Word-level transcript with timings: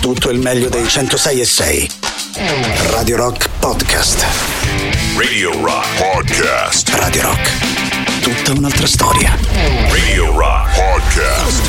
tutto 0.00 0.30
il 0.30 0.38
meglio 0.38 0.68
dei 0.70 0.88
106 0.88 1.40
e 1.40 1.44
6. 1.44 1.90
Radio 2.90 3.16
Rock 3.16 3.48
Podcast. 3.58 4.24
Radio 5.16 5.52
Rock 5.62 5.86
Podcast. 5.98 6.88
Radio 6.94 7.22
Rock. 7.22 8.20
Tutta 8.22 8.52
un'altra 8.58 8.86
storia. 8.86 9.36
Radio 9.90 10.36
Rock 10.36 10.74
Podcast. 10.74 11.60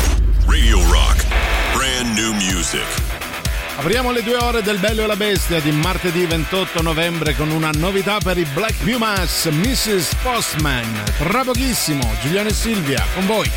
Radio 0.46 0.82
Rock. 0.90 1.26
Brand 1.74 2.18
new 2.18 2.34
music. 2.34 2.86
Apriamo 3.78 4.12
le 4.12 4.24
due 4.24 4.38
ore 4.38 4.62
del 4.62 4.78
Bello 4.78 5.04
e 5.04 5.08
la 5.08 5.18
Bestia 5.18 5.60
di 5.60 5.72
martedì 5.72 6.26
28 6.26 6.82
novembre 6.82 7.36
con 7.36 7.50
una 7.50 7.72
novità 7.74 8.20
per 8.20 8.38
i 8.38 8.46
Black 8.54 8.76
Pumas, 8.84 9.46
Mrs. 9.52 10.16
Postman. 10.22 11.04
Tra 11.18 11.44
pochissimo, 11.44 12.10
Giuliano 12.22 12.48
e 12.48 12.54
Silvia, 12.54 13.04
con 13.14 13.26
voi. 13.26 13.50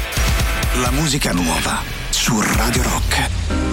La 0.81 0.91
musica 0.91 1.33
nuova 1.33 1.81
su 2.11 2.41
Radio 2.41 2.83
Rock. 2.83 3.64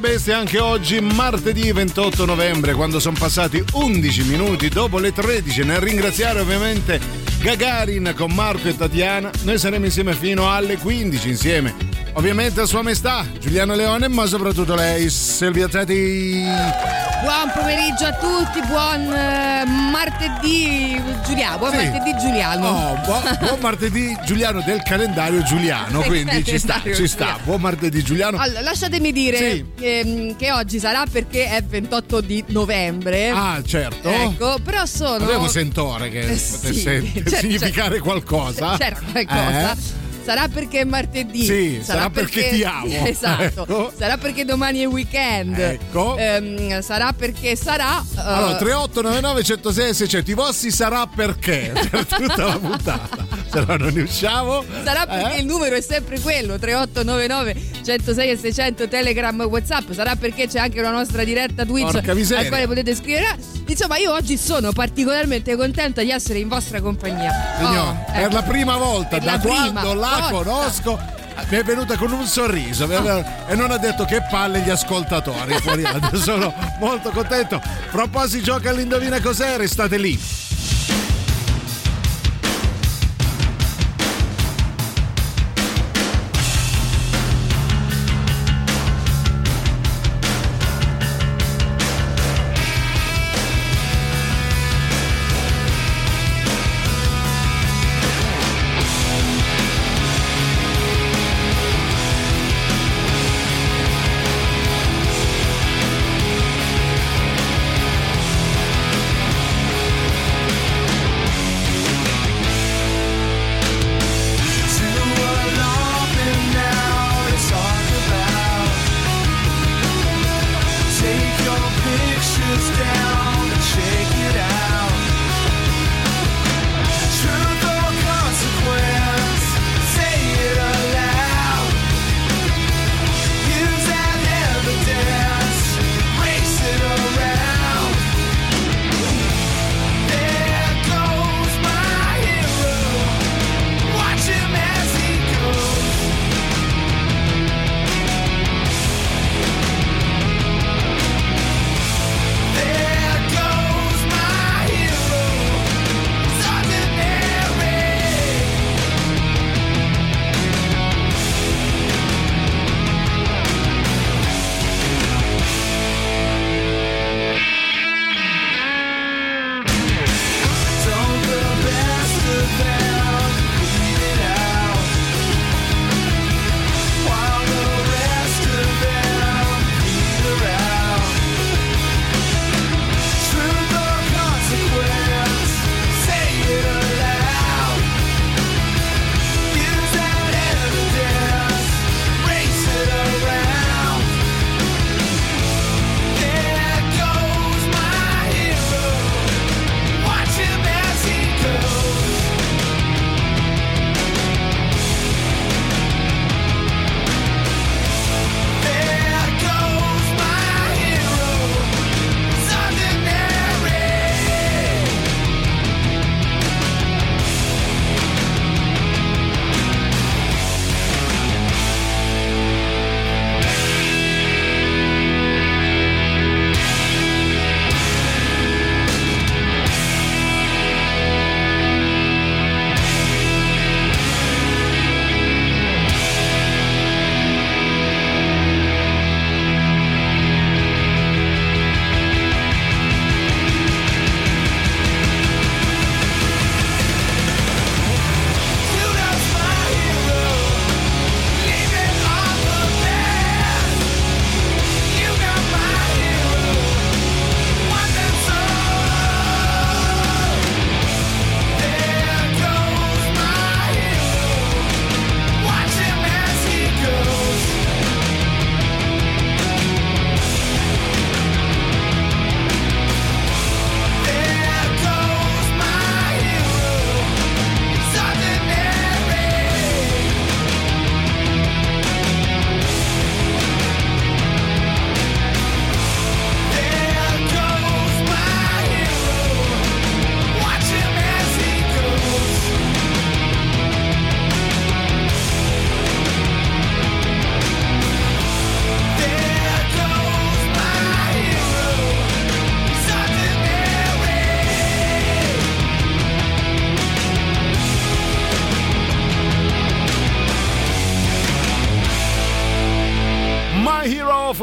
Buona 0.00 0.14
bestia 0.14 0.38
anche 0.38 0.58
oggi, 0.58 0.98
martedì 0.98 1.70
28 1.70 2.24
novembre, 2.24 2.72
quando 2.72 2.98
sono 2.98 3.16
passati 3.18 3.62
11 3.74 4.22
minuti 4.22 4.70
dopo 4.70 4.98
le 4.98 5.12
13. 5.12 5.62
Nel 5.62 5.76
ringraziare 5.76 6.40
ovviamente 6.40 6.98
Gagarin 7.42 8.14
con 8.16 8.32
Marco 8.32 8.68
e 8.68 8.74
Tatiana. 8.74 9.30
Noi 9.42 9.58
saremo 9.58 9.84
insieme 9.84 10.14
fino 10.14 10.50
alle 10.50 10.78
15 10.78 11.28
insieme. 11.28 11.74
Ovviamente 12.14 12.62
a 12.62 12.64
sua 12.64 12.80
maestà, 12.80 13.26
Giuliano 13.38 13.74
Leone, 13.74 14.08
ma 14.08 14.24
soprattutto 14.24 14.74
lei, 14.74 15.10
Silvia 15.10 15.68
Tati. 15.68 16.99
Buon 17.22 17.50
pomeriggio 17.54 18.06
a 18.06 18.12
tutti, 18.14 18.60
buon 18.66 19.12
eh, 19.12 19.64
martedì 19.66 21.00
Giuliano, 21.26 21.58
buon 21.58 21.70
Sì. 21.72 21.76
martedì 21.76 22.16
Giuliano. 22.18 22.66
Oh, 22.68 22.96
buon, 23.04 23.22
buon 23.40 23.58
martedì 23.60 24.16
Giuliano 24.24 24.62
del 24.62 24.82
calendario 24.82 25.42
Giuliano, 25.42 26.00
quindi 26.00 26.42
ci 26.44 26.58
sta, 26.58 26.80
ci 26.82 27.06
sta. 27.06 27.38
Buon 27.44 27.60
martedì 27.60 28.02
Giuliano. 28.02 28.38
Allora, 28.38 28.62
lasciatemi 28.62 29.12
dire 29.12 29.36
Sì. 29.36 29.64
ehm, 29.80 30.36
che 30.36 30.50
oggi 30.50 30.78
sarà 30.78 31.04
perché 31.10 31.46
è 31.50 31.62
28 31.62 32.20
di 32.22 32.42
novembre. 32.48 33.28
Ah, 33.30 33.62
certo. 33.66 34.08
Ecco, 34.08 34.58
però 34.64 34.86
sono. 34.86 35.22
Avevo 35.24 35.46
sentore 35.48 36.08
che 36.08 36.20
Eh, 36.20 36.26
potesse 36.26 36.72
sì. 36.72 37.22
Significare 37.36 37.96
c'è- 37.96 38.00
qualcosa. 38.02 38.76
C'era 38.78 38.98
qualcosa. 39.12 39.72
Eh? 39.72 39.99
Sarà 40.24 40.48
perché 40.48 40.80
è 40.80 40.84
martedì. 40.84 41.44
Sì, 41.44 41.80
sarà 41.82 42.10
perché 42.10 42.50
ti 42.50 42.62
amo. 42.64 42.88
Esatto. 43.10 43.62
Ecco. 43.62 43.92
Sarà 43.96 44.16
perché 44.18 44.44
domani 44.44 44.80
è 44.80 44.86
weekend. 44.86 45.58
Ecco. 45.58 46.16
Ehm, 46.16 46.80
sarà 46.82 47.12
perché 47.12 47.56
sarà. 47.56 47.98
eh, 48.00 48.20
Allora, 48.20 48.56
3899 48.56 49.42
106 49.42 49.94
600 49.94 50.30
i 50.30 50.34
vostri 50.34 50.70
sarà 50.70 51.06
perché 51.06 51.72
per 51.90 52.06
tutta 52.06 52.44
la 52.44 52.58
puntata. 52.58 53.26
Se 53.50 53.64
no 53.66 53.76
non 53.76 53.92
ne 53.92 54.02
usciamo. 54.02 54.64
Sarà 54.84 55.06
perché 55.06 55.36
Eh? 55.36 55.40
il 55.40 55.46
numero 55.46 55.74
è 55.74 55.80
sempre 55.80 56.20
quello 56.20 56.58
3899 56.58 57.68
106 57.84 58.30
e 58.30 58.36
600 58.36 58.88
Telegram 58.88 59.40
Whatsapp 59.40 59.90
sarà 59.92 60.14
perché 60.14 60.46
c'è 60.46 60.58
anche 60.58 60.78
una 60.80 60.90
nostra 60.90 61.24
diretta 61.24 61.64
Twitch 61.64 61.90
Porca 61.92 62.14
miseria. 62.14 62.42
al 62.44 62.48
quale 62.48 62.66
potete 62.66 62.94
scrivere 62.94 63.36
insomma 63.66 63.96
io 63.96 64.12
oggi 64.12 64.36
sono 64.36 64.70
particolarmente 64.72 65.56
contenta 65.56 66.02
di 66.02 66.10
essere 66.10 66.38
in 66.38 66.48
vostra 66.48 66.80
compagnia 66.80 67.32
Signor, 67.58 67.88
Oh, 67.88 68.04
per 68.12 68.22
ecco. 68.24 68.34
la 68.34 68.42
prima 68.42 68.76
volta 68.76 69.08
Per 69.16 69.22
da 69.22 69.32
la 69.32 69.38
prima 69.38 69.70
quando 69.80 69.94
la 70.18 70.28
conosco 70.30 71.18
mi 71.48 71.56
è 71.56 71.62
venuta 71.64 71.96
con 71.96 72.12
un 72.12 72.26
sorriso 72.26 72.84
e 72.84 73.54
non 73.54 73.70
ha 73.70 73.78
detto 73.78 74.04
che 74.04 74.22
palle 74.30 74.60
gli 74.60 74.70
ascoltatori 74.70 75.54
fuori 75.60 75.84
sono 76.14 76.52
molto 76.78 77.10
contento. 77.10 77.60
Fra 77.88 78.04
un 78.04 78.10
po' 78.10 78.26
si 78.28 78.42
gioca 78.42 78.70
all'indovina 78.70 79.20
cos'è? 79.20 79.56
Restate 79.56 79.96
lì 79.96 80.48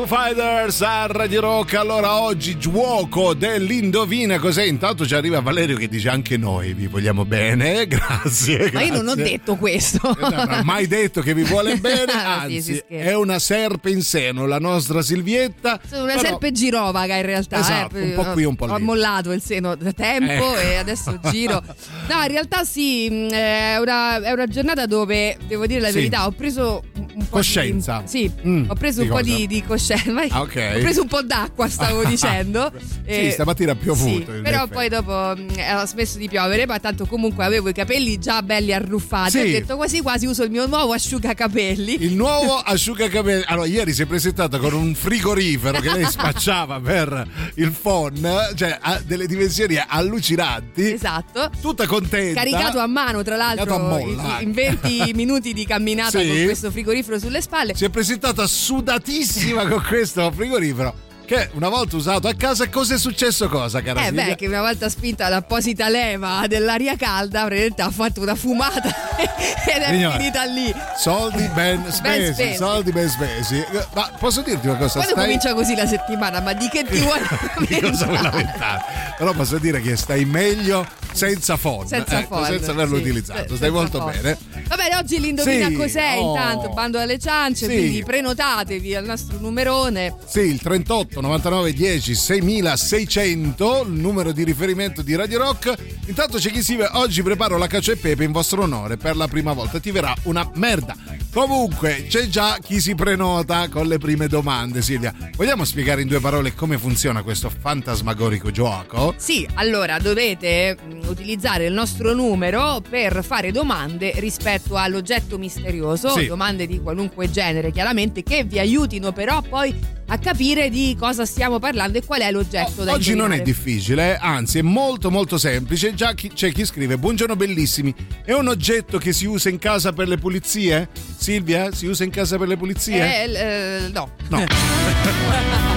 Fighters 0.08 0.82
a 0.84 1.06
Radio 1.08 1.42
Rock. 1.42 1.74
Allora 1.74 2.22
oggi 2.22 2.58
gioco 2.58 3.34
dell'indovina 3.34 4.40
cos'è. 4.40 4.64
Intanto 4.64 5.06
ci 5.06 5.14
arriva 5.16 5.42
Valerio 5.42 5.76
che 5.76 5.90
dice 5.90 6.08
anche 6.08 6.38
noi 6.38 6.74
vi 6.74 6.88
vogliamo 6.88 7.26
bene. 7.26 7.86
Grazie. 7.88 8.72
Ma 8.72 8.84
io 8.84 8.94
non 8.94 9.08
ho 9.10 9.16
grazie. 9.16 9.24
detto 9.38 9.56
questo. 9.58 10.00
Eh, 10.18 10.22
no, 10.22 10.30
non 10.30 10.50
ha 10.52 10.64
mai 10.64 10.88
detto 10.88 11.22
che 11.22 11.34
vi 11.34 11.44
vuole 11.44 11.76
bene, 11.80 12.12
Ah, 12.14 12.46
sì, 12.48 12.56
anzi 12.56 12.76
scherza. 12.76 13.10
è 13.10 13.16
una 13.16 13.38
serpe 13.38 13.90
in 13.90 14.02
seno, 14.02 14.46
la 14.46 14.60
nostra 14.60 15.02
Silvietta. 15.02 15.78
Sono 15.86 16.04
una 16.04 16.16
Però- 16.16 16.28
serpe 16.30 16.52
girovaga 16.54 17.16
in 17.18 17.26
realtà. 17.26 17.60
Esatto, 17.60 17.98
eh. 17.98 18.04
un 18.04 18.14
po' 18.14 18.32
qui, 18.32 18.44
un 18.46 18.56
po' 18.56 18.66
lì. 18.68 18.72
Ho 18.72 18.80
mollato 18.80 19.34
il 19.34 19.42
seno 19.42 19.76
da 19.76 19.92
tempo 19.92 20.56
Eh. 20.58 20.70
e 20.70 20.76
adesso 20.76 21.20
giro. 21.30 21.62
No, 22.08 22.22
in 22.22 22.30
realtà 22.30 22.64
sì, 22.64 23.10
mh, 23.10 23.30
è 23.32 23.78
una, 23.82 24.22
è 24.22 24.32
una 24.32 24.46
giornata 24.48 24.86
dove, 24.86 25.36
devo 25.48 25.66
dire 25.68 25.82
la 25.82 25.88
Sì. 25.90 25.96
verità, 25.96 26.26
ho 26.26 26.32
preso 26.32 26.82
un 26.96 27.28
po' 27.28 27.38
Coscienza. 27.38 28.02
Di, 28.04 28.08
sì, 28.08 28.32
Mm, 28.48 28.70
ho 28.70 28.76
preso 28.76 29.02
un 29.02 29.10
po' 29.10 29.22
di, 29.22 29.46
di 29.48 29.62
coscienza. 29.64 29.96
Vai. 30.12 30.28
Ah, 30.32 30.42
ok. 30.42 30.74
Ho 30.76 30.80
preso 30.80 31.02
un 31.02 31.08
po' 31.08 31.22
d'acqua, 31.22 31.68
stavo 31.70 32.04
dicendo. 32.08 32.72
Sì, 33.08 33.32
stamattina 33.32 33.72
ha 33.72 33.76
piovuto, 33.76 34.34
Sì, 34.34 34.42
però 34.42 34.58
effetti. 34.64 34.74
poi 34.74 34.90
dopo 34.90 35.12
mh, 35.36 35.48
ha 35.68 35.86
smesso 35.86 36.18
di 36.18 36.28
piovere, 36.28 36.66
ma 36.66 36.80
tanto 36.80 37.06
comunque 37.06 37.44
avevo 37.46 37.70
i 37.70 37.74
capelli 37.74 38.18
già 38.20 38.42
belli 38.42 38.74
arruffati. 38.74 39.32
Sì. 39.32 39.40
Ho 39.40 39.44
detto 39.44 39.76
quasi 39.76 40.02
quasi 40.02 40.26
uso 40.26 40.44
il 40.44 40.52
mio 40.52 40.66
nuovo 40.68 40.94
asciugacapelli. 40.94 42.04
Il 42.04 42.14
nuovo 42.16 42.56
asciugacapelli. 42.64 43.44
Allora, 43.48 43.68
ieri 43.68 43.94
si 43.94 44.02
è 44.02 44.06
presentata 44.06 44.58
con 44.60 44.74
un 44.74 44.94
frigorifero 44.96 45.80
che 45.80 45.92
lei 45.92 46.06
spacciava 46.06 46.80
per 46.80 47.28
il 47.56 47.72
phone, 47.72 48.52
cioè 48.56 48.78
ha 48.80 49.00
delle 49.06 49.28
dimensioni 49.28 49.78
allucinanti. 49.86 50.92
Esatto. 50.92 51.50
Tutta 51.62 51.86
contenta. 51.88 52.40
Caricato 52.42 52.80
a 52.80 52.88
mano, 52.88 53.24
tra 53.24 53.36
l'altro, 53.36 53.78
molla, 53.78 54.38
in- 54.40 54.48
in 54.48 54.52
20 54.54 55.12
minuti 55.14 55.54
di 55.54 55.66
camminata 55.66 56.20
Sì. 56.20 56.28
con 56.28 56.44
questo 56.44 56.72
frigorifero 56.72 57.20
sulle 57.20 57.42
spalle. 57.42 57.76
Si 57.76 57.86
è 57.86 57.90
presentata 57.90 58.46
sudatissima 58.48 59.68
con 59.68 59.77
questo 59.82 60.32
frigorifero. 60.32 61.07
Che 61.28 61.50
una 61.56 61.68
volta 61.68 61.98
usato 61.98 62.30
a 62.30 62.34
casa, 62.36 62.70
cosa 62.70 62.94
è 62.96 62.98
successo? 62.98 63.50
Cosa, 63.50 63.82
cara 63.82 64.06
Eh 64.06 64.14
beh, 64.14 64.36
che 64.36 64.48
una 64.48 64.62
volta 64.62 64.88
spinta 64.88 65.28
l'apposita 65.28 65.90
leva 65.90 66.46
dell'aria 66.48 66.96
calda, 66.96 67.42
praticamente 67.42 67.82
ha 67.82 67.92
fatto 67.92 68.22
una 68.22 68.34
fumata 68.34 68.88
ed 69.20 69.82
è 69.82 69.90
Signora, 69.90 70.16
finita 70.16 70.44
lì. 70.46 70.74
Soldi 70.98 71.46
ben 71.54 71.92
spesi, 71.92 72.32
spesi. 72.32 72.56
soldi 72.56 72.94
ben 72.94 73.10
spesi. 73.10 73.62
Ma 73.94 74.10
posso 74.18 74.42
dirti 74.42 74.68
una 74.68 74.78
cosa? 74.78 74.94
Quando 75.02 75.12
Stai... 75.12 75.24
comincia 75.26 75.54
così 75.54 75.76
la 75.76 75.86
settimana, 75.86 76.40
ma 76.40 76.54
di 76.54 76.70
che 76.70 76.86
ti 76.86 76.98
vuoi 77.00 77.20
di 77.68 77.80
cosa 77.82 78.06
vuoi 78.06 78.22
lamentare? 78.22 78.82
Però 79.18 79.34
posso 79.34 79.58
dire 79.58 79.82
che 79.82 79.98
stai 79.98 80.24
meglio 80.24 80.88
senza 81.12 81.58
phone, 81.58 81.88
Senza 81.88 82.20
ecco, 82.20 82.36
phone, 82.36 82.48
senza 82.48 82.72
averlo 82.72 82.96
sì, 82.96 83.02
utilizzato. 83.02 83.56
Stai 83.58 83.72
molto 83.72 83.98
phone. 83.98 84.12
bene. 84.22 84.38
Va 84.68 84.76
bene, 84.78 84.96
oggi 84.96 85.20
l'indovina 85.20 85.68
Sì, 85.68 85.74
cos'è? 85.76 86.16
oh. 86.20 86.30
Intanto 86.36 86.70
bando 86.70 87.00
alle 87.00 87.18
ciance, 87.20 87.68
Sì. 87.68 87.74
quindi 87.76 88.04
prenotatevi 88.04 88.96
al 88.96 89.04
nostro 89.04 89.38
numerone. 89.40 90.16
Sì, 90.26 90.40
il 90.42 90.62
38 90.62 91.17
99 91.22 91.74
10 91.74 92.16
6600, 92.16 93.84
il 93.86 93.92
numero 93.92 94.32
di 94.32 94.44
riferimento 94.44 95.02
di 95.02 95.16
Radio 95.16 95.40
Rock. 95.40 95.74
Intanto 96.08 96.38
c'è 96.38 96.50
chi 96.52 96.62
scrive: 96.64 96.90
Oggi 96.94 97.22
preparo 97.24 97.58
la 97.58 97.68
cacio 97.68 97.92
e 97.92 97.98
pepe 97.98 98.24
in 98.24 98.32
vostro 98.32 98.62
onore 98.64 98.98
per 98.98 99.16
la 99.16 99.28
prima 99.28 99.54
volta. 99.54 99.80
Ti 99.80 99.92
verrà 99.92 100.14
una 100.24 100.50
merda. 100.56 100.96
Comunque, 101.34 102.06
c'è 102.10 102.28
già 102.30 102.58
chi 102.64 102.80
si 102.80 102.96
prenota 102.96 103.68
con 103.70 103.88
le 103.88 103.98
prime 104.00 104.28
domande, 104.28 104.82
Silvia. 104.82 105.14
Vogliamo 105.36 105.66
spiegare 105.66 106.02
in 106.02 106.08
due 106.08 106.20
parole 106.20 106.56
come 106.56 106.78
funziona 106.80 107.22
questo 107.22 107.50
fantasmagorico 107.50 108.50
gioco? 108.50 109.14
Sì, 109.18 109.48
allora 109.56 110.00
dovete 110.00 110.76
mh, 110.82 111.08
utilizzare 111.10 111.66
il 111.66 111.74
nostro 111.74 112.14
numero 112.16 112.82
per 112.88 113.24
fare 113.24 113.52
domande 113.52 114.14
rispetto 114.16 114.78
all'oggetto 114.78 115.38
misterioso, 115.38 116.10
Sì. 116.10 116.26
domande 116.26 116.66
di 116.66 116.82
qualunque 116.82 117.30
genere, 117.30 117.72
chiaramente, 117.72 118.24
che 118.24 118.44
vi 118.44 118.58
aiutino 118.58 119.12
però 119.12 119.42
poi 119.42 119.76
a 120.10 120.18
capire 120.18 120.70
di 120.70 120.96
cosa 120.98 121.26
stiamo 121.26 121.60
parlando 121.60 121.98
e 121.98 122.06
qual 122.06 122.22
è 122.22 122.32
l'oggetto 122.32 122.84
da 122.84 122.94
Oggi 122.94 123.14
non 123.14 123.32
è 123.32 123.38
indovinare. 123.38 123.44
difficile, 123.44 124.14
eh, 124.14 124.18
anzi 124.22 124.60
è 124.60 124.62
molto 124.62 125.12
molto 125.12 125.38
semplice. 125.38 125.94
Già 125.94 126.14
chi- 126.14 126.32
c'è 126.34 126.52
chi 126.52 126.66
scrive: 126.66 126.98
Buongiorno 126.98 127.36
bellissimi. 127.36 127.94
È 128.24 128.32
un 128.34 128.48
oggetto 128.48 128.98
che 128.98 129.12
si 129.14 129.26
usa 129.26 129.50
in 129.50 129.60
casa 129.60 129.92
per 129.94 130.08
le 130.08 130.18
pulizie? 130.18 130.90
Silvia, 131.18 131.72
si 131.74 131.86
usa 131.88 132.04
in 132.04 132.10
casa 132.10 132.38
per 132.38 132.48
le 132.48 132.58
pulizie? 132.58 133.26
Eh, 133.26 133.32
eh, 133.34 133.90
no. 133.92 134.12
No. 134.30 134.46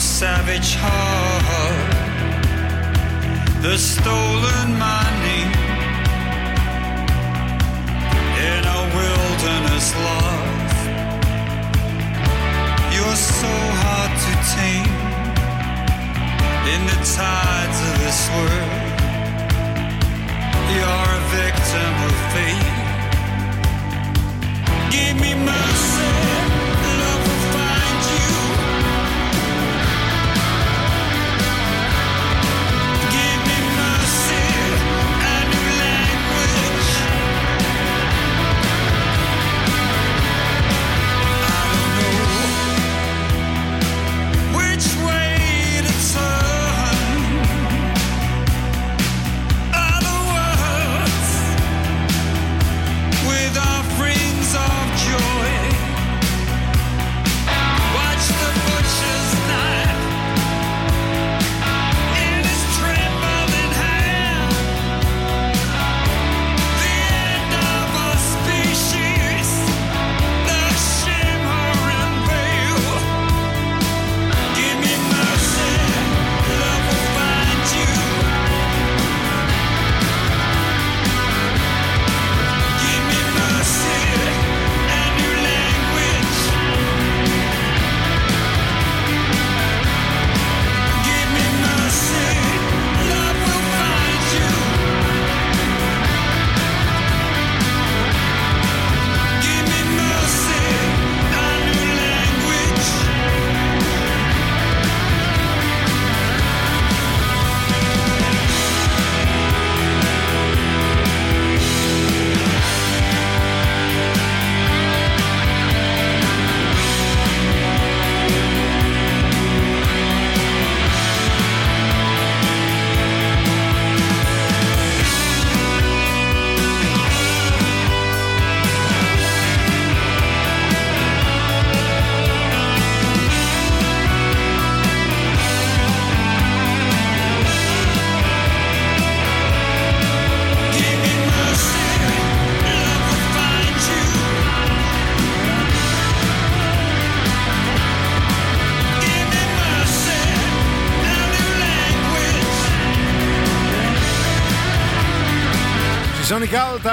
savage 0.00 0.76
heart, 0.76 1.92
the 3.60 3.76
stolen 3.76 4.68
money 4.78 5.42
in 8.48 8.62
a 8.64 8.80
wilderness 8.96 9.94
lost. 10.06 10.80
You're 12.94 13.20
so 13.40 13.52
hard 13.82 14.12
to 14.24 14.32
tame 14.56 14.94
in 16.72 16.80
the 16.90 16.98
tides 17.16 17.78
of 17.88 17.94
this 18.00 18.20
world. 18.36 18.88
You're 20.74 21.10
a 21.18 21.22
victim 21.40 21.92
of 22.08 22.14
fate. 22.32 22.72
Give 24.94 25.14
me 25.20 25.32
mercy, 25.44 25.99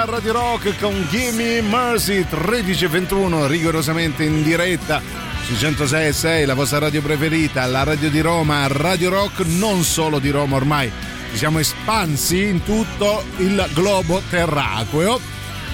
Radio 0.08 0.32
Rock 0.32 0.78
con 0.80 1.06
Gimme 1.10 1.60
Mercy 1.60 2.20
13.21 2.22 3.46
rigorosamente 3.46 4.24
in 4.24 4.42
diretta 4.42 5.02
su 5.42 5.54
106 5.54 6.06
e 6.06 6.12
6 6.12 6.46
la 6.46 6.54
vostra 6.54 6.78
radio 6.78 7.02
preferita 7.02 7.66
la 7.66 7.82
radio 7.82 8.08
di 8.08 8.20
Roma 8.20 8.66
Radio 8.68 9.10
Rock 9.10 9.44
non 9.44 9.82
solo 9.82 10.18
di 10.18 10.30
Roma 10.30 10.56
ormai 10.56 10.90
ci 11.30 11.36
siamo 11.36 11.58
espansi 11.58 12.42
in 12.44 12.62
tutto 12.64 13.22
il 13.36 13.68
globo 13.74 14.22
terracqueo. 14.30 15.20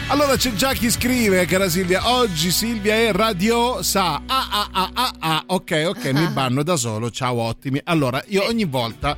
Allora 0.09 0.37
c'è 0.37 0.53
già 0.53 0.73
chi 0.73 0.91
scrive 0.91 1.47
cara 1.47 1.69
Silvia 1.69 2.11
oggi 2.11 2.51
Silvia 2.51 2.95
è 2.95 3.13
radiosa. 3.13 4.21
Ah 4.27 4.49
ah 4.51 4.69
ah 4.73 4.91
ah 4.93 5.13
ah 5.19 5.43
ok 5.47 5.85
ok 5.87 6.05
mi 6.13 6.27
banno 6.35 6.63
da 6.63 6.77
solo 6.77 7.11
ciao 7.11 7.41
ottimi. 7.41 7.81
Allora 7.85 8.23
io 8.27 8.45
ogni 8.45 8.65
volta 8.65 9.17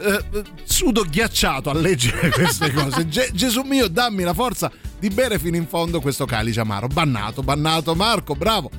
eh, 0.00 0.42
sudo 0.64 1.04
ghiacciato 1.04 1.70
a 1.70 1.74
leggere 1.74 2.30
queste 2.32 2.72
cose. 2.72 3.08
Ge- 3.08 3.30
Gesù 3.32 3.62
mio, 3.62 3.88
dammi 3.88 4.22
la 4.22 4.34
forza 4.34 4.70
di 4.98 5.08
bere 5.10 5.38
fino 5.38 5.56
in 5.56 5.66
fondo 5.66 6.00
questo 6.00 6.24
calice 6.24 6.60
amaro. 6.60 6.86
Bannato, 6.88 7.42
bannato, 7.42 7.94
Marco, 7.94 8.34
bravo. 8.34 8.70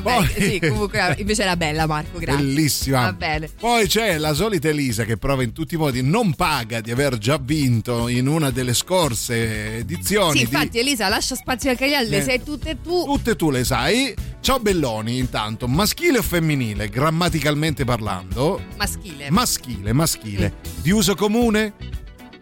Vabbè, 0.00 0.14
Poi- 0.16 0.28
sì, 0.42 0.60
comunque 0.60 1.14
invece 1.18 1.42
era 1.42 1.56
bella 1.56 1.86
Marco, 1.86 2.18
grazie. 2.18 2.42
Bellissima. 2.44 3.00
Va 3.02 3.12
bene. 3.12 3.48
Poi 3.58 3.86
c'è 3.86 4.16
la 4.18 4.32
solita 4.32 4.68
Elisa 4.68 5.04
che 5.04 5.16
prova 5.18 5.42
in 5.42 5.52
tutti 5.52 5.74
i 5.74 5.76
modi, 5.78 6.02
non 6.02 6.34
paga 6.34 6.80
di 6.80 6.90
aver 6.90 7.18
già 7.18 7.38
vinto 7.38 8.08
in 8.08 8.26
una 8.26 8.50
delle 8.50 8.72
scorse 8.74 9.76
edizioni. 9.78 10.38
Sì, 10.38 10.46
di- 10.46 10.54
infatti 10.54 10.78
Elisa 10.78 11.08
lascia 11.08 11.34
spazio 11.34 11.70
anche 11.70 11.84
agli 11.84 11.94
altri, 11.94 12.16
Eh. 12.16 12.22
sei 12.22 12.42
tutte 12.42 12.78
tu. 12.82 13.04
Tutte 13.04 13.36
tu 13.36 13.50
le 13.50 13.64
sai. 13.64 14.14
Ciao 14.40 14.58
Belloni, 14.58 15.18
intanto, 15.18 15.68
maschile 15.68 16.18
o 16.18 16.22
femminile, 16.22 16.88
grammaticalmente 16.88 17.84
parlando? 17.84 18.60
Maschile. 18.76 19.30
Maschile, 19.30 19.92
maschile. 19.92 20.54
Di 20.80 20.90
uso 20.90 21.14
comune? 21.14 21.74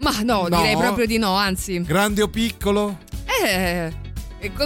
Ma 0.00 0.20
no, 0.22 0.46
No. 0.48 0.60
direi 0.62 0.76
proprio 0.76 1.04
di 1.06 1.18
no, 1.18 1.34
anzi. 1.34 1.82
Grande 1.82 2.22
o 2.22 2.28
piccolo? 2.28 2.98
Eh, 3.44 3.50
e 3.50 3.92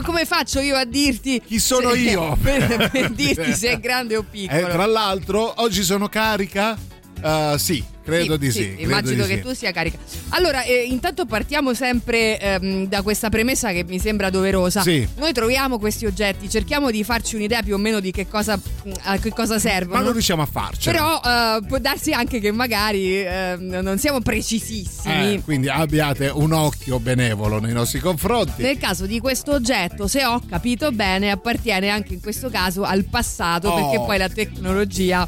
come 0.03 0.25
faccio 0.25 0.61
io 0.61 0.77
a 0.77 0.85
dirti 0.85 1.41
Chi 1.41 1.59
sono 1.59 1.91
se- 1.91 1.99
io? 1.99 2.37
per, 2.41 2.91
per 2.91 3.11
dirti 3.15 3.53
se 3.55 3.71
è 3.71 3.81
grande 3.81 4.17
o 4.17 4.21
Eh, 4.21 4.25
piccolo? 4.31 4.69
tra 4.69 4.87
l'altro, 4.87 5.53
oggi 5.63 5.83
sono 5.83 6.09
carica? 6.09 6.77
Uh, 7.25 7.57
sì, 7.57 7.83
credo 8.05 8.37
di 8.37 8.51
sì. 8.51 8.75
credo 8.75 8.83
immagino 8.83 9.23
di 9.23 9.29
che 9.31 9.37
sì. 9.37 9.41
tu 9.41 9.55
sia 9.55 9.73
carica. 9.73 9.97
Allora, 10.31 10.63
eh, 10.63 10.83
intanto 10.83 11.25
partiamo 11.25 11.73
sempre 11.73 12.39
ehm, 12.39 12.87
da 12.87 13.01
questa 13.01 13.31
premessa 13.31 13.73
che 13.73 13.83
mi 13.85 13.99
sembra 13.99 14.29
doverosa. 14.29 14.83
Sì. 14.83 15.09
Noi 15.17 15.33
troviamo 15.33 15.79
questi 15.79 16.05
oggetti, 16.05 16.51
cerchiamo 16.51 16.91
di 16.91 17.03
farci 17.03 17.37
un'idea 17.37 17.63
più 17.63 17.77
o 17.77 17.79
meno 17.79 18.01
di 18.01 18.11
che 18.11 18.29
cosa, 18.29 18.61
a 19.05 19.17
che 19.17 19.31
cosa 19.31 19.59
servono. 19.59 20.01
Ma 20.01 20.05
non 20.05 20.13
riusciamo 20.13 20.43
a 20.43 20.47
farcela. 20.47 20.99
Però 20.99 21.21
eh, 21.25 21.67
può 21.67 21.79
darsi 21.79 22.13
anche 22.13 22.41
che 22.41 22.51
magari 22.51 23.25
ehm, 23.25 23.79
non 23.81 23.97
siamo 23.99 24.21
precisissimi. 24.21 25.35
Eh, 25.37 25.41
quindi 25.43 25.71
abbiate 25.71 26.29
un 26.29 26.53
occhio 26.53 27.01
benevolo 27.01 27.59
nei 27.59 27.73
nostri 27.73 28.01
confronti. 28.01 28.61
Nel 28.61 28.77
caso 28.77 29.07
di 29.07 29.19
questo 29.19 29.53
oggetto, 29.53 30.09
se 30.09 30.27
ho 30.27 30.43
capito 30.47 30.93
bene, 30.93 31.31
appartiene 31.31 31.89
anche 31.89 32.13
in 32.13 32.21
questo 32.21 32.51
caso 32.51 32.83
al 32.83 33.05
passato, 33.05 33.69
Oh. 33.71 33.75
perché 33.77 34.05
poi 34.05 34.19
la 34.19 34.29
tecnologia 34.29 35.27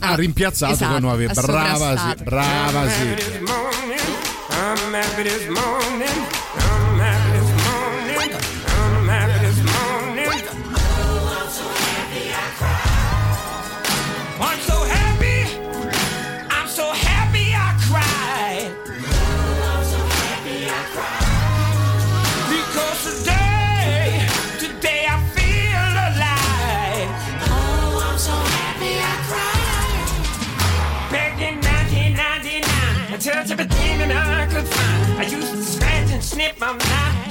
ha 0.00 0.14
rimpiazzato 0.14 0.72
esatto, 0.72 0.92
con 0.92 1.00
nuovi. 1.02 1.24
ha 1.24 1.32
Brava 1.32 1.96
sì, 1.96 2.24
brava 2.24 2.88
sì. 2.88 3.42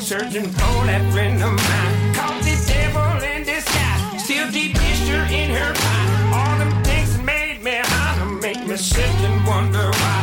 Searching 0.04 0.44
for 0.44 0.86
that 0.86 1.14
friend 1.14 1.42
of 1.42 1.54
mine. 1.54 2.14
Caught 2.14 2.44
the 2.44 2.56
devil 2.68 3.24
in 3.24 3.44
disguise, 3.46 4.24
still 4.24 4.52
deep 4.52 4.76
in 4.76 5.50
her 5.56 5.74
pie. 5.74 6.32
All 6.36 6.58
them 6.60 6.84
things 6.84 7.18
made 7.20 7.64
me 7.64 7.80
holler 7.82 8.42
make 8.42 8.68
me 8.68 8.76
sit 8.76 9.16
and 9.22 9.48
wonder 9.48 9.90
why. 9.90 10.23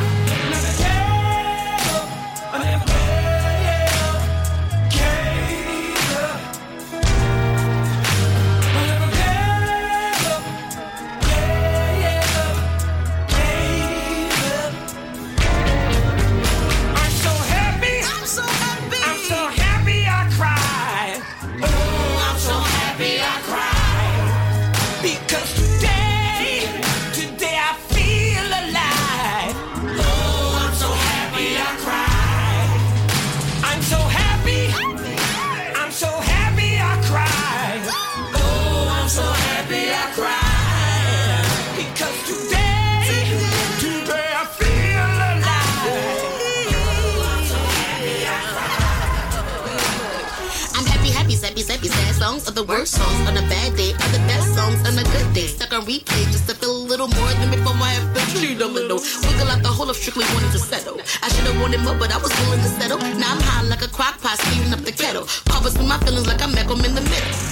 The 52.60 52.66
worst 52.66 52.92
songs 52.92 53.26
on 53.26 53.34
a 53.38 53.46
bad 53.48 53.74
day, 53.74 53.92
are 53.92 54.12
the 54.12 54.20
best 54.28 54.54
songs 54.54 54.80
on 54.84 54.92
a 54.98 55.04
good 55.16 55.32
day. 55.32 55.46
Stuck 55.46 55.72
on 55.72 55.80
replay 55.86 56.24
just 56.28 56.46
to 56.46 56.54
feel 56.54 56.76
a 56.76 56.84
little 56.92 57.08
more 57.08 57.32
than 57.40 57.48
before 57.48 57.72
I 57.72 57.88
have 57.96 58.12
been 58.12 58.26
treated 58.36 58.60
a 58.60 58.66
little. 58.66 59.00
Wiggle 59.24 59.48
out 59.48 59.62
the 59.62 59.68
whole 59.68 59.88
of 59.88 59.96
strictly 59.96 60.26
wanting 60.34 60.52
to 60.52 60.58
settle. 60.58 61.00
I 61.22 61.28
should 61.32 61.46
have 61.48 61.58
wanted 61.58 61.80
more, 61.80 61.96
but 61.96 62.12
I 62.12 62.18
was 62.18 62.32
willing 62.40 62.60
to 62.60 62.68
settle. 62.76 62.98
Now 63.16 63.32
I'm 63.32 63.40
high 63.40 63.62
like 63.62 63.80
a 63.80 63.88
crock 63.88 64.20
pot, 64.20 64.36
speeding 64.40 64.74
up 64.74 64.80
the 64.80 64.92
kettle. 64.92 65.24
Papa's 65.46 65.72
with 65.78 65.88
my 65.88 65.96
feelings 66.04 66.26
like 66.26 66.42
I'm 66.42 66.52
Malcolm 66.52 66.84
in 66.84 66.94
the 66.94 67.00
middle. 67.00 67.49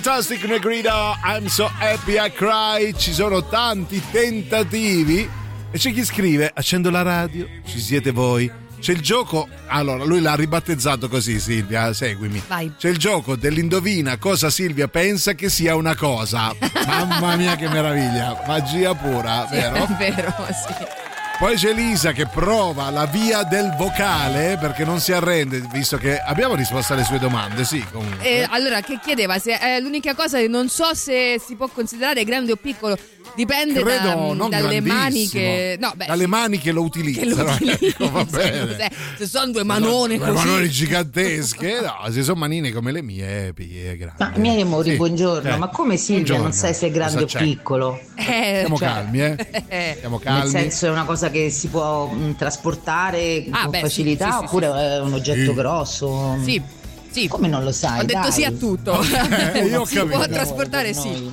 Fantastic 0.00 0.44
Negrida, 0.44 1.16
I'm 1.24 1.48
so 1.48 1.66
happy 1.66 2.20
I 2.20 2.30
cry. 2.30 2.94
Ci 2.96 3.12
sono 3.12 3.44
tanti 3.48 4.00
tentativi. 4.12 5.28
E 5.72 5.76
c'è 5.76 5.92
chi 5.92 6.04
scrive: 6.04 6.52
Accendo 6.54 6.88
la 6.88 7.02
radio, 7.02 7.48
ci 7.66 7.80
siete 7.80 8.12
voi. 8.12 8.48
C'è 8.78 8.92
il 8.92 9.00
gioco. 9.00 9.48
Allora, 9.66 10.04
lui 10.04 10.20
l'ha 10.20 10.36
ribattezzato 10.36 11.08
così, 11.08 11.40
Silvia. 11.40 11.92
Seguimi. 11.92 12.40
Vai. 12.46 12.72
C'è 12.78 12.90
il 12.90 12.96
gioco 12.96 13.34
dell'indovina 13.34 14.18
cosa 14.18 14.50
Silvia 14.50 14.86
pensa 14.86 15.32
che 15.32 15.48
sia 15.48 15.74
una 15.74 15.96
cosa. 15.96 16.54
Mamma 16.86 17.34
mia, 17.34 17.56
che 17.56 17.68
meraviglia! 17.68 18.40
Magia 18.46 18.94
pura, 18.94 19.48
vero? 19.50 19.74
È 19.84 19.86
vero, 19.98 20.32
sì. 20.52 21.07
Poi 21.38 21.54
c'è 21.54 21.72
Lisa 21.72 22.10
che 22.10 22.26
prova 22.26 22.90
la 22.90 23.06
via 23.06 23.44
del 23.44 23.72
vocale 23.76 24.58
perché 24.60 24.84
non 24.84 24.98
si 24.98 25.12
arrende, 25.12 25.60
visto 25.70 25.96
che 25.96 26.18
abbiamo 26.18 26.56
risposto 26.56 26.94
alle 26.94 27.04
sue 27.04 27.20
domande, 27.20 27.64
sì, 27.64 27.80
comunque. 27.92 28.24
Eh, 28.26 28.46
allora, 28.50 28.80
che 28.80 28.98
chiedeva 29.00 29.38
se 29.38 29.54
eh, 29.54 29.80
l'unica 29.80 30.16
cosa 30.16 30.38
che 30.38 30.48
non 30.48 30.68
so 30.68 30.94
se 30.94 31.38
si 31.38 31.54
può 31.54 31.68
considerare 31.68 32.24
grande 32.24 32.50
o 32.50 32.56
piccolo. 32.56 32.98
Dipende 33.34 33.82
Credo 33.82 34.06
da- 34.06 34.32
non 34.34 34.50
dalle 34.50 34.80
maniche. 34.80 35.76
No, 35.78 35.92
beh, 35.94 36.06
dalle 36.06 36.26
mani 36.26 36.58
che 36.58 36.72
lo 36.72 36.88
che 36.88 37.24
lo 37.24 37.42
utilizzano. 37.42 37.50
ecco, 37.60 38.04
utilizzano, 38.04 38.24
bene. 38.30 38.76
se- 38.76 38.90
Se 39.18 39.26
sono 39.26 39.50
due 39.52 39.64
manone 39.64 40.16
Due 40.16 40.26
così. 40.28 40.46
manone 40.46 40.68
gigantesche, 40.70 41.80
no, 41.80 42.10
se 42.10 42.22
sono 42.22 42.38
manine 42.38 42.72
come 42.72 42.92
le 42.92 43.02
mie, 43.02 43.52
pie 43.54 43.96
grandi. 43.96 44.22
Ma 44.22 44.32
miei 44.36 44.60
amori, 44.60 44.90
Sì. 44.90 44.96
buongiorno, 44.96 45.48
Eh, 45.50 45.56
ma 45.56 45.68
come 45.68 45.96
Silvia 45.96 46.14
buongiorno. 46.16 46.42
non 46.44 46.52
sai 46.52 46.74
se 46.74 46.86
è 46.86 46.90
grande 46.90 47.22
Cosa 47.22 47.24
o 47.24 47.26
c'è? 47.26 47.44
piccolo? 47.44 48.00
Eh, 48.14 48.54
Stiamo 48.58 48.76
cioè- 48.76 48.88
calmi, 48.88 49.20
eh? 49.20 49.94
Stiamo 49.96 50.18
calmi. 50.18 50.40
Nel 50.40 50.48
senso 50.50 50.86
è 50.86 50.90
una 50.90 51.04
cosa 51.04 51.30
che 51.30 51.50
si 51.50 51.68
può 51.68 52.06
mh, 52.08 52.36
trasportare 52.36 53.44
Ah, 53.50 53.62
con 53.62 53.70
beh, 53.70 53.80
facilità 53.80 54.30
sì, 54.32 54.38
sì, 54.38 54.44
oppure 54.44 54.66
sì. 54.66 54.72
è 54.78 55.00
un 55.00 55.12
oggetto 55.12 55.50
Sì. 55.50 55.54
grosso? 55.54 56.38
Sì, 56.42 56.62
sì. 57.10 57.28
Come 57.28 57.48
non 57.48 57.64
lo 57.64 57.72
sai? 57.72 58.00
Ho 58.00 58.04
detto 58.04 58.20
dai. 58.20 58.32
sì 58.32 58.44
a 58.44 58.50
tutto. 58.52 59.00
Eh, 59.00 59.64
io 59.66 59.80
ho 59.80 59.84
si 59.84 59.98
può 60.04 60.26
trasportare 60.26 60.92
sì. 60.94 61.32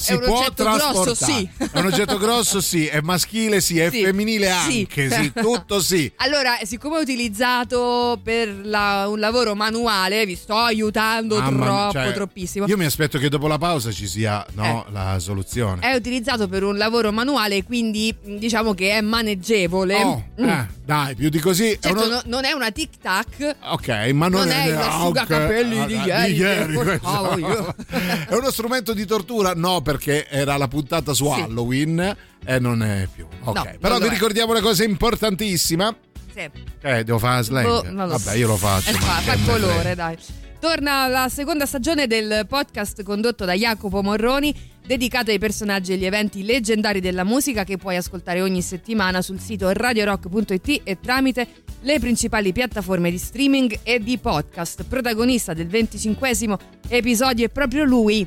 Si 0.00 0.12
È 0.12 0.18
può 0.20 0.38
oggetto 0.38 0.62
grosso, 0.62 1.02
trasportare. 1.02 1.32
sì. 1.32 1.50
È 1.72 1.78
un 1.80 1.86
oggetto 1.86 2.18
grosso, 2.18 2.60
sì. 2.60 2.86
È 2.86 3.00
maschile, 3.00 3.60
sì. 3.60 3.80
È 3.80 3.90
Sì. 3.90 4.02
femminile 4.04 4.46
Sì. 4.68 4.78
anche, 4.78 5.10
sì. 5.10 5.32
Tutto 5.42 5.80
sì. 5.80 6.10
Allora, 6.18 6.56
siccome 6.62 6.98
è 6.98 7.00
utilizzato 7.00 8.20
per 8.22 8.54
la- 8.64 9.08
un 9.08 9.18
lavoro 9.18 9.54
manuale, 9.56 10.24
vi 10.24 10.36
sto 10.36 10.54
aiutando 10.54 11.38
Mamma 11.38 11.64
troppo, 11.90 11.92
cioè, 12.04 12.12
troppissimo. 12.12 12.66
Io 12.66 12.76
mi 12.76 12.84
aspetto 12.84 13.18
che 13.18 13.28
dopo 13.28 13.48
la 13.48 13.58
pausa 13.58 13.90
ci 13.90 14.06
sia 14.06 14.44
no, 14.52 14.86
la 14.92 15.18
soluzione. 15.18 15.80
È 15.82 15.94
utilizzato 15.94 16.46
per 16.46 16.62
un 16.62 16.76
lavoro 16.76 17.10
manuale, 17.12 17.64
quindi 17.64 18.14
diciamo 18.22 18.74
che 18.74 18.90
è 18.92 19.00
maneggevole. 19.00 19.94
Oh, 20.02 20.24
Mm. 20.40 20.48
eh, 20.48 20.68
dai, 20.84 21.14
più 21.16 21.28
di 21.28 21.40
così. 21.40 21.70
è 21.72 21.78
Certo, 21.80 22.04
uno- 22.04 22.14
no- 22.14 22.22
non 22.26 22.44
è 22.44 22.52
una 22.52 22.70
tic 22.70 22.90
tac. 23.02 23.56
Ok, 23.70 23.88
ma 24.12 24.28
non, 24.28 24.42
Non 24.42 24.50
è 24.50 24.66
il 24.68 24.74
ah, 24.76 24.94
asciugacapelli 24.96 25.78
ok, 25.80 25.86
di 25.86 25.94
ah, 26.10 26.26
ieri 26.26 26.34
che 26.36 26.74
questo. 26.74 26.98
portavo 27.00 27.38
io. 27.38 27.74
è 28.28 28.34
uno 28.34 28.50
strumento 28.52 28.92
di 28.94 29.04
tortura? 29.06 29.52
No, 29.54 29.80
perché 29.88 30.28
era 30.28 30.58
la 30.58 30.68
puntata 30.68 31.14
su 31.14 31.24
Sì. 31.32 31.40
Halloween 31.40 32.16
e 32.44 32.58
non 32.58 32.82
è 32.82 33.08
più. 33.10 33.26
Ok, 33.44 33.56
No, 33.56 33.64
però 33.80 33.98
vi 33.98 34.10
ricordiamo 34.10 34.50
una 34.50 34.60
cosa 34.60 34.84
importantissima. 34.84 35.96
Sì. 36.30 36.46
Eh, 36.82 37.04
devo 37.04 37.18
fare 37.18 37.42
slang. 37.42 37.66
Lo 37.66 38.06
Vabbè, 38.06 38.34
io 38.34 38.48
lo 38.48 38.58
faccio. 38.58 38.90
Eh, 38.90 38.92
fa, 38.92 39.20
fa 39.22 39.38
colore, 39.50 39.94
dai. 39.94 40.14
Torna 40.60 41.06
la 41.06 41.30
seconda 41.30 41.64
stagione 41.64 42.06
del 42.06 42.44
podcast 42.46 43.02
condotto 43.02 43.46
da 43.46 43.54
Jacopo 43.54 44.02
Morroni, 44.02 44.54
dedicato 44.84 45.30
ai 45.30 45.38
personaggi 45.38 45.92
e 45.92 45.94
agli 45.94 46.04
eventi 46.04 46.44
leggendari 46.44 47.00
della 47.00 47.24
musica 47.24 47.64
che 47.64 47.78
puoi 47.78 47.96
ascoltare 47.96 48.42
ogni 48.42 48.60
settimana 48.60 49.22
sul 49.22 49.40
sito 49.40 49.70
radiorock.it 49.72 50.82
e 50.84 50.98
tramite 51.00 51.46
le 51.80 51.98
principali 51.98 52.52
piattaforme 52.52 53.10
di 53.10 53.16
streaming 53.16 53.78
e 53.84 54.00
di 54.00 54.18
podcast. 54.18 54.84
Protagonista 54.84 55.54
del 55.54 55.68
25 55.68 56.58
episodio 56.88 57.46
è 57.46 57.48
proprio 57.48 57.84
lui, 57.84 58.26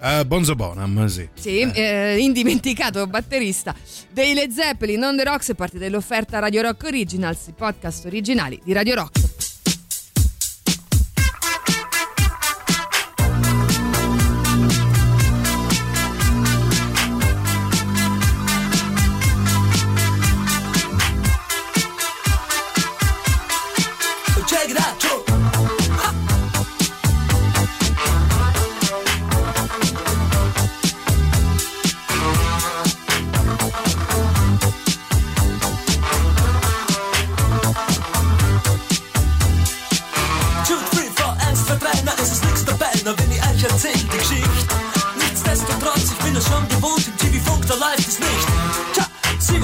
Eh, 0.00 0.24
Bonzo 0.26 0.54
Bonham, 0.54 1.06
sì. 1.06 1.28
sì, 1.34 1.60
eh, 1.60 2.18
indimenticato 2.18 3.06
batterista 3.06 3.74
dei 4.10 4.34
Led 4.34 4.50
Zeppelin 4.50 5.02
on 5.02 5.16
the 5.16 5.24
Rocks 5.24 5.52
parte 5.56 5.78
dell'offerta 5.78 6.38
Radio 6.38 6.62
Rock 6.62 6.84
Originals, 6.84 7.46
i 7.48 7.52
podcast 7.56 8.04
originali 8.06 8.60
di 8.64 8.72
Radio 8.72 8.94
Rock. 8.94 9.33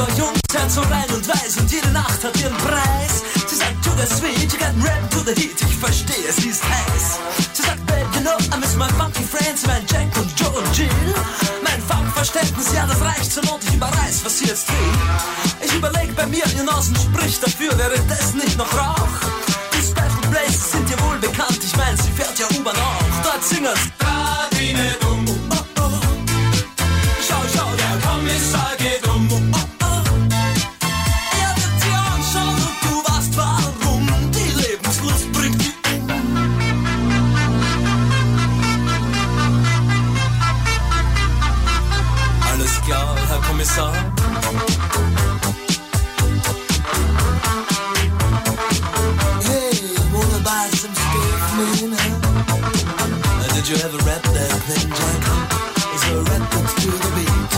Sie 0.00 0.12
war 0.12 0.18
jung, 0.18 0.34
Herz 0.52 0.74
so 0.74 0.80
rein 0.82 1.10
und 1.14 1.26
weiß 1.26 1.58
und 1.58 1.70
jede 1.70 1.90
Nacht 1.90 2.22
hat 2.24 2.36
ihren 2.40 2.56
Preis. 2.58 3.22
Sie 3.48 3.56
sagt, 3.56 3.82
to 3.84 3.90
the 3.96 4.06
sweet, 4.06 4.52
you 4.52 4.58
got 4.58 4.74
rap 4.84 5.10
to 5.10 5.20
the 5.20 5.34
heat, 5.34 5.60
ich 5.60 5.76
verstehe, 5.76 6.32
sie 6.32 6.48
ist 6.48 6.62
heiß. 6.62 7.18
Sie 7.52 7.62
sagt, 7.62 7.84
babe, 7.86 8.06
you 8.14 8.20
know, 8.20 8.36
I 8.54 8.58
miss 8.60 8.76
my 8.76 8.88
funky 8.98 9.24
friends, 9.24 9.66
mein 9.66 9.84
Jack 9.86 10.08
und 10.16 10.30
Joe 10.38 10.50
und 10.50 10.76
Jill. 10.76 10.88
Mein 11.62 11.80
Funkverständnis, 11.82 12.72
ja, 12.74 12.86
das 12.86 13.00
reicht 13.00 13.32
zur 13.32 13.44
Not, 13.44 13.60
ich 13.64 13.74
überreiß, 13.74 14.24
was 14.24 14.38
sie 14.38 14.46
jetzt 14.46 14.68
will. 14.68 15.66
Ich 15.66 15.74
überleg 15.74 16.14
bei 16.16 16.26
mir, 16.26 16.44
ihr 16.56 16.64
Nasen 16.64 16.96
spricht 16.96 17.42
dafür, 17.42 17.72
das 17.74 18.34
nicht 18.34 18.56
noch 18.56 18.72
Rauch? 18.72 19.08
Die 19.72 19.82
Special 19.82 20.30
Places 20.30 20.72
sind 20.72 20.88
dir 20.88 21.00
wohl 21.04 21.18
bekannt, 21.18 21.58
ich 21.62 21.76
mein, 21.76 21.96
sie 21.96 22.12
fährt 22.12 22.38
ja 22.38 22.46
U-Bahn 22.58 22.76
auch. 22.76 23.24
Dort 23.24 23.44
singen's. 23.44 23.80
Oh. 24.02 25.09
Kommissar. 43.60 43.92
Hey, 49.44 49.76
wanna 50.14 50.40
buy 50.42 50.70
some 50.72 50.94
stuff, 50.94 51.52
man? 51.56 52.14
Did 53.54 53.68
you 53.68 53.76
ever 53.84 53.98
rap 54.08 54.22
that 54.32 54.52
thing, 54.64 54.88
Jack? 54.88 55.24
So 56.00 56.22
rap 56.24 56.54
it 56.56 56.66
to 56.80 56.90
the 57.04 57.10
beat. 57.16 57.52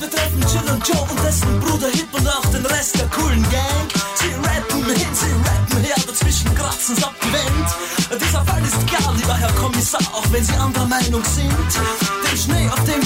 Wir 0.00 0.10
treffen 0.10 0.42
Jill 0.52 0.68
und 0.70 0.86
Joe 0.86 1.06
und 1.08 1.24
dessen 1.24 1.60
Bruder 1.60 1.88
Hip 1.88 2.12
und 2.12 2.28
auch 2.28 2.44
den 2.52 2.66
Rest 2.66 2.98
der 3.00 3.06
coolen 3.08 3.42
Gang. 3.50 3.88
Sie 4.16 4.34
rappen 4.44 4.84
hin, 4.84 5.14
sie 5.14 5.32
rappen 5.48 5.80
her, 5.82 5.96
dazwischen 6.06 6.54
kratzen's 6.54 7.02
abgewendet. 7.02 7.72
Dieser 8.20 8.44
Fall 8.44 8.62
ist 8.62 8.86
klar, 8.86 9.14
lieber 9.16 9.34
Herr 9.34 9.52
Kommissar, 9.52 10.02
auch 10.12 10.26
wenn 10.30 10.44
Sie 10.44 10.52
anderer 10.56 10.86
Meinung 10.86 11.24
sind. 11.24 11.52
Den 12.22 12.36
Schnee, 12.36 12.68
auf 12.68 12.84
dem 12.84 13.01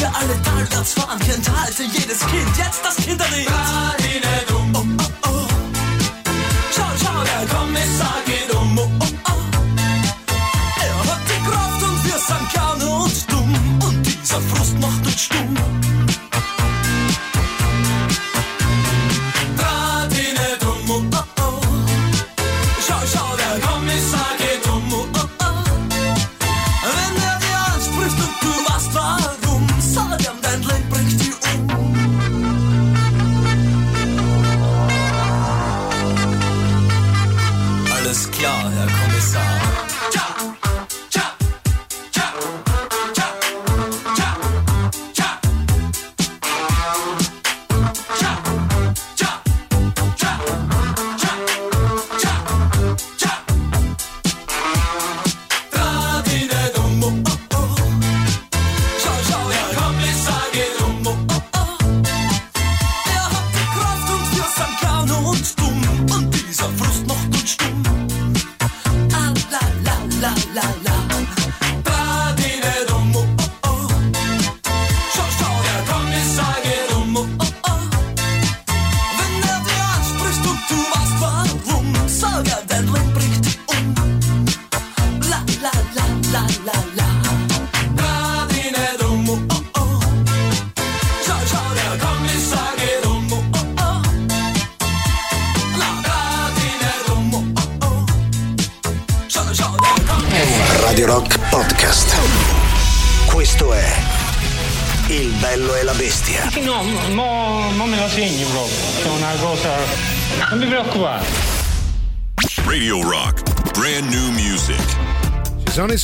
Schwarzfahren 0.87 1.19
kennt, 1.19 1.51
halte 1.51 1.83
jedes 1.83 2.21
Kind. 2.21 2.57
Jetzt 2.57 2.85
das 2.85 2.96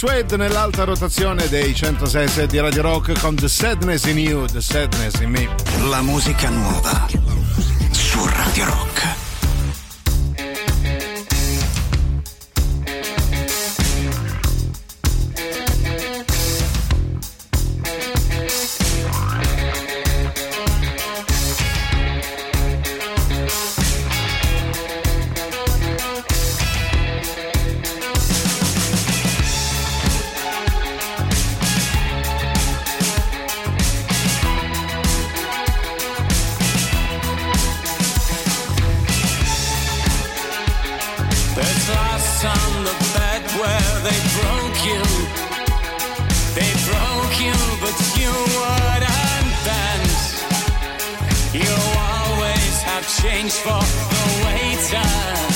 Suede 0.04 0.36
nell'alta 0.36 0.82
rotazione 0.82 1.48
dei 1.48 1.72
106 1.72 2.48
di 2.48 2.58
Radio 2.58 2.82
Rock 2.82 3.20
con 3.20 3.36
The 3.36 3.46
Sadness 3.46 4.06
in 4.06 4.18
You, 4.18 4.46
The 4.46 4.60
Sadness 4.60 5.20
in 5.20 5.30
Me. 5.30 5.48
La 5.88 6.02
musica 6.02 6.48
nuova 6.48 7.21
change 53.20 53.52
for 53.52 53.80
the 53.80 54.44
waiter. 54.44 55.51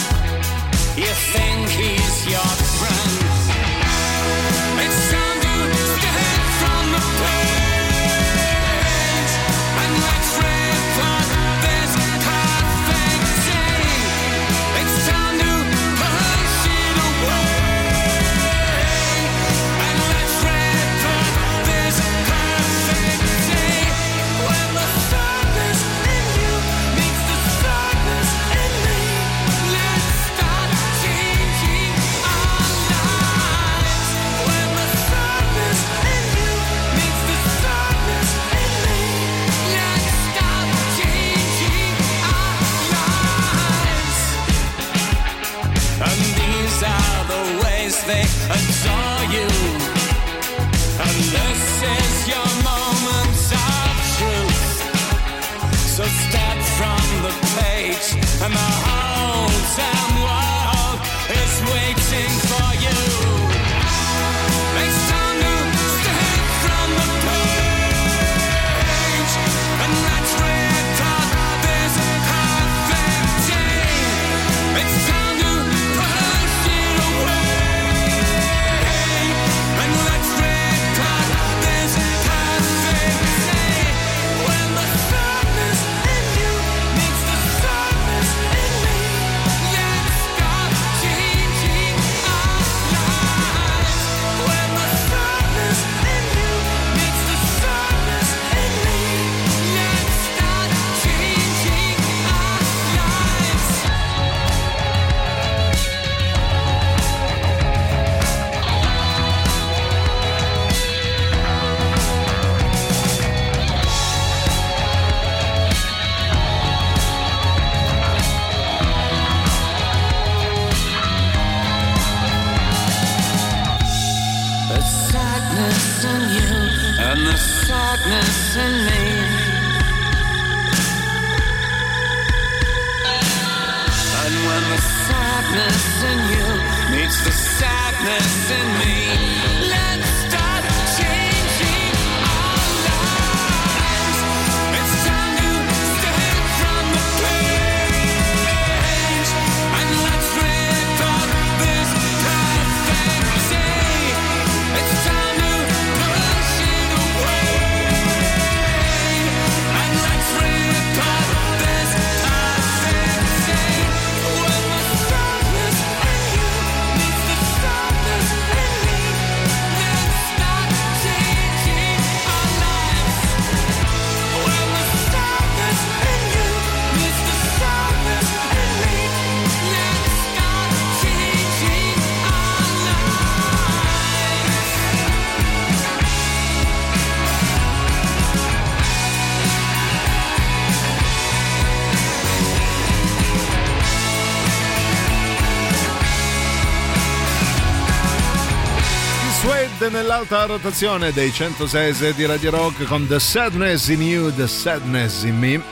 entrate 199.87 199.91
nell'alta 199.91 200.45
rotazione 200.45 201.13
dei 201.13 201.33
106 201.33 202.15
di 202.15 202.27
Radio 202.27 202.51
Rock 202.51 202.85
con 202.85 203.07
The 203.07 203.19
Sadness 203.19 203.89
in 203.89 204.03
You, 204.03 204.35
The 204.35 204.47
Sadness 204.47 205.23
in 205.25 205.39
Me. 205.39 205.63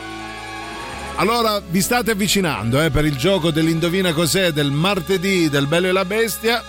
Allora, 1.16 1.60
vi 1.60 1.80
state 1.80 2.12
avvicinando 2.12 2.80
eh, 2.82 2.90
per 2.90 3.04
il 3.04 3.16
gioco 3.16 3.50
dell'Indovina 3.50 4.12
Cos'è 4.12 4.50
del 4.50 4.70
martedì 4.70 5.48
del 5.48 5.66
Bello 5.66 5.88
e 5.88 5.92
la 5.92 6.04
Bestia. 6.04 6.62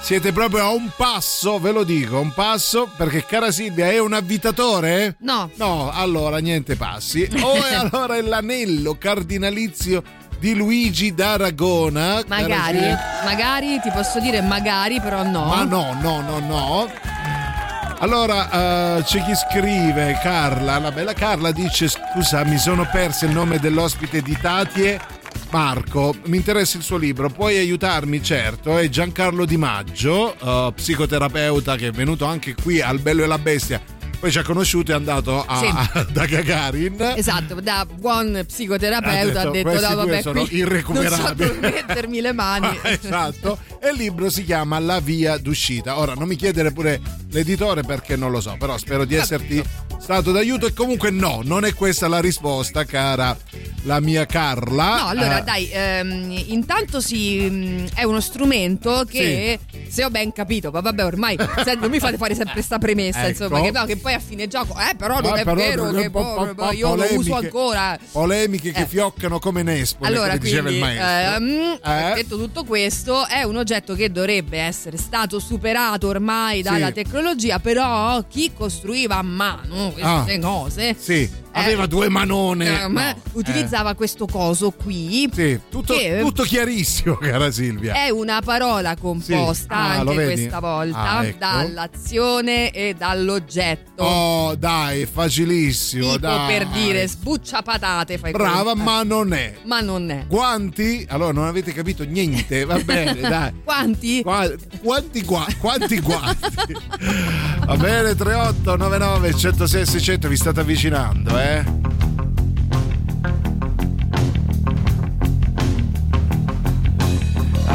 Siete 0.00 0.32
proprio 0.32 0.64
a 0.64 0.70
un 0.70 0.90
passo, 0.96 1.58
ve 1.58 1.72
lo 1.72 1.84
dico, 1.84 2.18
un 2.18 2.32
passo, 2.32 2.90
perché 2.96 3.24
cara 3.24 3.52
Silvia 3.52 3.90
è 3.90 3.98
un 3.98 4.12
avvitatore? 4.12 5.16
No. 5.20 5.50
No, 5.54 5.90
allora 5.92 6.38
niente 6.38 6.76
passi. 6.76 7.28
O 7.40 7.54
è 7.64 7.74
allora 7.74 8.20
l'anello 8.20 8.96
cardinalizio 8.98 10.02
di 10.42 10.56
Luigi 10.56 11.14
d'Aragona. 11.14 12.24
Magari, 12.26 12.80
Cara- 12.80 13.22
magari, 13.24 13.78
ti 13.80 13.90
posso 13.92 14.18
dire 14.18 14.42
magari, 14.42 15.00
però 15.00 15.22
no. 15.22 15.44
Ma 15.44 15.62
no, 15.62 15.96
no, 16.00 16.20
no, 16.20 16.40
no. 16.40 16.90
Allora, 18.00 18.96
eh, 18.98 19.02
c'è 19.04 19.22
chi 19.22 19.36
scrive, 19.36 20.18
Carla, 20.20 20.80
la 20.80 20.90
bella 20.90 21.12
Carla 21.12 21.52
dice 21.52 21.86
scusa 21.86 22.42
mi 22.44 22.58
sono 22.58 22.88
perso 22.90 23.24
il 23.26 23.30
nome 23.30 23.60
dell'ospite 23.60 24.20
di 24.20 24.36
Tatie. 24.36 24.98
Marco, 25.50 26.12
mi 26.24 26.38
interessa 26.38 26.76
il 26.76 26.82
suo 26.82 26.96
libro, 26.96 27.30
puoi 27.30 27.58
aiutarmi? 27.58 28.20
Certo, 28.20 28.76
è 28.78 28.88
Giancarlo 28.88 29.44
Di 29.44 29.56
Maggio, 29.56 30.34
eh, 30.36 30.72
psicoterapeuta 30.74 31.76
che 31.76 31.88
è 31.88 31.92
venuto 31.92 32.24
anche 32.24 32.56
qui 32.60 32.80
al 32.80 32.98
Bello 32.98 33.22
e 33.22 33.26
la 33.26 33.38
Bestia, 33.38 33.80
poi 34.22 34.30
ci 34.30 34.38
ha 34.38 34.44
conosciuto 34.44 34.92
e 34.92 34.94
è 34.94 34.96
andato 34.98 35.44
a- 35.44 35.58
Sì. 35.58 36.04
da 36.14 36.26
Gagarin. 36.26 37.12
Esatto, 37.16 37.60
da 37.60 37.84
buon 37.84 38.44
psicoterapeuta 38.46 39.40
Ha 39.40 39.42
ha 39.42 39.50
detto, 39.50 39.50
detto, 39.50 39.68
"Questi 39.70 39.88
no 39.90 39.96
vabbè 39.96 40.22
sono 40.22 40.44
qui 40.46 40.56
irrecuperabili." 40.58 41.44
non 41.50 41.54
so 41.54 41.60
mettermi 41.60 42.20
le 42.20 42.32
mani 42.32 42.78
esatto, 42.84 43.58
e 43.80 43.88
il 43.90 43.96
libro 43.96 44.30
si 44.30 44.44
chiama 44.44 44.78
La 44.78 45.00
via 45.00 45.36
d'uscita. 45.38 45.98
Ora 45.98 46.14
non 46.14 46.28
mi 46.28 46.36
chiedere 46.36 46.70
pure 46.70 47.00
l'editore 47.32 47.82
perché 47.82 48.14
non 48.14 48.30
lo 48.30 48.40
so, 48.40 48.54
però 48.60 48.78
spero 48.78 49.04
di 49.04 49.16
esserti 49.16 49.60
stato 49.98 50.30
d'aiuto 50.30 50.66
e 50.66 50.72
comunque 50.72 51.10
no, 51.10 51.40
non 51.42 51.64
è 51.64 51.74
questa 51.74 52.06
la 52.06 52.20
risposta, 52.20 52.84
cara 52.84 53.36
la 53.84 53.98
mia 53.98 54.24
Carla. 54.26 54.98
No, 54.98 55.06
allora 55.08 55.40
Eh, 55.40 55.42
dai, 55.42 55.68
ehm, 55.72 56.42
intanto 56.46 57.00
si, 57.00 57.40
mh, 57.40 57.88
è 57.94 58.04
uno 58.04 58.20
strumento 58.20 59.04
che, 59.08 59.58
se 59.88 60.04
ho 60.04 60.10
ben 60.10 60.30
capito, 60.32 60.70
ma 60.70 60.78
vabbè 60.80 61.04
ormai 61.04 61.36
se- 61.64 61.74
non 61.74 61.90
mi 61.90 61.98
fate 61.98 62.16
fare 62.16 62.34
sempre 62.36 62.62
sta 62.62 62.78
premessa, 62.78 63.26
Ecco. 63.26 63.44
insomma, 63.44 63.60
che, 63.60 63.70
no, 63.72 63.84
che 63.84 63.96
poi 63.96 64.11
a 64.12 64.18
fine 64.20 64.46
gioco, 64.48 64.74
eh 64.78 64.94
però 64.96 65.20
non 65.20 65.36
è 65.36 65.42
però 65.42 65.54
vero 65.54 65.84
non- 65.90 66.00
che 66.00 66.10
po- 66.10 66.34
poi- 66.34 66.46
po- 66.48 66.54
poi 66.54 66.76
io 66.76 66.94
lo 66.94 67.06
uso 67.14 67.34
ancora. 67.34 67.98
Polemiche 68.12 68.72
che 68.72 68.82
Eh. 68.82 68.86
fioccano 68.86 69.38
come 69.38 69.62
Nespole, 69.62 70.08
Allora, 70.08 70.36
diceva 70.36 70.70
il 70.70 70.78
maestro. 70.78 71.36
ehm, 71.44 71.78
Eh? 71.84 72.12
detto 72.14 72.36
tutto 72.36 72.64
questo, 72.64 73.26
è 73.26 73.42
un 73.42 73.56
oggetto 73.56 73.94
che 73.94 74.10
dovrebbe 74.10 74.58
essere 74.58 74.96
stato 74.96 75.38
superato 75.38 76.08
ormai 76.08 76.62
dalla 76.62 76.86
Sì. 76.88 76.92
tecnologia, 76.92 77.58
però 77.58 78.22
chi 78.28 78.52
costruiva 78.54 79.16
a 79.16 79.22
mano 79.22 79.90
queste 79.92 80.34
Ah. 80.34 80.38
cose 80.40 80.94
Sì, 80.98 81.28
aveva 81.52 81.86
due 81.86 82.08
manone. 82.08 82.82
eh, 82.82 82.88
ma 82.88 83.12
No, 83.12 83.22
utilizzava 83.32 83.94
questo 83.94 84.26
coso 84.26 84.70
qui. 84.70 85.28
Sì, 85.32 85.60
tutto, 85.70 85.94
tutto 86.20 86.42
chiarissimo, 86.42 87.16
cara 87.20 87.50
Silvia. 87.50 87.94
È 87.94 88.10
una 88.10 88.40
parola 88.42 88.96
composta 88.96 89.74
Ah, 89.74 90.02
lo 90.02 90.10
anche 90.10 90.24
questa 90.24 90.60
volta 90.60 90.98
Ah, 91.02 91.24
ecco. 91.26 91.38
dall'azione 91.38 92.70
e 92.70 92.94
dall'oggetto. 92.96 94.02
Oh, 94.02 94.54
dai, 94.56 95.06
facilissimo, 95.06 96.06
tipo 96.14 96.18
dai. 96.26 96.58
per 96.58 96.66
dire 96.68 97.06
sbuccia 97.08 97.62
patate, 97.62 98.18
fai 98.18 98.32
Brava, 98.32 98.72
così. 98.72 98.82
ma 98.84 99.02
non 99.02 99.32
è. 99.32 99.54
Ma 99.64 99.80
non 99.80 100.10
è. 100.10 100.24
Guanti? 100.26 101.06
Allora 101.08 101.32
non 101.32 101.46
avete 101.46 101.72
capito 101.72 102.04
niente, 102.04 102.64
va 102.64 102.78
bene, 102.84 103.20
dai. 103.20 103.52
Quanti? 103.64 104.22
Qua- 104.22 104.50
quanti, 104.82 105.22
gua- 105.24 105.46
quanti 105.58 106.00
guanti? 106.00 106.74
Va 107.66 107.76
bene, 107.76 108.14
3899 108.14 109.34
106 109.34 109.86
600 109.86 110.28
vi 110.28 110.36
state 110.36 110.60
avvicinando, 110.60 111.38
eh? 111.38 111.41
I 111.42 111.44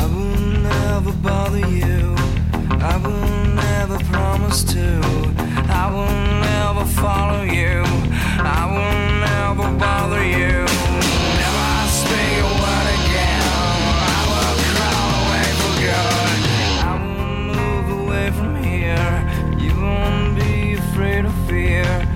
will 0.06 0.40
never 0.64 1.12
bother 1.12 1.68
you. 1.68 2.16
I 2.80 2.96
will 3.04 3.28
never 3.56 3.98
promise 4.06 4.64
to. 4.74 5.02
I 5.68 5.92
will 5.92 6.16
never 6.48 6.86
follow 6.86 7.44
you. 7.44 7.84
I 8.40 8.64
will 8.72 9.00
never 9.28 9.68
bother 9.78 10.24
you. 10.24 10.64
Never 11.44 11.88
speak 11.92 12.40
a 12.40 12.54
word 12.64 12.88
again. 12.96 13.44
I 14.08 14.24
will 14.32 14.56
crawl 14.72 15.12
away 15.24 15.48
for 15.60 15.74
good. 15.84 16.40
I 16.88 16.94
will 17.04 17.28
move 17.54 17.88
away 18.00 18.28
from 18.32 18.56
here. 18.64 19.12
You 19.60 19.74
won't 19.82 20.40
be 20.40 20.76
afraid 20.76 21.26
of 21.26 21.34
fear. 21.50 22.07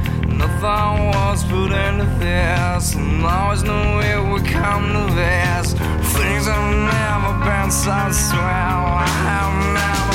Nothing 0.61 1.05
was 1.07 1.43
put 1.45 1.71
into 1.71 2.05
this, 2.19 2.93
and 2.93 3.25
always 3.25 3.63
knew 3.63 3.71
it 3.71 4.29
would 4.29 4.45
come 4.45 4.93
to 4.93 5.15
this. 5.15 5.73
Things 6.13 6.45
have 6.45 6.75
never 6.75 7.33
been 7.43 7.71
so 7.71 8.11
swell. 8.11 8.85
I 9.01 9.07
have 9.25 9.55
never 9.73 10.10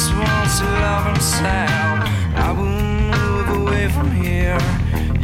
just 0.00 0.14
wants 0.14 0.58
to 0.60 0.64
love 0.64 1.14
herself. 1.14 2.08
I 2.34 2.52
will 2.56 2.80
move 3.18 3.48
away 3.60 3.88
from 3.88 4.10
here. 4.10 4.58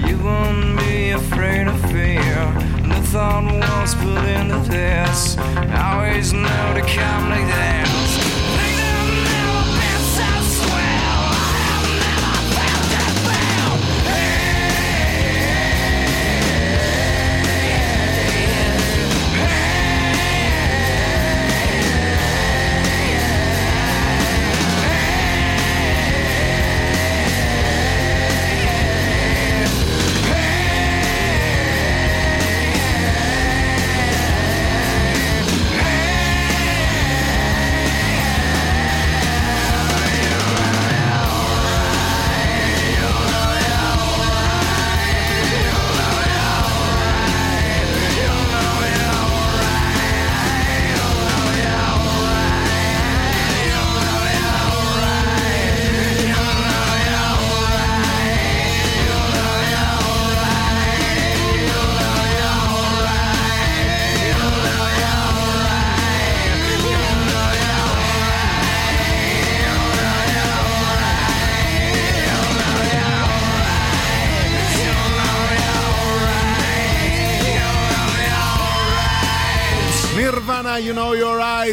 You 0.07 0.19
won't 0.19 0.79
be 0.81 1.13
afraid 1.13 1.67
of 1.67 1.81
fear. 1.91 2.53
The 2.87 3.01
thought 3.11 3.45
was 3.45 3.95
put 3.95 4.23
into 4.25 4.59
this. 4.71 5.39
I 5.39 5.95
always 5.95 6.35
know 6.35 6.75
to 6.75 6.83
come 6.95 7.31
like 7.31 7.47
this. 7.47 8.26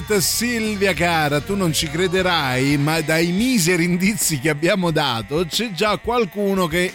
Right, 0.08 0.18
Silvia 0.22 0.94
cara, 0.94 1.42
tu 1.42 1.56
non 1.56 1.74
ci 1.74 1.88
crederai, 1.90 2.78
ma 2.78 3.02
dai 3.02 3.32
miseri 3.32 3.84
indizi 3.84 4.40
che 4.40 4.50
abbiamo 4.50 4.92
dato 4.92 5.46
c'è 5.46 5.72
già 5.72 5.98
qualcuno 5.98 6.68
che 6.68 6.94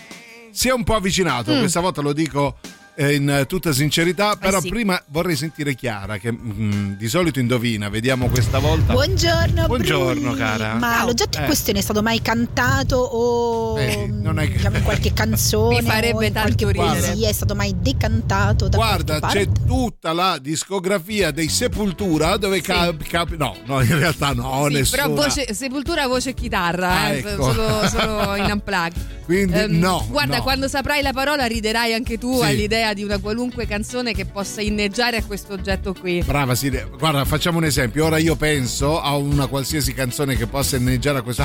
si 0.51 0.69
è 0.69 0.73
un 0.73 0.85
po' 0.85 0.95
avvicinato, 0.95 1.53
Mm. 1.53 1.59
questa 1.59 1.81
volta 1.81 2.01
lo 2.01 2.13
dico 2.13 2.59
eh, 3.01 3.15
in 3.15 3.31
eh, 3.31 3.47
tutta 3.47 3.73
sincerità, 3.73 4.35
però 4.35 4.61
sì. 4.61 4.69
prima 4.71 5.01
vorrei 5.11 5.37
sentire 5.37 5.75
Chiara 5.77 6.19
che 6.19 6.33
mm, 6.33 6.95
di 6.95 7.09
solito 7.09 7.39
indovina, 7.39 7.89
vediamo 7.89 8.27
questa 8.29 8.59
volta. 8.59 8.93
Buongiorno, 8.93 9.67
Buongiorno, 9.67 10.21
Bruni. 10.21 10.37
cara. 10.37 10.75
Ma 10.75 10.95
Ciao. 10.97 11.07
l'oggetto 11.07 11.37
in 11.39 11.45
Eh. 11.45 11.47
questione 11.47 11.79
è 11.79 11.83
stato 11.83 12.03
mai 12.03 12.21
cantato 12.21 12.97
o 12.97 13.79
Eh, 13.79 14.07
non 14.09 14.41
è 14.41 14.49
che- 14.49 14.57
diciamo, 14.57 14.81
qualche 14.81 15.13
canzone 15.15 15.81
Mi 15.81 15.87
farebbe 15.87 16.33
tanto 16.33 16.65
qualche 16.65 16.67
ridere. 16.83 17.01
poesia 17.01 17.29
è 17.29 17.33
stato 17.33 17.55
mai 17.55 17.73
decantato 17.79 18.67
da 18.69 18.77
Guarda, 18.77 19.15
c'è 19.15 19.21
parte? 19.21 19.49
tutta 19.65 20.13
la 20.13 20.39
discografia 20.41 21.31
dei 21.31 21.49
Sepultura 21.49 22.37
dove 22.37 22.61
cap- 22.61 23.01
cap- 23.05 23.37
no, 23.37 23.57
no, 23.67 23.81
in 23.81 23.97
realtà 23.97 24.33
no, 24.33 24.65
Sì, 24.67 24.73
nessuna. 24.75 25.03
però 25.03 25.15
voce, 25.15 25.55
sepoltura, 25.55 26.07
voce 26.09 26.31
e 26.31 26.35
chitarra, 26.35 26.91
Ah, 26.91 27.09
eh, 27.11 27.19
ecco. 27.19 27.53
solo, 27.53 27.87
solo 27.89 28.35
in 28.43 28.51
unplug. 28.51 28.93
Quindi 29.25 29.53
Ehm, 29.59 29.79
no, 29.79 30.07
Guarda, 30.09 30.39
no. 30.39 30.43
quando 30.43 30.69
saprai 30.69 31.03
la 31.03 31.13
parola 31.13 31.45
riderai 31.45 31.93
anche 31.93 32.17
tu 32.19 32.39
Sì. 32.41 32.45
all'idea 32.47 32.88
di 32.93 33.03
una 33.05 33.19
qualunque 33.19 33.67
canzone 33.67 34.13
che 34.13 34.25
possa 34.25 34.61
inneggiare 34.61 35.19
a 35.19 35.25
questo 35.25 35.53
oggetto 35.55 35.95
qui. 35.95 36.23
Brava 36.23 36.55
Sire, 36.55 36.89
guarda, 36.99 37.25
facciamo 37.25 37.59
un 37.59 37.65
esempio. 37.65 38.05
Ora 38.07 38.19
io 38.19 38.37
penso 38.37 39.01
a 39.01 39.17
una 39.17 39.47
qualsiasi 39.47 39.93
canzone 39.95 40.37
che 40.37 40.47
possa 40.47 40.77
inneggiare 40.77 41.19
a 41.19 41.23
questa. 41.23 41.45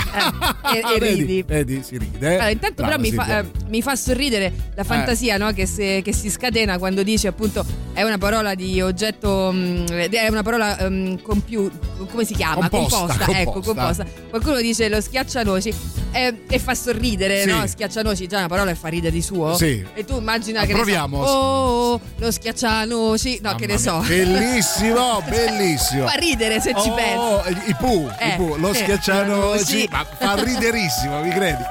e, 0.73 0.77
e 0.95 0.99
vedi, 0.99 1.15
ridi. 1.21 1.43
Vedi, 1.43 1.81
si 1.83 1.97
ride. 1.97 2.27
Allora, 2.35 2.49
intanto 2.49 2.83
Brava 2.83 2.97
però 2.97 3.01
mi 3.01 3.11
fa, 3.11 3.39
eh, 3.39 3.45
mi 3.67 3.81
fa 3.81 3.95
sorridere 3.95 4.51
la 4.75 4.83
fantasia 4.83 5.37
no? 5.37 5.51
che, 5.53 5.65
se- 5.65 6.01
che 6.03 6.13
si 6.13 6.29
scatena 6.29 6.77
quando 6.77 7.03
dice 7.03 7.27
appunto 7.27 7.65
è 7.93 8.01
una 8.03 8.17
parola 8.17 8.55
di 8.55 8.81
oggetto, 8.81 9.51
mm, 9.53 9.85
è 9.87 10.27
una 10.29 10.43
parola 10.43 10.77
mm, 10.89 11.15
con 11.21 11.41
più, 11.43 11.69
come 12.09 12.25
si 12.25 12.33
chiama? 12.33 12.67
Composta, 12.69 13.27
ecco, 13.39 13.51
composta. 13.51 13.73
composta. 13.73 14.05
Qualcuno 14.29 14.57
dice 14.61 14.89
lo 14.89 14.99
schiaccianoci 15.01 15.73
eh, 16.11 16.41
e 16.47 16.59
fa 16.59 16.73
sorridere, 16.75 17.41
Sì. 17.41 17.49
no? 17.49 17.65
Schiaccianoci, 17.65 18.27
già 18.27 18.37
una 18.39 18.47
parola 18.47 18.71
che 18.71 18.77
fa 18.77 18.87
ridere 18.87 19.11
di 19.11 19.21
suo. 19.21 19.55
Sì. 19.55 19.83
E 19.93 20.05
tu 20.05 20.17
immagina 20.17 20.61
Ah, 20.61 20.65
che 20.65 20.73
ne 20.73 20.77
so, 20.79 20.83
proviamo. 20.83 21.25
Oh, 21.33 21.99
lo 22.17 22.31
schiaccianoci, 22.31 23.39
no, 23.41 23.55
che 23.55 23.65
ne 23.67 23.77
so. 23.77 23.93
Mamma 23.93 24.07
mia, 24.07 24.23
Bellissimo, 24.25 25.21
bellissimo. 25.27 26.07
Fa 26.07 26.15
ridere 26.17 26.59
se 26.61 26.73
ci 26.81 26.89
Oh, 26.89 26.93
pensi. 26.95 27.69
I 27.69 27.75
Pooh, 27.79 28.07
i 28.09 28.13
Eh, 28.19 28.33
Pooh, 28.37 28.55
lo 28.57 28.69
eh, 28.71 28.75
schiaccianoci, 28.75 29.63
sì. 29.65 29.87
ma 29.91 30.05
fa 30.05 30.35
riderissimo, 30.43 31.21
mi 31.21 31.29
credi? 31.31 31.63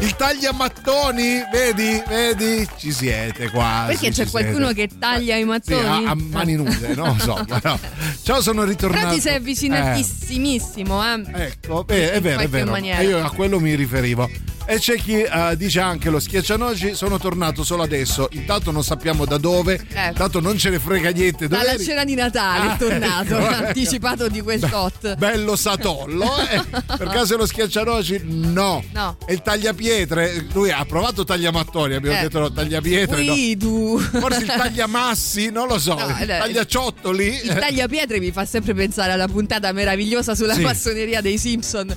Il 0.00 0.14
tagliamattoni, 0.14 1.42
vedi, 1.52 2.00
vedi, 2.06 2.68
ci 2.76 2.92
siete 2.92 3.50
quasi. 3.50 3.86
Perché 3.92 4.10
c'è 4.12 4.24
ci 4.24 4.30
qualcuno 4.30 4.66
siete. 4.66 4.86
che 4.86 4.98
taglia 4.98 5.34
i 5.34 5.40
Sì, 5.40 5.44
mattoni? 5.44 6.06
a, 6.06 6.10
a 6.10 6.14
mani 6.14 6.54
nude, 6.54 6.94
non 6.94 7.16
lo 7.16 7.22
so. 7.22 7.44
ma 7.48 7.60
no. 7.64 7.78
Ciao, 8.22 8.40
sono 8.40 8.62
ritornato. 8.62 9.00
Però 9.02 9.12
ti 9.14 9.20
sei 9.20 9.32
Eh. 9.32 9.36
avvicinatissimissimo, 9.36 11.02
eh. 11.04 11.22
Ecco, 11.46 11.82
beh, 11.84 12.12
è 12.12 12.20
vero, 12.20 12.40
è 12.40 12.48
vero. 12.48 12.70
maniera. 12.70 13.00
Io 13.02 13.24
a 13.24 13.30
quello 13.32 13.58
mi 13.58 13.74
riferivo. 13.74 14.30
E 14.70 14.78
c'è 14.78 14.96
chi 14.96 15.22
eh, 15.22 15.56
dice 15.56 15.80
anche 15.80 16.10
lo 16.10 16.20
schiaccianoci 16.20 16.94
sono 16.94 17.18
tornato 17.18 17.64
solo 17.64 17.82
adesso. 17.84 18.28
Intanto 18.32 18.70
non 18.70 18.84
sappiamo 18.84 19.24
da 19.24 19.38
dove, 19.38 19.80
Eh. 19.94 20.08
intanto 20.08 20.40
non 20.40 20.58
ce 20.58 20.68
ne 20.68 20.78
frega 20.78 21.08
niente. 21.08 21.48
Dove 21.48 21.62
Dalla 21.62 21.72
eri? 21.74 21.82
cena 21.84 22.04
di 22.04 22.14
Natale 22.14 22.68
Ah, 22.68 22.74
è 22.74 22.78
tornato, 22.78 23.38
ecco. 23.38 23.64
anticipato 23.64 24.28
di 24.28 24.42
quel 24.42 24.60
tot. 24.60 25.14
Bello 25.16 25.56
satollo. 25.56 26.26
eh. 26.50 26.62
Per 26.98 27.08
caso 27.12 27.38
lo 27.38 27.46
schiaccianoci? 27.46 28.20
No. 28.24 28.84
No. 28.92 29.16
E 29.26 29.32
il 29.32 29.40
tagliapietre? 29.42 30.46
Lui 30.52 30.70
ha 30.70 30.84
provato 30.84 31.24
tagliamattoni, 31.24 31.94
abbiamo 31.94 32.18
Eh. 32.18 32.22
detto 32.22 32.38
no, 32.38 32.52
tagliapietre. 32.52 33.24
no. 33.24 33.98
Forse 34.20 34.40
il 34.42 34.46
tagliamassi, 34.54 35.50
non 35.50 35.66
lo 35.68 35.78
so. 35.78 35.94
No, 35.94 36.08
il 36.20 36.30
eh, 36.30 36.38
tagliaciottoli. 36.38 37.40
Il 37.44 37.56
tagliapietre 37.58 38.18
mi 38.20 38.30
fa 38.32 38.44
sempre 38.44 38.74
pensare 38.74 39.12
alla 39.12 39.28
puntata 39.28 39.72
meravigliosa 39.72 40.34
sulla 40.34 40.52
Sì. 40.54 40.60
massoneria 40.60 41.22
dei 41.22 41.38
Simpson. 41.38 41.96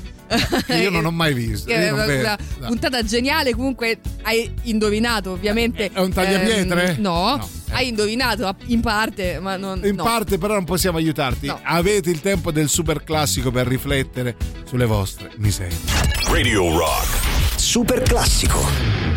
Che 0.65 0.75
io 0.75 0.89
non 0.89 1.05
ho 1.05 1.11
mai 1.11 1.33
visto. 1.33 1.67
Che 1.67 1.89
una, 1.89 2.05
vedo. 2.05 2.35
No. 2.59 2.67
puntata 2.67 3.03
geniale, 3.03 3.53
comunque 3.53 3.99
hai 4.23 4.51
indovinato 4.63 5.31
ovviamente. 5.31 5.89
È 5.91 5.99
un 5.99 6.11
tagliapietre? 6.11 6.95
Ehm, 6.95 7.01
no, 7.01 7.35
No, 7.35 7.49
eh. 7.69 7.73
hai 7.73 7.87
indovinato 7.89 8.55
in 8.67 8.81
parte, 8.81 9.39
ma 9.39 9.57
non... 9.57 9.81
In 9.83 9.95
no. 9.95 10.03
parte 10.03 10.37
però 10.37 10.53
non 10.53 10.63
possiamo 10.65 10.97
aiutarti. 10.97 11.47
No. 11.47 11.59
Avete 11.63 12.09
il 12.09 12.21
tempo 12.21 12.51
del 12.51 12.69
super 12.69 13.03
classico 13.03 13.51
per 13.51 13.67
riflettere 13.67 14.35
sulle 14.65 14.85
vostre 14.85 15.31
miserie. 15.37 15.77
Radio 16.27 16.77
Rock. 16.77 17.19
Super 17.57 18.01
classico. 18.01 19.10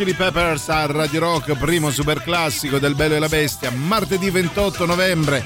Chili 0.00 0.14
Peppers 0.14 0.66
a 0.70 0.86
Radio 0.86 1.20
Rock, 1.20 1.52
primo 1.58 1.90
super 1.90 2.22
classico 2.22 2.78
del 2.78 2.94
Bello 2.94 3.16
e 3.16 3.18
la 3.18 3.28
Bestia, 3.28 3.70
martedì 3.70 4.30
28 4.30 4.86
novembre. 4.86 5.44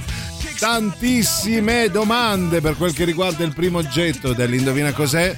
Tantissime 0.60 1.88
domande 1.90 2.60
per 2.60 2.76
quel 2.76 2.92
che 2.92 3.04
riguarda 3.04 3.42
il 3.42 3.52
primo 3.52 3.78
oggetto 3.78 4.32
dell'Indovina 4.32 4.92
cos'è. 4.92 5.36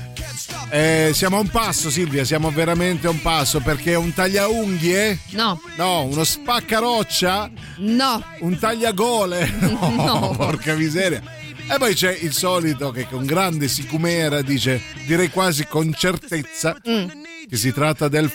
Eh, 0.69 1.13
siamo 1.15 1.39
a 1.39 1.41
un 1.41 1.49
passo, 1.49 1.89
Silvia, 1.89 2.27
siamo 2.27 2.51
veramente 2.51 3.07
a 3.07 3.11
un 3.11 3.23
passo 3.23 3.61
perché 3.61 3.93
è 3.93 3.97
un 3.97 4.13
tagliaunghie? 4.13 5.19
No. 5.31 5.63
No, 5.77 6.03
uno 6.03 6.23
spaccaroccia? 6.23 7.51
No. 7.79 8.23
Un 8.41 8.59
tagliagole? 8.59 9.51
No, 9.65 9.95
No. 9.97 10.35
porca 10.37 10.75
miseria. 10.75 11.23
E 11.69 11.79
poi 11.79 11.95
c'è 11.95 12.15
il 12.21 12.35
solito 12.35 12.91
che 12.91 13.09
con 13.09 13.25
grande 13.25 13.67
sicumera 13.69 14.43
dice, 14.43 14.81
direi 15.07 15.31
quasi 15.31 15.67
con 15.67 15.95
certezza, 15.97 16.77
Mm. 16.87 17.25
Che 17.49 17.57
si 17.57 17.73
tratta 17.73 18.09
del 18.09 18.29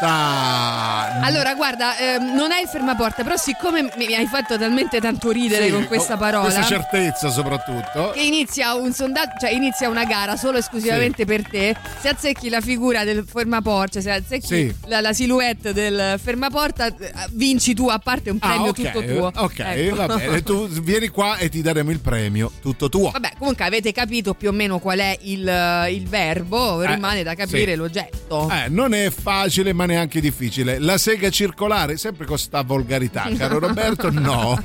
fermaporta. 0.00 1.20
Allora, 1.22 1.54
guarda, 1.54 1.96
ehm, 1.98 2.34
non 2.34 2.50
è 2.52 2.60
il 2.60 2.68
fermaporta, 2.68 3.22
però 3.22 3.36
siccome 3.36 3.92
mi 3.96 4.14
hai 4.14 4.26
fatto 4.26 4.56
talmente 4.58 5.00
tanto 5.00 5.30
ridere 5.30 5.66
Sì, 5.66 5.70
con 5.72 5.86
questa 5.86 6.16
parola. 6.16 6.44
Questa 6.44 6.62
certezza 6.64 7.28
soprattutto. 7.30 8.10
che 8.14 8.22
inizia 8.22 8.74
un 8.74 8.92
sondaggio, 8.92 9.36
cioè 9.40 9.50
inizia 9.50 9.88
una 9.88 10.04
gara 10.04 10.36
solo 10.36 10.58
esclusivamente 10.58 11.24
per 11.24 11.46
te. 11.48 11.76
Se 12.00 12.08
azzecchi 12.08 12.48
la 12.48 12.60
figura 12.60 13.04
del 13.04 13.24
fermaporta, 13.30 14.00
se 14.00 14.10
azzecchi 14.10 14.46
Sì. 14.46 14.74
la, 14.86 15.00
la 15.00 15.12
silhouette 15.12 15.72
del 15.72 16.18
fermaporta, 16.22 16.86
eh, 16.86 16.94
vinci 17.32 17.74
tu 17.74 17.88
a 17.88 17.98
parte 17.98 18.30
un 18.30 18.38
Ah, 18.40 18.48
premio 18.48 18.70
ok, 18.70 18.74
tutto 18.74 19.04
tuo. 19.04 19.30
Ok, 19.34 19.58
Ecco. 19.58 19.96
va 19.96 20.06
bene. 20.16 20.42
Tu 20.50 20.66
vieni 20.80 21.08
qua 21.08 21.36
e 21.36 21.48
ti 21.48 21.60
daremo 21.62 21.90
il 21.90 22.00
premio, 22.00 22.50
tutto 22.60 22.88
tuo. 22.88 23.10
Vabbè, 23.10 23.32
comunque 23.38 23.64
avete 23.64 23.92
capito 23.92 24.34
più 24.34 24.48
o 24.48 24.52
meno 24.52 24.78
qual 24.78 24.98
è 24.98 25.16
il, 25.22 25.86
il 25.90 26.08
verbo, 26.08 26.82
Eh, 26.82 26.86
rimane 26.86 27.22
da 27.22 27.34
capire 27.34 27.72
sì. 27.72 27.78
L'oggetto. 27.90 28.48
Eh, 28.50 28.68
non 28.68 28.94
è 28.94 29.10
facile, 29.10 29.72
ma 29.72 29.84
neanche 29.86 30.20
difficile. 30.20 30.78
La 30.78 30.96
sega 30.98 31.30
circolare, 31.30 31.96
sempre 31.96 32.26
con 32.26 32.38
sta 32.38 32.62
volgarità, 32.62 33.28
caro 33.36 33.58
Roberto, 33.58 34.10
no. 34.10 34.58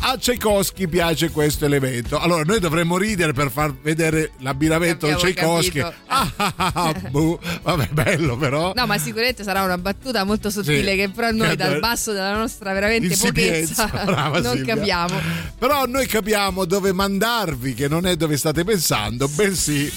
A 0.00 0.16
Tchaikovsky 0.16 0.86
piace 0.88 1.30
questo 1.30 1.64
elemento. 1.64 2.18
Allora, 2.18 2.42
noi 2.42 2.58
dovremmo 2.58 2.96
ridere 2.98 3.32
per 3.32 3.50
far 3.50 3.72
vedere 3.74 4.32
l'abbinamento 4.38 5.06
di 5.06 5.14
Tchaikovsky. 5.14 5.78
Ah, 6.12 6.28
ah, 6.36 6.52
ah, 6.74 6.92
buh. 7.08 7.38
Vabbè, 7.62 7.88
bello 7.92 8.36
però. 8.36 8.72
No, 8.74 8.86
ma 8.86 8.98
sicuramente 8.98 9.42
sarà 9.44 9.62
una 9.62 9.78
battuta 9.78 10.24
molto 10.24 10.50
sottile 10.50 10.90
Sì. 10.90 10.96
che 10.96 11.08
però 11.08 11.30
noi 11.30 11.50
Che 11.50 11.56
dal 11.56 11.78
basso 11.78 12.12
della 12.12 12.36
nostra 12.36 12.72
veramente 12.72 13.16
pochezza 13.16 13.86
Brava 14.04 14.40
non 14.40 14.56
Silvia. 14.56 14.74
capiamo. 14.74 15.14
Però 15.58 15.86
noi 15.86 16.06
capiamo 16.06 16.64
dove 16.64 16.92
mandarvi, 16.92 17.74
che 17.74 17.88
non 17.88 18.06
è 18.06 18.16
dove 18.16 18.36
state 18.36 18.64
pensando, 18.64 19.28
bensì. 19.28 19.90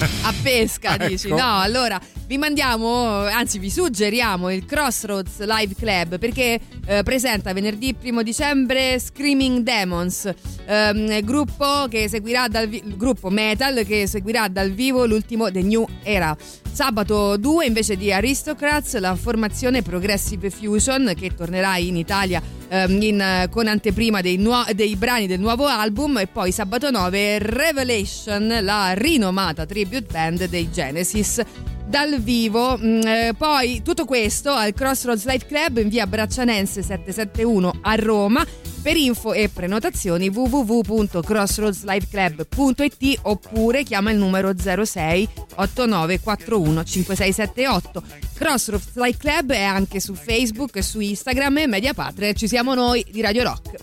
A 0.00 0.32
pesca, 0.42 0.96
dici? 1.08 1.26
Ecco. 1.26 1.36
No, 1.36 1.58
allora 1.58 2.00
vi 2.26 2.38
mandiamo, 2.38 3.24
anzi 3.26 3.58
vi 3.58 3.70
suggeriamo 3.70 4.50
il 4.50 4.64
Crossroads 4.64 5.40
Live 5.40 5.74
Club 5.74 6.18
perché 6.18 6.60
eh, 6.86 7.02
presenta 7.02 7.52
venerdì 7.52 7.96
1 8.00 8.22
dicembre 8.22 8.98
Screaming 9.00 9.62
Demons, 9.62 10.30
ehm, 10.66 11.20
gruppo, 11.24 11.86
che 11.88 12.08
seguirà 12.08 12.46
dal 12.48 12.68
vi- 12.68 12.82
gruppo 12.84 13.30
metal 13.30 13.84
che 13.84 14.06
seguirà 14.06 14.48
dal 14.48 14.70
vivo 14.70 15.04
l'ultimo 15.06 15.50
The 15.50 15.62
New 15.62 15.86
Era. 16.02 16.36
Sabato 16.70 17.36
2 17.36 17.66
invece 17.66 17.96
di 17.96 18.12
Aristocrats 18.12 18.98
la 18.98 19.16
formazione 19.16 19.82
Progressive 19.82 20.50
Fusion 20.50 21.12
che 21.16 21.34
tornerà 21.34 21.76
in 21.78 21.96
Italia 21.96 22.40
ehm, 22.68 23.02
in, 23.02 23.46
con 23.50 23.66
anteprima 23.66 24.20
dei, 24.20 24.36
nuo- 24.36 24.64
dei 24.74 24.96
brani 24.96 25.26
del 25.26 25.40
nuovo 25.40 25.66
album 25.66 26.18
e 26.18 26.26
poi 26.26 26.52
sabato 26.52 26.90
9 26.90 27.38
Revelation, 27.38 28.58
la 28.62 28.92
rinomata 28.94 29.66
tribute 29.66 30.06
band 30.10 30.44
dei 30.46 30.70
Genesis 30.70 31.42
dal 31.88 32.20
vivo. 32.20 32.78
Mm, 32.78 33.00
eh, 33.02 33.34
poi 33.36 33.82
tutto 33.82 34.04
questo 34.04 34.50
al 34.50 34.72
Crossroads 34.74 35.26
Life 35.26 35.46
Club 35.46 35.78
in 35.78 35.88
via 35.88 36.06
Braccianense 36.06 36.82
771 36.82 37.80
a 37.82 37.96
Roma. 37.96 38.46
Per 38.80 38.96
info 38.96 39.32
e 39.32 39.48
prenotazioni 39.48 40.28
www.crossroadslifeclub.it 40.28 43.18
oppure 43.22 43.82
chiama 43.82 44.12
il 44.12 44.18
numero 44.18 44.52
06 44.56 45.28
8941 45.56 46.84
5678. 46.84 48.02
Crossroads 48.34 48.94
Life 48.94 49.18
Club 49.18 49.50
è 49.52 49.62
anche 49.62 49.98
su 50.00 50.14
Facebook 50.14 50.80
su 50.82 51.00
Instagram 51.00 51.58
e 51.58 51.66
Media 51.66 51.92
Patria. 51.92 52.32
Ci 52.32 52.46
siamo 52.46 52.74
noi 52.74 53.04
di 53.10 53.20
Radio 53.20 53.42
Rock. 53.42 53.74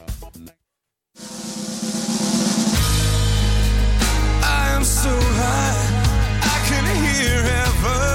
I 4.41 4.70
am 4.76 4.84
so 4.84 5.10
high, 5.10 5.84
never 7.86 8.14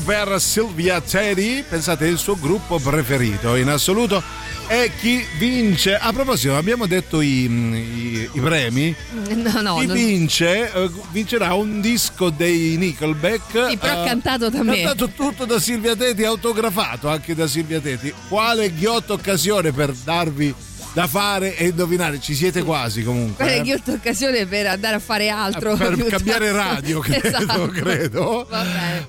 Per 0.00 0.40
Sylvia 0.40 1.00
Teddy, 1.00 1.62
pensate 1.68 2.06
è 2.06 2.08
il 2.08 2.16
suo 2.18 2.36
gruppo 2.38 2.78
preferito 2.78 3.56
in 3.56 3.68
assoluto. 3.68 4.22
E 4.66 4.90
chi 4.98 5.22
vince? 5.38 5.96
A 5.96 6.12
proposito 6.12 6.56
abbiamo 6.56 6.86
detto 6.86 7.20
i, 7.20 7.44
i- 7.44 8.30
i 8.32 8.40
premi. 8.40 8.94
No, 9.34 9.60
no, 9.60 9.76
chi 9.78 9.86
non- 9.86 9.96
vince 9.96 10.72
eh, 10.72 10.90
vincerà 11.10 11.52
un 11.54 11.80
disco 11.80 12.30
dei 12.30 12.76
Nickelback. 12.78 13.68
Sì, 13.70 13.76
però 13.76 14.02
eh, 14.02 14.06
cantato 14.06 14.48
da 14.48 14.62
me. 14.62 14.76
cantato 14.82 15.08
tutto 15.10 15.44
da 15.44 15.60
Silvia 15.60 15.94
Teti 15.94 16.24
autografato 16.24 17.08
anche 17.08 17.34
da 17.34 17.46
Silvia 17.46 17.80
Teti. 17.80 18.12
Quale 18.28 18.72
ghiotta 18.72 19.12
occasione 19.12 19.72
per 19.72 19.92
darvi 19.92 20.54
da 20.94 21.06
fare 21.06 21.56
e 21.56 21.68
indovinare 21.68 22.20
ci 22.20 22.34
siete 22.34 22.62
quasi 22.62 23.02
comunque 23.02 23.44
Quella 23.44 23.62
eh? 23.62 23.64
che 23.64 23.90
ho 23.90 23.94
occasione 23.94 24.44
per 24.46 24.66
andare 24.66 24.96
a 24.96 24.98
fare 24.98 25.30
altro. 25.30 25.74
per 25.74 25.94
piuttosto. 25.94 26.16
cambiare 26.16 26.52
radio 26.52 27.00
credo, 27.00 27.26
Esatto. 27.28 27.66
credo. 27.68 28.46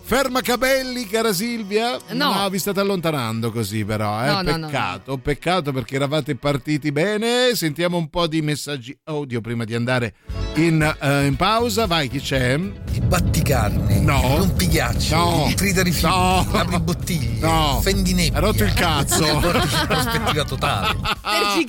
Ferma 0.04 0.40
capelli, 0.42 1.06
cara 1.08 1.34
Silvia. 1.34 1.98
No. 2.12 2.48
vi 2.50 2.58
state 2.60 2.80
allontanando 2.80 3.52
così, 3.52 3.84
però. 3.84 4.24
Eh? 4.24 4.28
No, 4.28 4.42
no, 4.42 4.58
no, 4.58 4.66
peccato, 4.68 5.18
peccato 5.18 5.72
perché 5.74 5.96
eravate 5.96 6.36
partiti 6.36 6.92
bene. 6.94 7.54
Sentiamo 7.54 7.98
un 7.98 8.10
po' 8.10 8.28
di 8.28 8.42
messaggi 8.42 8.98
audio 9.06 9.42
prima 9.42 9.66
di 9.66 9.76
andare 9.76 10.14
in, 10.56 10.82
eh, 11.02 11.26
in 11.26 11.36
pausa. 11.36 11.86
Vai, 11.86 12.08
chi 12.08 12.20
c'è? 12.22 12.54
I 12.94 13.02
batticarne, 13.02 14.00
No. 14.00 14.22
il 14.24 14.38
rompighiaccio, 14.38 15.16
No. 15.16 15.46
il 15.50 15.54
tritarifiuti, 15.56 16.08
No. 16.16 16.48
apribottiglie, 16.54 17.40
No. 17.46 17.80
fendinebbia. 17.82 18.38
Ha 18.38 18.42
rotto 18.42 18.64
il 18.64 18.74
cazzo. 18.74 19.26
prospettiva 19.88 20.44
totale. 20.46 20.96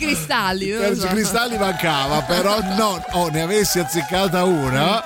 Cristalli. 0.04 0.70
non 0.70 0.78
lo 0.80 0.84
Terzi 0.86 1.00
so. 1.00 1.06
cristalli 1.08 1.58
mancava, 1.58 2.20
però 2.22 2.58
no, 2.76 3.04
oh, 3.12 3.28
ne 3.30 3.42
avessi 3.42 3.78
azzeccata 3.78 4.44
una. 4.44 5.04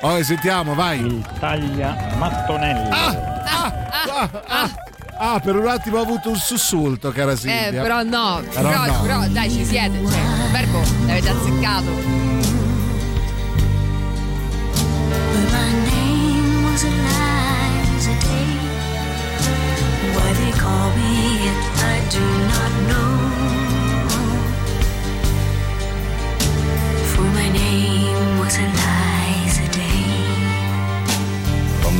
Poi 0.00 0.24
sentiamo, 0.24 0.74
vai. 0.74 1.00
Il 1.00 1.24
taglia 1.38 1.96
mattonello. 2.16 2.88
Ah, 5.24 5.38
per 5.40 5.54
un 5.56 5.68
attimo 5.68 5.98
ho 5.98 6.02
avuto 6.02 6.30
un 6.30 6.36
sussulto, 6.36 7.12
cara 7.12 7.32
Eh, 7.32 7.36
Silvia. 7.36 7.82
però 7.82 8.02
no, 8.02 8.42
Però 8.52 8.68
però, 8.68 8.86
no. 8.86 9.00
però 9.02 9.26
dai, 9.28 9.50
ci 9.50 9.64
siete. 9.64 9.96
Cioè, 9.98 10.18
il 10.18 10.50
verbo 10.50 10.82
l'avete 11.06 11.28
azzeccato. 11.28 11.90
But 15.32 15.50
my 15.52 15.70
name 15.90 16.64
was 16.64 16.82
Eliza 16.82 18.10
Day. 18.18 18.58
Why 20.12 20.32
they 20.34 20.52
call 20.58 20.90
me 20.96 21.50
I 21.76 22.00
do 22.10 22.24
not 22.48 22.72
know. 22.88 23.21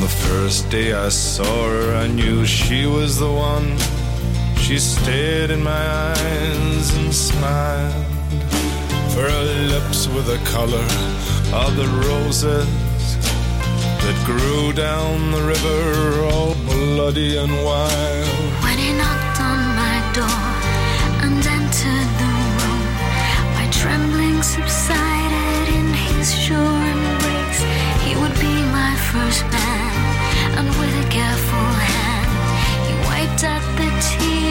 The 0.03 0.09
first 0.09 0.68
day 0.68 0.92
I 0.92 1.09
saw 1.11 1.68
her, 1.68 1.94
I 1.94 2.09
knew 2.09 2.44
she 2.44 2.86
was 2.86 3.20
the 3.20 3.30
one. 3.30 3.68
She 4.57 4.76
stared 4.78 5.50
in 5.50 5.62
my 5.62 5.84
eyes 6.11 6.86
and 6.98 7.14
smiled. 7.14 8.07
For 9.12 9.22
her 9.30 9.44
lips 9.74 10.09
were 10.09 10.26
the 10.34 10.40
color 10.57 10.88
of 11.62 11.76
the 11.76 11.86
roses 12.09 12.66
that 14.03 14.18
grew 14.26 14.72
down 14.72 15.30
the 15.30 15.44
river, 15.55 15.80
all 16.32 16.55
bloody 16.66 17.36
and 17.36 17.53
wild. 17.64 18.48
When 18.64 18.78
he 18.78 18.90
knocked 19.00 19.38
on 19.50 19.61
my 19.82 19.98
door 20.18 20.44
and 21.22 21.46
entered 21.59 22.11
the 22.22 22.32
room, 22.59 22.82
my 23.55 23.68
trembling 23.70 24.42
subsided 24.42 25.11
and 29.40 30.68
with 30.68 31.06
a 31.06 31.08
careful 31.08 31.68
hand, 31.88 32.32
he 32.86 32.94
wiped 33.08 33.44
out 33.44 33.62
the 33.78 33.88
tears 34.00 34.41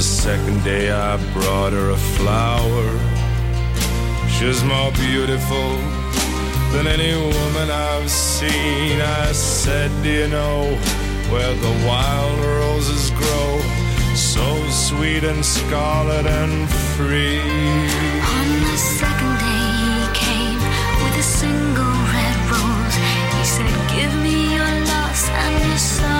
the 0.00 0.06
second 0.06 0.64
day, 0.64 0.90
I 0.90 1.18
brought 1.34 1.74
her 1.74 1.90
a 1.90 2.02
flower. 2.16 2.88
She's 4.34 4.64
more 4.64 4.92
beautiful 4.92 5.76
than 6.72 6.86
any 6.86 7.12
woman 7.14 7.68
I've 7.70 8.10
seen. 8.10 8.98
I 8.98 9.32
said, 9.32 9.90
Do 10.02 10.08
you 10.08 10.28
know 10.28 10.74
where 11.30 11.52
the 11.66 11.74
wild 11.86 12.38
roses 12.62 13.10
grow? 13.10 13.60
So 14.14 14.46
sweet 14.70 15.22
and 15.22 15.44
scarlet 15.44 16.24
and 16.24 16.70
free. 16.96 17.40
On 18.38 18.48
the 18.70 18.78
second 19.00 19.34
day 19.48 19.68
he 19.84 20.00
came 20.24 20.60
with 21.02 21.24
a 21.24 21.26
single 21.40 21.94
red 22.14 22.38
rose. 22.48 22.96
He 23.36 23.44
said, 23.54 23.74
Give 23.94 24.14
me 24.24 24.54
your 24.56 24.72
loss 24.92 25.28
and 25.28 25.68
your 25.68 25.76
sorrow. 25.76 26.19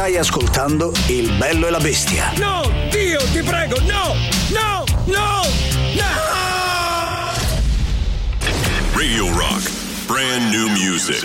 Stai 0.00 0.16
ascoltando 0.16 0.94
Il 1.08 1.30
bello 1.32 1.66
e 1.66 1.70
la 1.70 1.78
bestia. 1.78 2.32
No, 2.38 2.62
Dio, 2.90 3.20
ti 3.32 3.42
prego, 3.42 3.78
no, 3.80 4.14
no, 4.48 4.82
no, 5.04 5.42
no! 5.92 6.22
Radio 8.94 9.30
Rock. 9.36 9.70
Brand 10.06 10.54
new 10.54 10.68
music. 10.68 11.22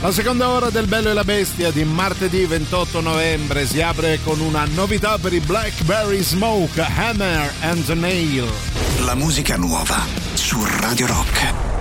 La 0.00 0.10
seconda 0.12 0.48
ora 0.48 0.70
del 0.70 0.86
Bello 0.86 1.10
e 1.10 1.12
la 1.12 1.24
Bestia 1.24 1.70
di 1.70 1.84
martedì 1.84 2.46
28 2.46 3.02
novembre 3.02 3.66
si 3.66 3.82
apre 3.82 4.18
con 4.24 4.40
una 4.40 4.64
novità 4.72 5.18
per 5.18 5.34
i 5.34 5.40
Blackberry 5.40 6.22
Smoke, 6.22 6.80
Hammer 6.80 7.52
and 7.60 7.86
Nail. 7.90 8.50
La 9.00 9.14
musica 9.14 9.58
nuova 9.58 10.06
su 10.32 10.56
Radio 10.80 11.06
Rock. 11.06 11.71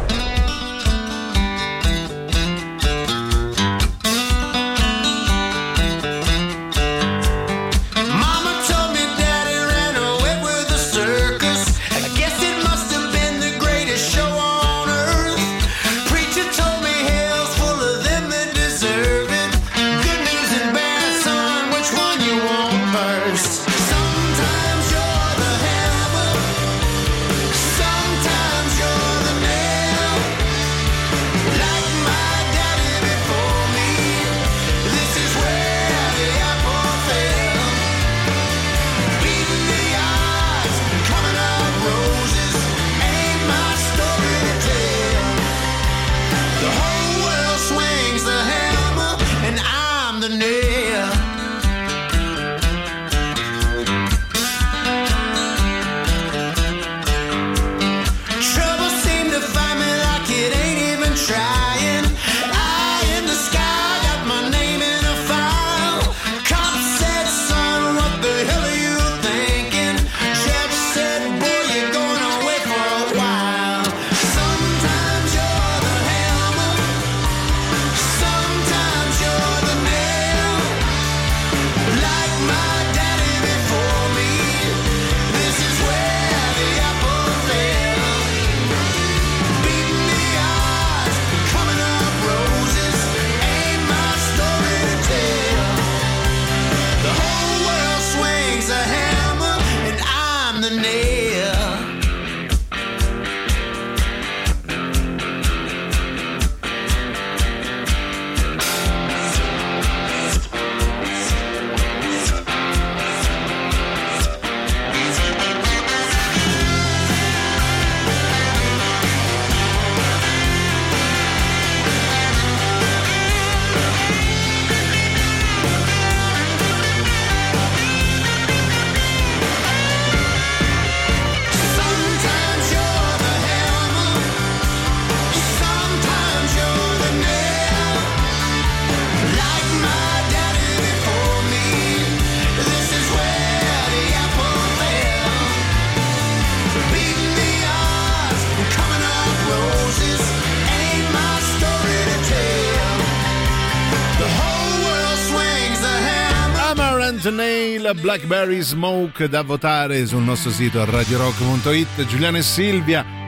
Blackberry 157.93 158.61
Smoke 158.61 159.27
da 159.27 159.41
votare 159.41 160.05
sul 160.05 160.21
nostro 160.21 160.51
sito 160.51 160.83
radiorock.it 160.83 162.05
Giuliano 162.05 162.37
e 162.37 162.41
Silvia 162.41 163.20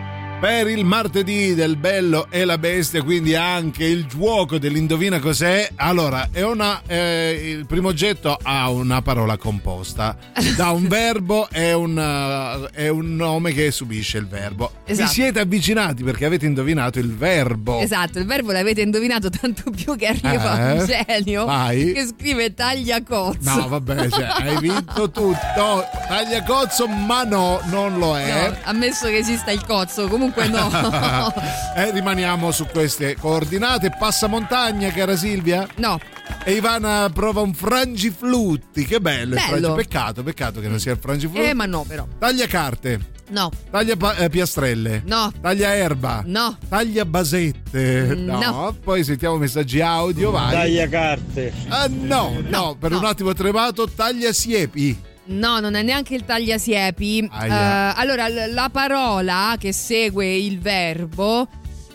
per 0.44 0.68
il 0.68 0.84
martedì 0.84 1.54
del 1.56 1.78
Bello 1.78 2.28
e 2.30 2.44
la 2.44 2.58
Bestia, 2.58 3.02
quindi 3.02 3.34
anche 3.34 3.86
il 3.86 4.06
gioco 4.08 4.58
dell'indovina 4.58 5.20
cos'è. 5.22 5.70
Allora, 5.78 6.28
è 6.34 6.42
una, 6.44 6.82
eh, 6.86 7.56
il 7.58 7.66
primo 7.66 7.88
oggetto 7.88 8.38
ha 8.44 8.70
una 8.70 9.02
parola 9.02 9.38
composta 9.38 10.18
da 10.58 10.72
un 10.72 10.86
verbo 10.90 11.48
e 11.50 11.72
un, 11.72 12.68
è 12.74 12.90
un 12.90 13.16
nome 13.16 13.54
che 13.54 13.72
subisce 13.72 14.18
il 14.18 14.28
verbo. 14.28 14.70
Esatto. 14.84 15.08
Vi 15.08 15.14
siete 15.14 15.40
avvicinati 15.40 16.04
perché 16.04 16.26
avete 16.26 16.46
indovinato 16.46 17.00
il 17.00 17.16
verbo. 17.16 17.80
Esatto, 17.80 18.20
il 18.20 18.26
verbo 18.26 18.52
l'avete 18.52 18.82
indovinato 18.82 19.30
tanto 19.30 19.72
più 19.72 19.96
che 19.96 20.08
arriva 20.08 20.72
Eh? 20.74 20.80
un 20.82 20.86
genio 20.86 21.46
Vai. 21.46 21.94
che 21.94 22.06
scrive 22.06 22.54
tagliacozzo. 22.54 23.50
No, 23.50 23.70
vabbè, 23.70 24.10
cioè, 24.10 24.28
hai 24.40 24.58
vinto 24.60 25.10
tutto. 25.10 25.86
Tagliacozzo, 26.10 26.86
ma 26.90 27.24
no, 27.24 27.62
non 27.68 27.98
lo 27.98 28.18
è. 28.18 28.50
No, 28.50 28.58
ammesso 28.64 29.08
che 29.08 29.20
esista 29.20 29.50
il 29.50 29.64
cozzo, 29.66 30.10
comunque 30.10 30.32
no. 30.50 31.34
e 31.76 31.92
rimaniamo 31.92 32.52
su 32.52 32.66
queste 32.66 33.16
coordinate. 33.20 33.96
Passamontagna, 33.98 34.92
cara 34.92 35.16
Silvia? 35.16 35.68
No. 35.78 36.00
E 36.46 36.54
Ivana 36.54 37.10
prova 37.14 37.42
un 37.42 37.54
frangiflutti. 37.54 38.86
Che 38.86 39.00
bello, 39.00 39.36
il 39.36 39.42
Bello. 39.50 39.74
Peccato, 39.74 40.24
peccato 40.24 40.60
che 40.60 40.68
non 40.68 40.80
sia 40.80 40.92
il 40.94 40.98
frangiflutti. 41.00 41.48
eh, 41.50 41.54
ma 41.54 41.66
no, 41.66 41.84
però. 41.88 42.06
Taglia 42.20 42.48
carte. 42.48 43.12
No. 43.30 43.50
Taglia 43.72 43.96
pa- 43.96 44.16
eh, 44.18 44.30
piastrelle. 44.30 45.02
No. 45.06 45.32
Taglia 45.42 45.74
erba. 45.74 46.22
No. 46.26 46.58
Taglia 46.68 47.06
basette. 47.06 48.16
Mm, 48.16 48.26
No. 48.26 48.40
no. 48.40 48.78
Poi 48.84 49.04
sentiamo 49.04 49.38
messaggi 49.38 49.80
audio. 49.82 50.32
Vai. 50.32 50.52
Taglia 50.52 50.88
carte. 50.90 51.54
Ah, 51.70 51.88
no, 51.90 52.38
no, 52.50 52.76
per 52.78 52.92
un 52.94 53.06
attimo 53.06 53.34
tremato. 53.34 53.88
Taglia 53.90 54.34
siepi. 54.34 55.12
No, 55.26 55.60
non 55.60 55.76
è 55.76 55.82
neanche 55.84 56.16
il 56.16 56.26
tagliasiepi. 56.26 57.30
Aia. 57.32 57.94
Eh, 57.96 58.02
allora, 58.02 58.28
l- 58.28 58.54
la 58.54 58.70
parola 58.72 59.56
che 59.60 59.72
segue 59.72 60.36
il 60.36 60.60
verbo. 60.60 61.48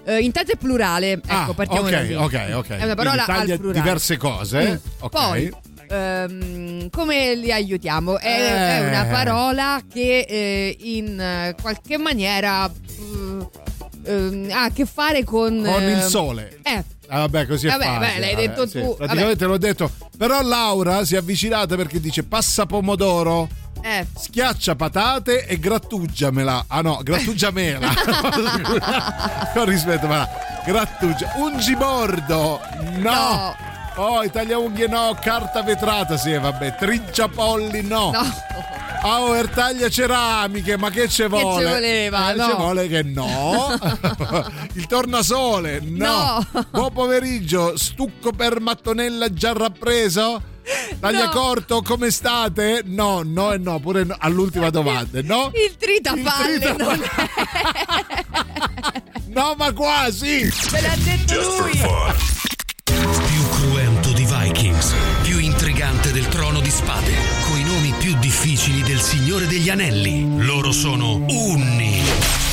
eh, 0.04 0.20
intanto 0.20 0.52
è 0.52 0.56
plurale, 0.56 1.12
ecco, 1.12 1.26
Ah, 1.50 1.52
partiamo 1.54 1.82
ok, 1.86 1.90
da 2.08 2.22
ok, 2.22 2.50
ok. 2.54 2.68
È 2.76 2.84
una 2.84 2.94
parola 2.94 3.24
Quindi 3.24 3.40
taglia 3.40 3.52
al 3.54 3.58
plurale. 3.60 3.80
diverse 3.82 4.16
cose. 4.16 4.70
Mm. 4.70 4.74
Ok. 5.00 5.10
Poi, 5.10 5.52
ehm, 5.90 6.90
come 6.90 7.34
li 7.34 7.52
aiutiamo? 7.52 8.18
È, 8.18 8.26
Eh. 8.26 8.78
è 8.78 8.88
una 8.88 9.04
parola 9.04 9.80
che 9.92 10.20
eh, 10.28 10.76
in 10.80 11.54
qualche 11.60 11.98
maniera 11.98 12.70
mm, 12.70 13.40
ehm, 14.04 14.48
ha 14.52 14.62
a 14.64 14.70
che 14.70 14.86
fare 14.86 15.24
con... 15.24 15.62
Con 15.62 15.82
il 15.82 15.98
eh, 15.98 16.02
sole. 16.02 16.58
Eh, 16.62 16.82
Ah, 17.08 17.20
vabbè, 17.20 17.46
così 17.46 17.66
è 17.66 17.70
Vabbè, 17.70 17.84
facile. 17.84 18.06
beh, 18.06 18.18
l'hai 18.20 18.34
Vabbè, 18.34 18.46
detto 18.48 18.66
sì, 18.66 18.80
tu, 18.82 18.96
Praticamente 18.96 19.44
l'ho 19.46 19.58
detto. 19.58 19.90
Però 20.16 20.42
Laura 20.42 21.04
si 21.04 21.14
è 21.14 21.18
avvicinata 21.18 21.74
perché 21.76 22.00
dice 22.00 22.22
passa 22.22 22.66
pomodoro. 22.66 23.48
eh. 23.82 24.06
Schiaccia 24.14 24.74
patate 24.74 25.46
e 25.46 25.58
grattugiamela. 25.58 26.64
Ah 26.68 26.80
no, 26.82 27.00
grattugiamela. 27.02 27.88
Con 29.54 29.64
rispetto, 29.64 30.06
ma 30.06 30.28
grattugia. 30.66 31.32
Ungibordo. 31.36 32.60
No. 32.96 33.10
No. 33.10 33.56
Poi 33.98 34.30
taglia 34.30 34.58
unghie 34.58 34.86
no, 34.86 35.16
carta 35.20 35.60
vetrata, 35.64 36.16
sì, 36.16 36.32
vabbè. 36.38 36.76
Trinciapolli 36.76 37.82
no. 37.82 38.12
No. 38.12 38.32
Auer 39.02 39.48
taglia 39.48 39.88
ceramiche, 39.88 40.76
ma 40.76 40.88
che 40.90 41.08
ci 41.08 41.26
vuole? 41.26 41.64
ci 41.66 41.72
voleva? 41.72 42.30
Eh, 42.30 42.34
No. 42.36 42.44
Ci 42.46 42.54
vuole 42.54 42.86
che 42.86 43.02
no. 43.02 43.74
Il 44.74 44.86
tornasole, 44.86 45.80
no. 45.82 46.46
No. 46.52 46.64
Buon 46.70 46.92
pomeriggio, 46.92 47.76
stucco 47.76 48.30
per 48.30 48.60
mattonella 48.60 49.32
già 49.32 49.52
rappreso? 49.52 50.42
Taglia 51.00 51.24
No. 51.24 51.30
corto, 51.32 51.82
come 51.82 52.10
state? 52.12 52.82
No, 52.84 53.22
no 53.24 53.52
e 53.52 53.58
no, 53.58 53.80
pure 53.80 54.04
no- 54.04 54.14
all'ultima 54.16 54.70
domanda, 54.70 55.20
no? 55.24 55.50
Il 55.54 55.74
tritapalle 55.76 56.58
tritapalle. 56.60 56.84
non 56.84 57.02
è... 57.02 58.24
No, 59.26 59.54
ma 59.58 59.72
quasi! 59.72 60.48
Me 60.70 60.80
l'ha 60.82 60.94
detto 60.98 61.34
Just 61.34 61.58
lui. 61.60 61.80
Vikings, 64.48 64.94
più 65.22 65.38
intrigante 65.38 66.10
del 66.10 66.26
trono 66.28 66.60
di 66.60 66.70
spade, 66.70 67.12
coi 67.50 67.62
nomi 67.64 67.92
più 67.98 68.16
difficili 68.18 68.82
del 68.82 68.98
Signore 68.98 69.46
degli 69.46 69.68
Anelli. 69.68 70.42
Loro 70.42 70.72
sono 70.72 71.16
Unni. 71.26 72.47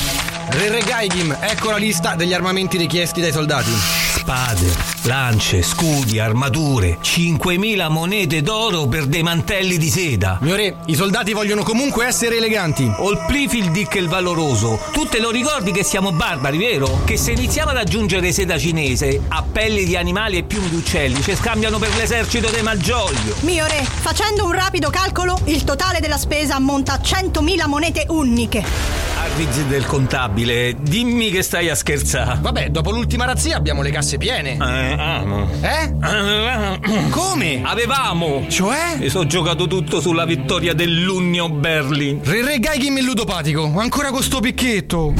Re 0.57 0.69
Re 0.69 0.79
Gaigim, 0.79 1.35
ecco 1.37 1.69
la 1.69 1.75
lista 1.75 2.15
degli 2.15 2.33
armamenti 2.33 2.77
richiesti 2.77 3.19
dai 3.19 3.33
soldati. 3.33 3.71
Spade, 3.71 4.73
lance, 5.01 5.61
scudi, 5.61 6.17
armature, 6.17 6.97
5.000 7.03 7.89
monete 7.89 8.41
d'oro 8.41 8.87
per 8.87 9.05
dei 9.05 9.21
mantelli 9.21 9.77
di 9.77 9.89
seda. 9.89 10.37
Mio 10.39 10.55
re, 10.55 10.77
i 10.85 10.95
soldati 10.95 11.33
vogliono 11.33 11.61
comunque 11.63 12.05
essere 12.05 12.37
eleganti. 12.37 12.89
Olplifil 12.99 13.69
Dick 13.71 13.95
il 13.95 14.07
valoroso, 14.07 14.79
tu 14.93 15.05
te 15.05 15.19
lo 15.19 15.29
ricordi 15.29 15.73
che 15.73 15.83
siamo 15.83 16.13
barbari, 16.13 16.57
vero? 16.57 17.01
Che 17.03 17.17
se 17.17 17.33
iniziamo 17.33 17.71
ad 17.71 17.77
aggiungere 17.77 18.31
seda 18.31 18.57
cinese 18.57 19.23
a 19.27 19.43
pelli 19.43 19.83
di 19.83 19.97
animali 19.97 20.37
e 20.37 20.43
piumi 20.43 20.69
di 20.69 20.77
uccelli 20.77 21.21
ci 21.21 21.35
scambiano 21.35 21.79
per 21.79 21.93
l'esercito 21.97 22.49
dei 22.49 22.63
Malgioglio. 22.63 23.35
Mio 23.41 23.65
re, 23.65 23.83
facendo 23.83 24.45
un 24.45 24.53
rapido 24.53 24.89
calcolo, 24.89 25.37
il 25.45 25.65
totale 25.65 25.99
della 25.99 26.17
spesa 26.17 26.55
ammonta 26.55 26.93
a 26.93 27.01
100.000 27.03 27.67
monete 27.67 28.05
uniche. 28.07 29.04
Arvizi 29.35 29.67
del 29.67 29.85
contabile, 29.85 30.77
dimmi 30.79 31.29
che 31.29 31.41
stai 31.41 31.67
a 31.69 31.75
scherzare. 31.75 32.37
Vabbè, 32.39 32.69
dopo 32.69 32.91
l'ultima 32.91 33.25
razzia 33.25 33.57
abbiamo 33.57 33.81
le 33.81 33.91
casse 33.91 34.17
piene. 34.17 34.53
Eh, 34.53 34.95
amo. 34.97 35.49
Eh? 35.59 37.09
Come? 37.11 37.61
Avevamo! 37.65 38.45
Cioè? 38.47 38.95
Mi 38.97 39.09
sono 39.09 39.25
giocato 39.27 39.67
tutto 39.67 39.99
sulla 39.99 40.23
vittoria 40.23 40.73
dell'Union 40.73 41.59
Berlin. 41.59 42.21
Re 42.23 42.45
Re 42.45 42.59
Gaigim 42.59 42.95
il 42.95 43.03
ludopatico, 43.03 43.73
ancora 43.75 44.09
con 44.11 44.23
sto 44.23 44.39
picchetto. 44.39 45.13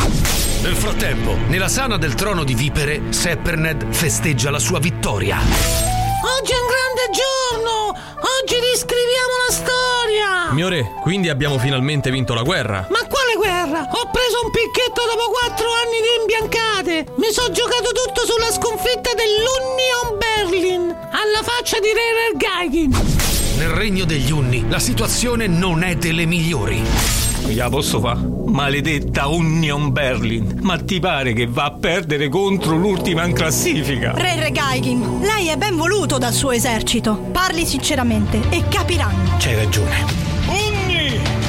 Nel 0.62 0.76
frattempo, 0.76 1.36
nella 1.50 1.68
sana 1.68 1.98
del 1.98 2.14
trono 2.14 2.46
di 2.46 2.54
vipere, 2.54 3.02
Sepperned 3.10 3.88
festeggia 3.90 4.50
la 4.50 4.60
sua 4.60 4.80
vittoria. 4.80 5.40
Oggi 5.40 6.52
è 6.54 6.58
un 6.58 6.68
grande 6.72 7.12
giorno! 7.12 7.90
Oggi 7.90 8.56
riscriviamo 8.72 9.34
la 9.46 9.54
storia! 9.54 10.54
Mio 10.54 10.70
re, 10.70 10.90
quindi 11.02 11.28
abbiamo 11.28 11.58
finalmente 11.58 12.10
vinto 12.12 12.34
la 12.34 12.44
guerra. 12.44 12.88
Ma 12.90 13.06
guerra? 13.46 13.88
Ho 13.92 14.10
preso 14.10 14.42
un 14.44 14.50
picchetto 14.50 15.02
dopo 15.06 15.30
quattro 15.30 15.68
anni 15.70 16.00
di 16.02 16.12
imbiancate! 16.22 17.14
Mi 17.18 17.30
sono 17.32 17.54
giocato 17.54 17.92
tutto 17.94 18.26
sulla 18.26 18.52
sconfitta 18.52 19.12
dell'Union 19.14 20.18
Berlin! 20.18 20.90
Alla 20.90 21.44
faccia 21.44 21.80
di 21.80 21.90
Re 21.94 22.36
Gaigin! 22.36 22.90
Nel 23.58 23.70
regno 23.70 24.06
degli 24.06 24.32
Unni, 24.32 24.68
la 24.68 24.80
situazione 24.80 25.48
non 25.48 25.84
è 25.84 25.96
delle 25.96 26.26
migliori. 26.26 26.84
Fa? 27.46 28.18
Maledetta 28.48 29.28
Union 29.28 29.92
Berlin. 29.92 30.60
Ma 30.62 30.78
ti 30.80 31.00
pare 31.00 31.34
che 31.34 31.46
va 31.46 31.66
a 31.66 31.72
perdere 31.72 32.28
contro 32.28 32.76
l'ultima 32.76 33.24
in 33.24 33.34
classifica? 33.34 34.14
Re 34.16 34.40
Re 34.40 34.52
Gaigim, 34.52 35.22
lei 35.22 35.48
è 35.50 35.56
ben 35.56 35.78
voluto 35.78 36.18
dal 36.18 36.34
suo 36.34 36.52
esercito. 36.52 37.16
Parli 37.32 37.66
sinceramente 37.66 38.42
e 38.50 38.64
capiranno. 38.68 39.38
C'hai 39.38 39.56
ragione. 39.56 40.35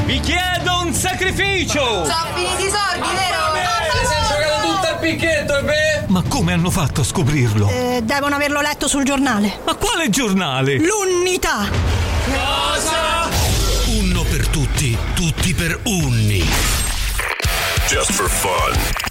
Vi 0.07 0.21
chiedo 0.21 0.83
un 0.85 0.95
sacrificio! 0.95 2.05
Sono 2.05 2.27
finiti 2.33 2.63
i 2.63 2.71
soldi, 2.71 3.09
vero? 3.13 3.45
giocato 4.29 4.69
tutto 4.69 4.89
il 4.93 4.99
picchetto, 5.01 5.63
beh! 5.65 6.05
Ma 6.07 6.23
come 6.29 6.53
hanno 6.53 6.71
fatto 6.71 7.01
a 7.01 7.05
scoprirlo? 7.05 7.69
Eh, 7.69 8.03
devono 8.05 8.37
averlo 8.37 8.61
letto 8.61 8.87
sul 8.87 9.03
giornale. 9.03 9.59
Ma 9.65 9.75
quale 9.75 10.09
giornale? 10.09 10.79
L'unità! 10.79 11.69
Cosa? 12.25 13.29
Unno 13.99 14.23
per 14.23 14.47
tutti, 14.47 14.97
tutti 15.15 15.53
per 15.55 15.81
Unni. 15.83 16.49
Just 17.89 18.13
for 18.13 18.29
fun. 18.29 19.05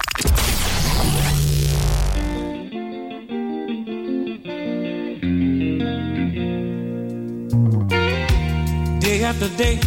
Day 9.00 9.24
after 9.24 9.50
day, 9.50 9.78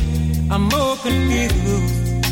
I'm 0.51 0.62
more 0.62 0.96
confused. 0.96 2.24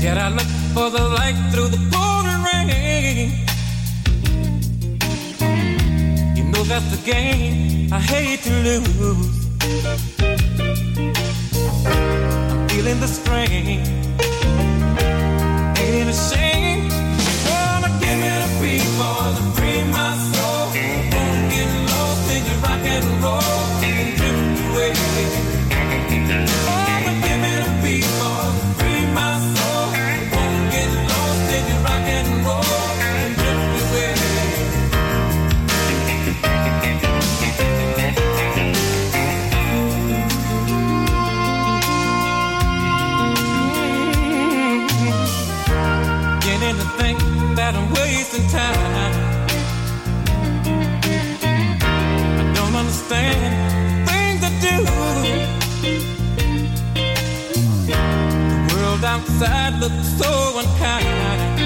Yet 0.00 0.16
I 0.16 0.28
look 0.28 0.46
for 0.72 0.88
the 0.90 1.02
light 1.18 1.34
through 1.50 1.68
the 1.68 1.80
pouring 1.90 2.42
rain. 2.48 3.32
You 6.36 6.44
know 6.44 6.62
that's 6.62 6.88
the 6.94 7.02
game 7.04 7.92
I 7.92 7.98
hate 7.98 8.42
to 8.42 8.52
lose. 8.68 9.48
I'm 12.50 12.68
feeling 12.68 13.00
the 13.00 13.08
strain. 13.08 13.82
Ain't 15.80 15.94
it 16.00 16.06
a 16.06 16.12
shame? 16.30 16.88
Wanna 17.50 17.90
give 17.98 18.20
it 18.32 18.40
a 18.46 18.50
beat, 18.62 18.86
wanna 19.00 19.42
free 19.56 19.82
my 19.90 20.14
soul. 20.32 20.66
Won't 21.12 21.50
get 21.50 21.70
lost 21.90 22.30
in 22.30 22.42
your 22.46 22.58
rock 22.62 22.84
and 22.94 23.06
roll 23.24 23.82
and 23.82 24.16
drift 24.16 24.60
away. 24.70 25.47
Understand 53.10 54.08
things 54.08 54.42
I 54.42 54.50
do. 54.60 54.84
The 57.86 58.74
world 58.74 59.04
outside 59.04 59.80
looks 59.80 60.06
so 60.18 60.58
unkind. 60.58 61.57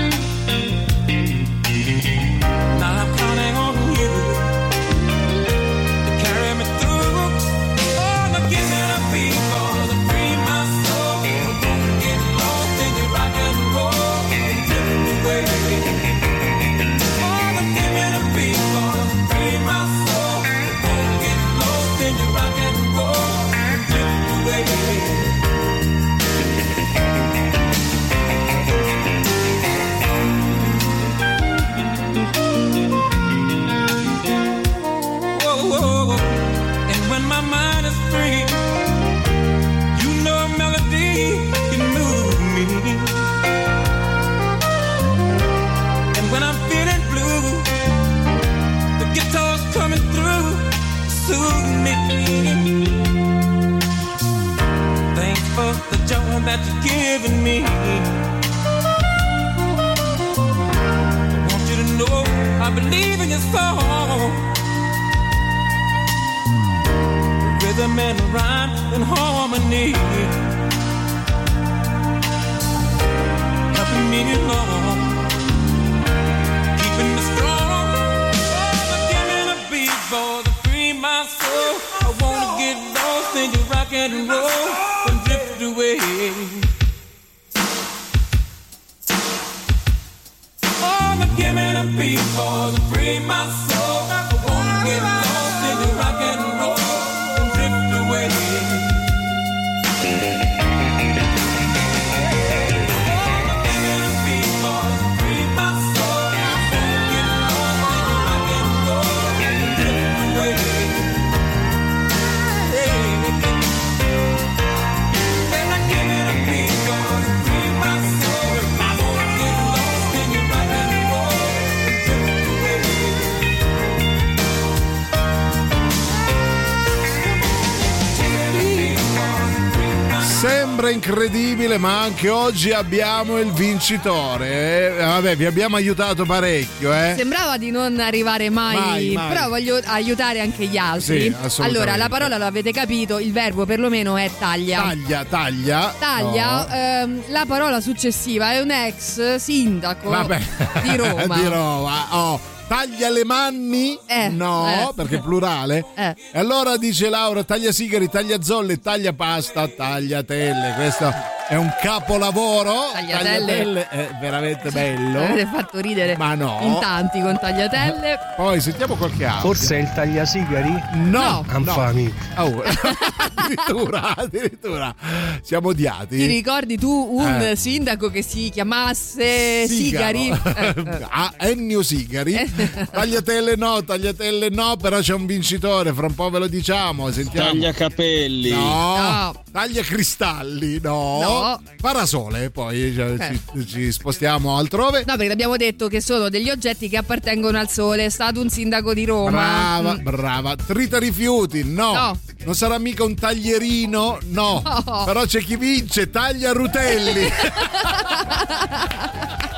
Ma 131.82 132.02
anche 132.02 132.28
oggi 132.28 132.70
abbiamo 132.70 133.38
il 133.40 133.50
vincitore. 133.50 134.94
Eh, 134.96 135.04
vabbè, 135.04 135.34
vi 135.34 135.46
abbiamo 135.46 135.74
aiutato 135.74 136.24
parecchio, 136.24 136.92
eh. 136.94 137.14
Sembrava 137.16 137.56
di 137.58 137.72
non 137.72 137.98
arrivare 137.98 138.50
mai, 138.50 138.76
Mai, 138.76 139.10
mai. 139.10 139.28
però 139.28 139.48
voglio 139.48 139.80
aiutare 139.86 140.40
anche 140.40 140.66
gli 140.66 140.76
altri. 140.76 141.34
Sì, 141.48 141.60
allora, 141.62 141.96
la 141.96 142.08
parola 142.08 142.38
l'avete 142.38 142.70
capito, 142.70 143.18
il 143.18 143.32
verbo 143.32 143.66
perlomeno 143.66 144.16
è 144.16 144.30
taglia. 144.38 144.80
Taglia, 144.82 145.24
taglia. 145.28 145.94
Taglia, 145.98 146.50
No. 146.52 146.66
ehm, 146.72 147.22
la 147.30 147.44
parola 147.48 147.80
successiva 147.80 148.52
è 148.52 148.60
un 148.60 148.70
ex 148.70 149.34
sindaco 149.36 150.08
Vabbè. 150.08 150.40
di 150.84 150.94
Roma. 150.96 151.34
di 151.34 151.46
Roma. 151.48 152.06
Oh, 152.10 152.40
taglia 152.68 153.10
le 153.10 153.24
manni? 153.24 153.98
no, 154.30 154.68
eh. 154.68 154.92
perché 154.94 155.16
è 155.16 155.20
plurale. 155.20 155.84
Eh. 155.96 156.14
E 156.32 156.38
allora 156.38 156.76
dice 156.76 157.08
Laura, 157.08 157.42
taglia 157.42 157.72
sigari, 157.72 158.08
taglia 158.08 158.40
zolle, 158.40 158.78
taglia 158.80 159.12
pasta, 159.12 159.66
tagliatelle. 159.66 160.74
Questo 160.76 161.12
è 161.52 161.56
un 161.56 161.70
capolavoro. 161.82 162.72
Tagliatelle. 162.94 163.88
è 163.90 164.08
veramente 164.18 164.70
bello. 164.70 165.22
Avete 165.22 165.46
fatto 165.52 165.80
ridere 165.80 166.16
Ma 166.16 166.34
no. 166.34 166.58
in 166.62 166.78
tanti 166.80 167.20
con 167.20 167.38
tagliatelle. 167.38 168.18
Poi 168.36 168.58
sentiamo 168.58 168.94
qualche 168.94 169.26
altro. 169.26 169.48
Forse 169.48 169.76
è 169.76 169.80
il 169.82 169.92
tagliasigari? 169.94 170.82
No, 170.94 171.44
Anfami. 171.46 172.10
Oh, 172.36 172.62
addirittura, 173.16 174.14
addirittura. 174.16 174.94
Siamo 175.42 175.68
odiati. 175.68 176.16
Ti 176.16 176.24
ricordi 176.26 176.78
tu 176.78 176.90
un 176.90 177.40
Eh. 177.42 177.54
sindaco 177.56 178.08
che 178.08 178.22
si 178.22 178.48
chiamasse 178.48 179.66
Sigari? 179.68 180.30
Eh, 180.62 180.74
eh. 180.76 181.06
Ah, 181.10 181.32
Ennio 181.36 181.82
Sigari. 181.82 182.34
Tagliatelle 182.90 183.56
no, 183.56 183.82
tagliatelle 183.84 184.48
no, 184.48 184.76
però 184.76 185.00
c'è 185.00 185.12
un 185.14 185.26
vincitore, 185.26 185.92
fra 185.92 186.06
un 186.06 186.14
po' 186.14 186.30
ve 186.30 186.38
lo 186.38 186.46
diciamo. 186.46 187.10
Sentiamo. 187.10 187.48
Taglia 187.50 187.72
capelli. 187.72 188.50
No. 188.50 188.96
No. 188.96 189.42
Taglia 189.52 189.82
cristalli, 189.82 190.80
no. 190.80 191.20
No. 191.20 191.41
Parasole, 191.80 192.50
poi 192.50 192.92
cioè, 192.94 193.14
Eh. 193.18 193.40
ci, 193.54 193.66
ci 193.66 193.92
spostiamo 193.92 194.56
altrove. 194.56 195.04
No, 195.06 195.16
perché 195.16 195.32
abbiamo 195.32 195.56
detto 195.56 195.88
che 195.88 196.00
sono 196.00 196.28
degli 196.28 196.50
oggetti 196.50 196.88
che 196.88 196.96
appartengono 196.96 197.58
al 197.58 197.68
sole. 197.68 198.06
È 198.06 198.08
stato 198.08 198.40
un 198.40 198.48
sindaco 198.48 198.94
di 198.94 199.04
Roma. 199.04 199.30
Brava, 199.30 199.94
Mm. 199.98 200.02
brava. 200.02 200.56
Trita 200.56 200.98
rifiuti, 200.98 201.62
no. 201.64 201.92
No. 201.92 202.18
Non 202.44 202.54
sarà 202.54 202.78
mica 202.78 203.04
un 203.04 203.14
taglierino, 203.14 204.18
no. 204.28 204.62
No. 204.64 205.04
Però 205.04 205.24
c'è 205.24 205.40
chi 205.42 205.56
vince, 205.56 206.10
taglia 206.10 206.52
rutelli. 206.52 207.28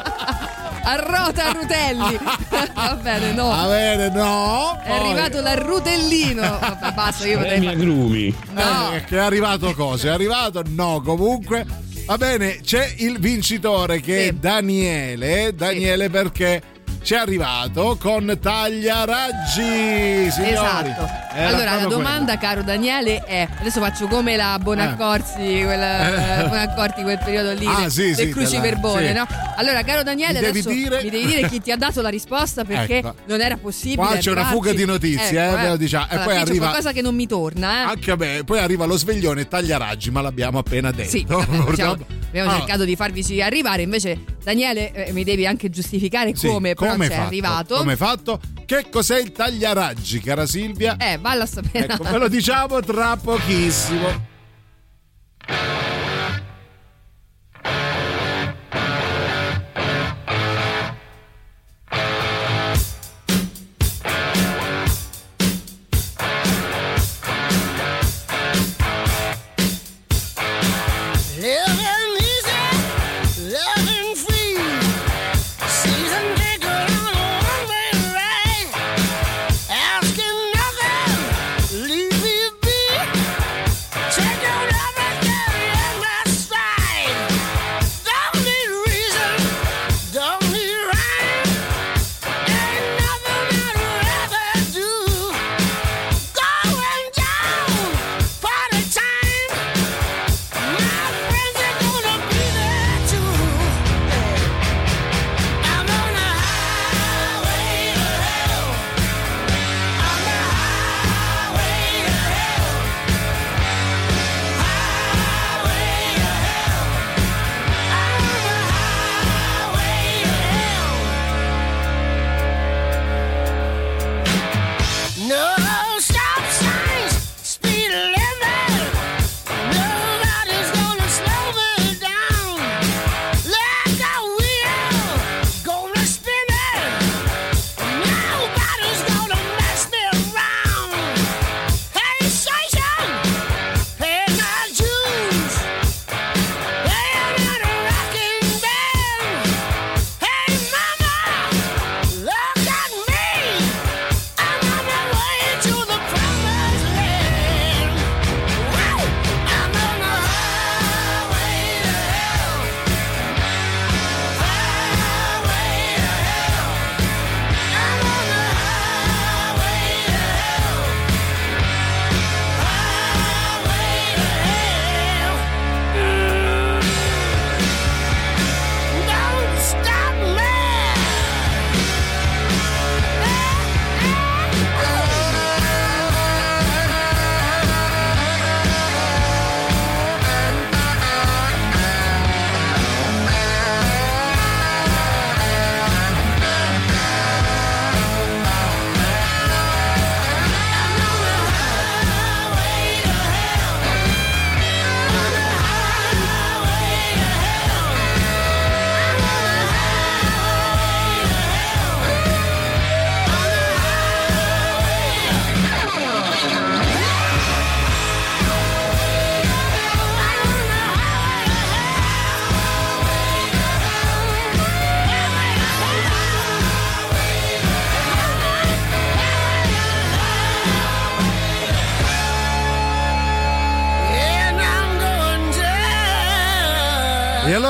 Arrota 0.85 1.51
Rutelli. 1.53 2.19
Va 2.75 2.99
bene, 3.03 3.33
no. 3.33 3.49
Va 3.49 3.67
bene, 3.67 4.09
no. 4.11 4.81
È 4.83 4.91
arrivato 4.91 5.41
l'arrutellino. 5.41 6.43
Vabbè, 6.61 6.93
basta, 6.93 7.27
io 7.27 7.39
potrei 7.39 7.59
fare- 7.63 7.71
agrumi. 7.71 8.35
No. 8.53 8.93
Eh, 8.95 9.05
che 9.05 9.17
è 9.17 9.21
arrivato 9.21 9.73
cosa? 9.75 10.09
È 10.09 10.11
arrivato? 10.11 10.63
No, 10.69 11.01
comunque. 11.03 11.65
Va 12.07 12.19
bene, 12.19 12.61
c'è 12.61 12.95
il 12.99 13.19
vincitore 13.19 14.01
che 14.01 14.27
è 14.29 14.33
Daniele. 14.33 15.55
Daniele 15.55 16.11
perché 16.11 16.63
ci 17.05 17.13
è 17.15 17.19
arrivato 17.19 17.97
con 18.01 18.37
tagliaraggi, 18.41 20.31
signori. 20.31 20.53
Esatto. 20.53 21.23
Era 21.37 21.49
allora, 21.49 21.75
la 21.77 21.87
domanda, 21.87 22.39
caro 22.39 22.63
Daniele, 22.63 23.23
è: 23.25 23.47
adesso 23.59 23.81
faccio 23.81 24.07
come 24.07 24.37
la 24.37 24.59
Bonaccorsi, 24.61 25.63
quella, 25.65 26.45
Eh. 26.45 26.47
Bonaccorti, 26.49 27.03
quel 27.03 27.19
periodo 27.19 27.53
lì 27.53 27.67
Ah, 27.67 27.81
del, 27.83 27.91
sì, 27.91 28.15
del 28.15 28.27
sì, 28.27 28.29
cruciverbone, 28.31 29.03
della- 29.03 29.21
no? 29.21 29.27
Allora, 29.57 29.83
caro 29.83 30.03
Daniele, 30.03 30.35
Mi 30.41 30.47
devi 30.47 30.59
adesso 30.61 30.69
dire- 30.71 31.03
mi 31.03 31.11
devi 31.11 31.27
dire 31.27 31.49
chi 31.49 31.61
ti 31.63 31.71
ha 31.73 31.77
dato 31.77 32.01
la 32.03 32.09
risposta 32.09 32.65
perché 32.65 32.99
Ecco. 32.99 33.15
non 33.27 33.41
era 33.41 33.57
possibile. 33.57 34.07
Qua 34.07 34.17
c'è 34.17 34.31
una 34.31 34.45
fuga 34.47 34.73
di 34.73 34.85
notizie, 34.85 35.39
eh, 35.41 35.47
Ecco, 35.49 35.57
ve 35.57 35.69
lo 35.69 35.77
diciamo. 35.77 36.05
E 36.05 36.09
Allora, 36.11 36.25
poi 36.25 36.33
qui 36.35 36.43
arriva- 36.43 36.53
c'è 36.65 36.71
qualcosa 36.71 36.93
che 36.93 37.03
non 37.03 37.15
mi 37.15 37.27
torna, 37.27 37.71
eh. 37.83 37.85
Anche 37.91 38.11
a 38.13 38.17
me, 38.17 38.43
poi 38.45 38.59
arriva 38.61 38.85
lo 38.87 38.97
sveglione 38.97 39.47
tagliaraggi, 39.49 40.11
ma 40.11 40.21
l'abbiamo 40.21 40.59
appena 40.59 40.91
detto. 40.91 41.11
Sì, 41.11 41.25
vabbè, 41.27 41.71
diciamo, 41.71 41.93
abbiamo 42.29 42.51
Ah, 42.51 42.55
cercato 42.59 42.85
di 42.85 42.97
farvici 42.97 43.43
arrivare, 43.43 43.83
invece 43.83 44.19
Daniele 44.45 44.93
eh, 44.93 45.13
mi 45.13 45.25
devi 45.25 45.47
anche 45.47 45.71
giustificare 45.71 46.37
sì, 46.37 46.47
come, 46.47 46.75
però 46.75 46.93
come 46.93 47.07
sei 47.07 47.17
fatto? 47.17 47.27
arrivato. 47.27 47.77
Come 47.77 47.97
fatto? 47.97 48.41
Che 48.67 48.87
cos'è 48.91 49.19
il 49.19 49.33
tagliaraggi, 49.33 50.21
cara 50.21 50.47
Silvia? 50.47 50.97
Eh, 50.99 51.19
valla 51.19 51.45
a 51.45 51.47
sapere. 51.47 51.87
Ecco, 51.87 52.05
ve 52.05 52.19
lo 52.19 52.29
diciamo 52.29 52.81
tra 52.81 53.17
pochissimo. 53.17 54.33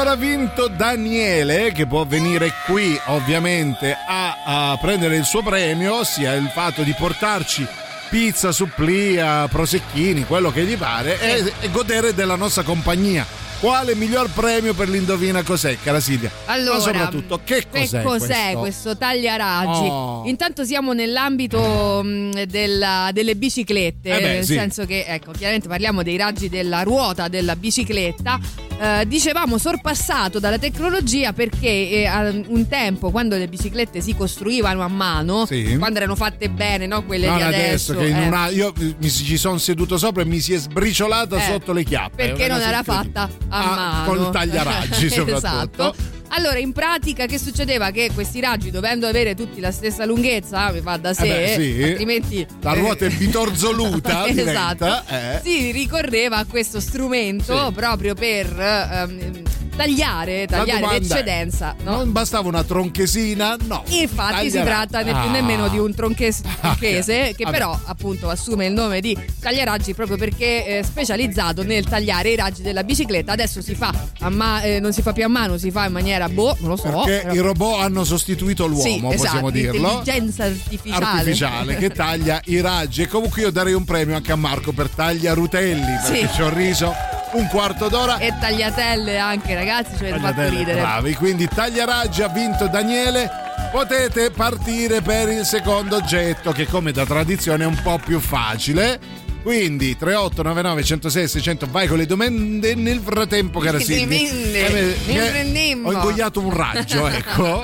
Ha 0.07 0.17
vinto 0.17 0.69
Daniele 0.69 1.73
che 1.73 1.87
può 1.87 2.05
venire 2.05 2.53
qui 2.67 2.97
ovviamente 3.07 3.97
a, 4.07 4.71
a 4.71 4.79
prendere 4.81 5.17
il 5.17 5.25
suo 5.25 5.43
premio, 5.43 5.97
ossia 5.97 6.35
il 6.35 6.49
fatto 6.55 6.83
di 6.83 6.93
portarci 6.93 7.67
pizza, 8.11 8.53
supplia, 8.53 9.49
prosecchini, 9.49 10.25
quello 10.25 10.53
che 10.53 10.63
gli 10.63 10.77
pare 10.77 11.19
e, 11.19 11.53
e 11.59 11.71
godere 11.71 12.15
della 12.15 12.37
nostra 12.37 12.63
compagnia. 12.63 13.27
Quale 13.65 13.95
miglior 13.95 14.29
premio 14.29 14.75
per 14.75 14.91
l'indovina 14.91 15.43
cos'è, 15.43 15.79
cara 15.83 15.99
Silvia? 15.99 16.31
Allora, 16.45 16.77
Ma 16.77 16.83
soprattutto, 16.83 17.41
che 17.45 17.65
cos'è, 17.71 18.03
questo? 18.03 18.59
questo? 18.59 18.97
tagliaraggi? 18.99 19.87
Oh. 19.89 20.23
Intanto 20.27 20.65
siamo 20.65 20.93
nell'ambito 20.93 22.03
mh, 22.05 22.43
della- 22.43 23.09
delle 23.15 23.37
biciclette, 23.37 24.11
Eh 24.19 24.21
beh, 24.21 24.33
nel 24.35 24.45
sì. 24.45 24.53
senso 24.53 24.85
che, 24.85 25.07
ecco, 25.09 25.31
chiaramente 25.33 25.67
parliamo 25.67 26.03
dei 26.03 26.19
raggi 26.19 26.51
della 26.51 26.83
ruota 26.83 27.29
della 27.29 27.57
bicicletta. 27.57 28.39
Eh, 28.79 29.07
dicevamo 29.07 29.57
sorpassato 29.57 30.39
dalla 30.41 30.59
tecnologia 30.59 31.33
perché 31.33 31.69
eh, 31.69 32.45
un 32.49 32.67
tempo, 32.69 33.11
quando 33.11 33.37
le 33.37 33.49
biciclette 33.49 34.03
si 34.03 34.15
costruivano 34.15 34.83
a 34.83 34.89
mano, 34.89 35.47
Sì. 35.47 35.77
quando 35.79 35.99
erano 36.01 36.17
fatte 36.17 36.51
bene, 36.51 36.87
no? 36.87 37.03
quelle 37.05 37.29
Non 37.29 37.37
di 37.39 37.43
adesso, 37.45 37.93
adesso, 37.93 37.95
che 37.99 38.09
in 38.09 38.17
eh, 38.25 38.27
una, 38.27 38.49
io 38.49 38.75
mi 38.99 39.09
ci 39.09 39.39
sono 39.39 39.57
seduto 39.57 39.97
sopra 39.97 40.21
e 40.21 40.27
mi 40.27 40.41
si 40.41 40.53
è 40.53 40.59
sbriciolata 40.59 41.39
Eh, 41.39 41.51
sotto 41.51 41.73
le 41.73 41.83
chiappe. 41.85 42.17
perché 42.17 42.47
non 42.49 42.61
era 42.61 42.83
fatta 42.83 43.31
a 43.55 44.03
Ah, 44.03 44.07
mano 44.07 44.31
tagliaraggi, 44.31 45.09
soprattutto. 45.15 45.37
esatto 45.37 45.95
allora 46.37 46.59
in 46.59 46.73
pratica 46.73 47.27
che 47.27 47.39
succedeva 47.39 47.91
che 47.91 48.11
questi 48.15 48.41
raggi 48.41 48.71
dovendo 48.71 49.07
avere 49.07 49.35
tutti 49.35 49.61
la 49.61 49.71
stessa 49.71 50.05
lunghezza 50.05 50.71
mi 50.73 50.81
fa 50.81 50.97
da 50.97 51.15
sé 51.15 51.25
Eh 51.53 51.57
beh, 51.57 51.63
sì. 51.63 51.83
altrimenti 51.83 52.47
La 52.61 52.73
ruota 52.75 53.07
è 53.07 53.11
bitorzoluta, 53.11 54.27
esatto 54.29 54.85
diventa, 54.85 55.05
eh. 55.07 55.41
si 55.43 55.71
ricorreva 55.71 56.39
a 56.39 56.45
questo 56.45 56.81
strumento 56.81 57.67
Sì. 57.67 57.73
proprio 57.73 58.15
per 58.15 58.47
ehm, 58.59 59.43
tagliare 59.77 60.47
tagliare 60.47 60.87
l'eccedenza 61.01 61.75
no? 61.83 61.97
Non 61.97 62.13
bastava 62.13 62.47
una 62.47 62.63
tronchesina? 62.63 63.57
No. 63.65 63.83
Infatti 63.89 64.49
si 64.49 64.57
Tagliarà- 64.59 64.87
tratta 64.87 64.99
né 65.03 65.11
più 65.11 65.29
Ah. 65.31 65.33
né 65.33 65.43
meno 65.43 65.69
di 65.69 65.79
un 65.79 65.93
tronches- 65.95 66.43
tronchese 66.61 67.35
che 67.37 67.43
Vabbè. 67.45 67.57
però 67.57 67.79
appunto 67.87 68.29
assume 68.31 68.67
il 68.67 68.73
nome 68.73 69.01
di 69.01 69.19
tagliaraggi 69.41 69.93
proprio 69.95 70.17
perché 70.17 70.65
è 70.65 70.83
specializzato 70.85 71.65
nel 71.65 71.85
tagliare 71.87 72.31
i 72.31 72.37
raggi 72.37 72.63
della 72.63 72.85
bicicletta. 72.85 73.33
Adesso 73.33 73.61
si 73.63 73.75
fa 73.75 73.93
a 74.21 74.29
ma- 74.31 74.63
eh, 74.63 74.79
non 74.79 74.93
si 74.93 75.03
fa 75.03 75.13
più 75.13 75.25
a 75.25 75.29
mano, 75.29 75.59
si 75.59 75.73
fa 75.73 75.87
in 75.87 75.93
maniera 75.93 76.24
boh, 76.29 76.57
non 76.61 76.71
lo 76.71 76.77
so. 76.77 77.03
Perché 77.05 77.23
però- 77.23 77.35
i 77.35 77.39
robot 77.39 77.81
hanno 77.81 78.05
sostituito 78.05 78.67
l'uomo, 78.67 78.83
sì, 78.83 79.01
possiamo 79.01 79.49
esatto, 79.49 79.51
dirlo. 79.51 79.89
Intelligenza 79.99 80.45
artificiale. 80.45 81.05
Artificiale 81.05 81.77
che 81.77 81.91
taglia 81.91 82.41
i 82.47 82.61
raggi. 82.61 83.03
E 83.03 83.09
comunque 83.09 83.43
io 83.43 83.51
darei 83.51 83.73
un 83.73 83.85
premio 83.85 84.17
anche 84.17 84.33
a 84.33 84.37
Marco 84.37 84.73
per 84.73 84.89
tagliarutelli 84.89 85.99
perché 86.07 86.29
Sì. 86.29 86.35
ci 86.35 86.43
ho 86.43 86.49
riso 86.53 86.93
un 87.33 87.47
quarto 87.49 87.89
d'ora. 87.89 88.19
E 88.19 88.33
tagliatelle 88.41 89.19
anche, 89.19 89.55
ragazzi, 89.55 89.97
ci 89.97 90.05
avete 90.05 90.19
fatto 90.21 90.49
ridere. 90.49 90.81
Bravi, 90.81 91.15
quindi 91.15 91.49
tagliaraggi 91.49 92.23
ha 92.23 92.29
vinto 92.29 92.69
Daniele. 92.69 93.29
Potete 93.73 94.31
partire 94.31 95.01
per 95.01 95.29
il 95.31 95.45
secondo 95.45 95.97
oggetto 95.97 96.53
che 96.53 96.67
come 96.67 96.93
da 96.93 97.05
tradizione 97.05 97.65
è 97.65 97.67
un 97.67 97.81
po' 97.83 97.99
più 98.05 98.21
facile. 98.21 99.01
Quindi 99.45 99.95
3899 99.95 100.83
106 100.83 101.29
600 101.29 101.69
vai 101.71 101.87
con 101.87 101.99
le 101.99 102.07
domande 102.07 102.75
nel 102.75 102.99
frattempo 102.99 103.59
cara 103.61 103.77
mille. 103.77 104.97
eh. 105.13 105.79
Ho 105.85 105.93
ingoiato 105.93 106.41
un 106.41 106.51
raggio, 106.51 107.07
ecco. 107.13 107.63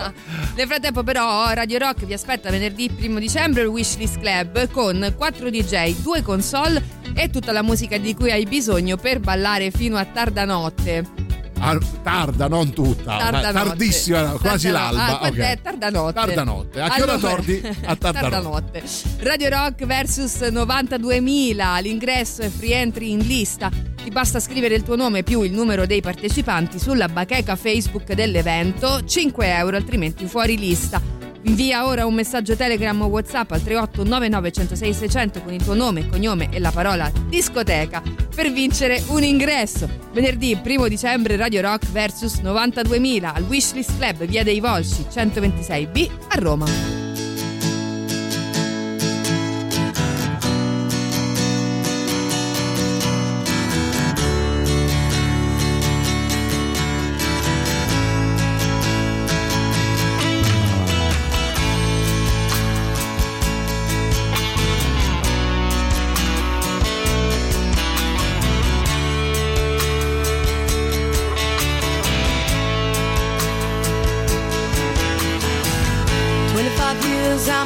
Nel 0.57 0.67
frattempo, 0.67 1.03
però, 1.03 1.51
Radio 1.55 1.79
Rock 1.79 2.05
vi 2.05 2.13
aspetta 2.13 2.51
venerdì 2.51 2.91
1 3.01 3.19
dicembre 3.19 3.63
il 3.63 3.69
Wishlist 3.69 4.21
Club 4.21 4.71
con 4.71 5.15
4 5.17 5.49
DJ, 5.49 5.95
2 6.03 6.23
console 6.23 6.83
e 7.15 7.31
tutta 7.31 7.51
la 7.51 7.63
musica 7.63 7.97
di 7.97 8.15
cui 8.15 8.31
hai 8.31 8.45
bisogno 8.45 8.99
per 8.99 9.21
ballare 9.21 9.71
fino 9.71 9.97
a 9.97 10.05
tarda 10.05 10.45
notte. 10.45 11.05
Ah, 11.63 11.79
tarda, 12.03 12.49
non 12.49 12.73
tutta. 12.73 13.19
Tarda 13.19 13.53
notte. 13.53 13.69
Tardissima, 13.69 14.23
no, 14.23 14.39
quasi 14.39 14.71
Tarda 14.71 14.79
no- 14.91 14.97
l'alba. 14.97 15.13
Ah, 15.15 15.19
quant'è? 15.19 15.53
ok. 15.53 15.63
Tarda 15.63 15.91
notte. 15.91 16.13
Tarda 16.15 16.45
notte. 16.45 16.81
A 16.81 16.89
che 16.89 17.03
ora 17.03 17.19
torni? 17.19 17.61
A 17.85 17.97
tarda 17.97 18.41
notte. 18.41 18.83
Radio 19.21 19.49
Rock 19.51 19.85
versus 19.85 20.37
92.000. 20.41 21.83
L'ingresso 21.83 22.43
è 22.43 22.49
free 22.49 22.75
entry 22.75 23.11
in 23.11 23.19
lista. 23.21 23.71
Ti 24.03 24.11
basta 24.11 24.41
scrivere 24.41 24.75
il 24.75 24.83
tuo 24.83 24.97
nome 24.97 25.23
più 25.23 25.43
il 25.43 25.53
numero 25.53 25.85
dei 25.85 26.01
partecipanti 26.01 26.79
sulla 26.79 27.09
bacheca 27.09 27.57
Facebook 27.57 28.13
dell'evento. 28.15 29.05
5 29.05 29.47
euro, 29.55 29.77
altrimenti 29.77 30.27
fuori 30.27 30.57
lista. 30.59 31.01
Invia 31.43 31.87
ora 31.87 32.05
un 32.05 32.15
messaggio 32.15 32.55
Telegram 32.55 33.01
o 33.01 33.07
WhatsApp 33.07 33.51
al 33.53 33.63
3899 33.63 34.53
106 34.53 34.93
600 34.95 35.43
con 35.43 35.53
il 35.53 35.63
tuo 35.63 35.75
nome, 35.75 36.09
cognome 36.09 36.49
e 36.51 36.59
la 36.59 36.71
parola 36.71 37.11
discoteca 37.29 38.03
per 38.35 38.53
vincere 38.53 39.03
un 39.09 39.23
ingresso. 39.23 39.89
Venerdì 40.13 40.59
1 40.63 40.89
dicembre 40.89 41.37
Radio 41.37 41.63
Rock 41.63 41.87
vs 41.87 42.41
92.000 42.43 43.25
al 43.25 43.45
Wishlist 43.45 43.97
Club, 43.97 44.25
via 44.25 44.45
dei 44.45 44.61
Volsci 44.61 45.07
126B 45.11 46.11
a 46.29 46.39
Roma. 46.39 47.00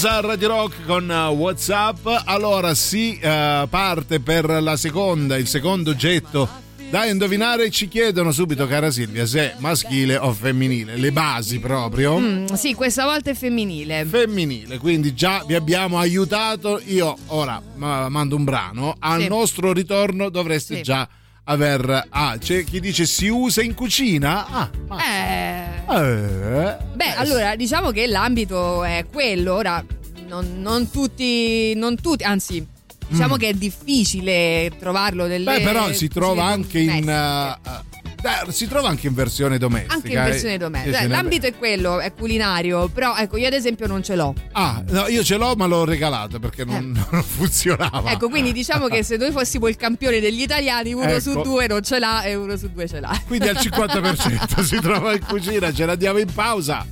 Blondes 0.00 0.04
a 0.04 0.20
Radio 0.20 0.48
Rock 0.48 0.84
con 0.86 1.08
uh, 1.08 1.32
Whatsapp. 1.34 2.06
Allora 2.26 2.74
si 2.74 3.18
uh, 3.20 3.68
parte 3.68 4.20
per 4.20 4.44
la 4.62 4.76
seconda, 4.76 5.36
il 5.36 5.48
secondo 5.48 5.90
oggetto 5.90 6.48
da 6.88 7.04
indovinare. 7.06 7.68
Ci 7.70 7.88
chiedono 7.88 8.30
subito, 8.30 8.68
cara 8.68 8.92
Silvia, 8.92 9.26
se 9.26 9.40
è 9.40 9.54
maschile 9.58 10.16
o 10.16 10.32
femminile. 10.32 10.96
Le 10.96 11.10
basi 11.10 11.58
proprio. 11.58 12.16
Mm, 12.18 12.46
sì, 12.52 12.74
questa 12.74 13.04
volta 13.06 13.30
è 13.30 13.34
femminile. 13.34 14.04
Femminile, 14.04 14.78
quindi 14.78 15.14
già 15.14 15.42
vi 15.44 15.54
abbiamo 15.56 15.98
aiutato. 15.98 16.80
Io 16.86 17.16
ora 17.26 17.60
ma- 17.74 18.08
mando 18.08 18.36
un 18.36 18.44
brano. 18.44 18.94
Al 19.00 19.22
Sì. 19.22 19.28
nostro 19.28 19.72
ritorno 19.72 20.28
dovreste 20.28 20.76
Sì. 20.76 20.82
già 20.82 21.08
aver. 21.48 22.06
Ah, 22.10 22.36
c'è 22.38 22.64
chi 22.64 22.80
dice 22.80 23.04
si 23.06 23.28
usa 23.28 23.62
in 23.62 23.74
cucina? 23.74 24.46
Ah, 24.46 24.70
Eh, 25.00 25.64
eh, 25.88 26.76
beh, 26.94 27.14
allora 27.16 27.56
diciamo 27.56 27.90
che 27.90 28.06
l'ambito 28.06 28.84
è 28.84 29.04
quello. 29.10 29.54
Ora, 29.54 29.84
non, 30.26 30.60
non 30.60 30.90
tutti, 30.90 31.72
non 31.74 31.96
tutti, 32.00 32.22
anzi, 32.24 32.64
diciamo 33.08 33.34
Mm. 33.34 33.38
che 33.38 33.48
è 33.48 33.52
difficile 33.54 34.70
trovarlo 34.78 35.26
delle. 35.26 35.44
Beh, 35.56 35.60
però 35.62 35.90
si 35.92 36.08
trova 36.08 36.44
anche 36.44 36.78
in. 36.80 37.08
uh, 37.08 37.87
beh, 38.20 38.52
si 38.52 38.66
trova 38.66 38.88
anche 38.88 39.06
in 39.06 39.14
versione 39.14 39.58
domestica. 39.58 39.94
Anche 39.94 40.12
in 40.12 40.18
eh. 40.18 40.22
versione 40.24 40.58
domestica. 40.58 40.90
Io 40.90 40.94
ce 40.94 41.00
Dai, 41.00 41.08
ne- 41.08 41.22
L'ambito 41.22 41.46
è 41.46 41.54
quello, 41.54 42.00
è 42.00 42.12
culinario, 42.12 42.88
però 42.88 43.16
ecco, 43.16 43.36
io 43.36 43.46
ad 43.46 43.52
esempio 43.52 43.86
non 43.86 44.02
ce 44.02 44.16
l'ho. 44.16 44.34
Ah, 44.52 44.82
no, 44.88 45.06
io 45.08 45.22
ce 45.22 45.36
l'ho, 45.36 45.54
ma 45.56 45.66
l'ho 45.66 45.84
regalata 45.84 46.38
perché 46.38 46.64
non, 46.64 46.92
non 47.10 47.22
funzionava. 47.22 48.10
Ecco, 48.10 48.28
quindi 48.28 48.52
diciamo 48.52 48.86
che 48.88 49.02
se 49.02 49.16
noi 49.16 49.30
fossimo 49.30 49.68
il 49.68 49.76
campione 49.76 50.20
degli 50.20 50.42
italiani, 50.42 50.92
uno 50.92 51.04
Ecco. 51.04 51.20
su 51.20 51.40
due 51.42 51.66
non 51.66 51.82
ce 51.82 51.98
l'ha 51.98 52.22
e 52.22 52.34
uno 52.34 52.56
su 52.56 52.70
due 52.72 52.86
ce 52.86 53.00
l'ha. 53.00 53.20
Quindi 53.26 53.48
al 53.48 53.56
50% 53.56 54.60
si 54.62 54.80
trova 54.80 55.12
in 55.12 55.24
cucina, 55.24 55.72
ce 55.72 55.86
la 55.86 55.94
diamo 55.94 56.18
in 56.18 56.32
pausa. 56.32 56.86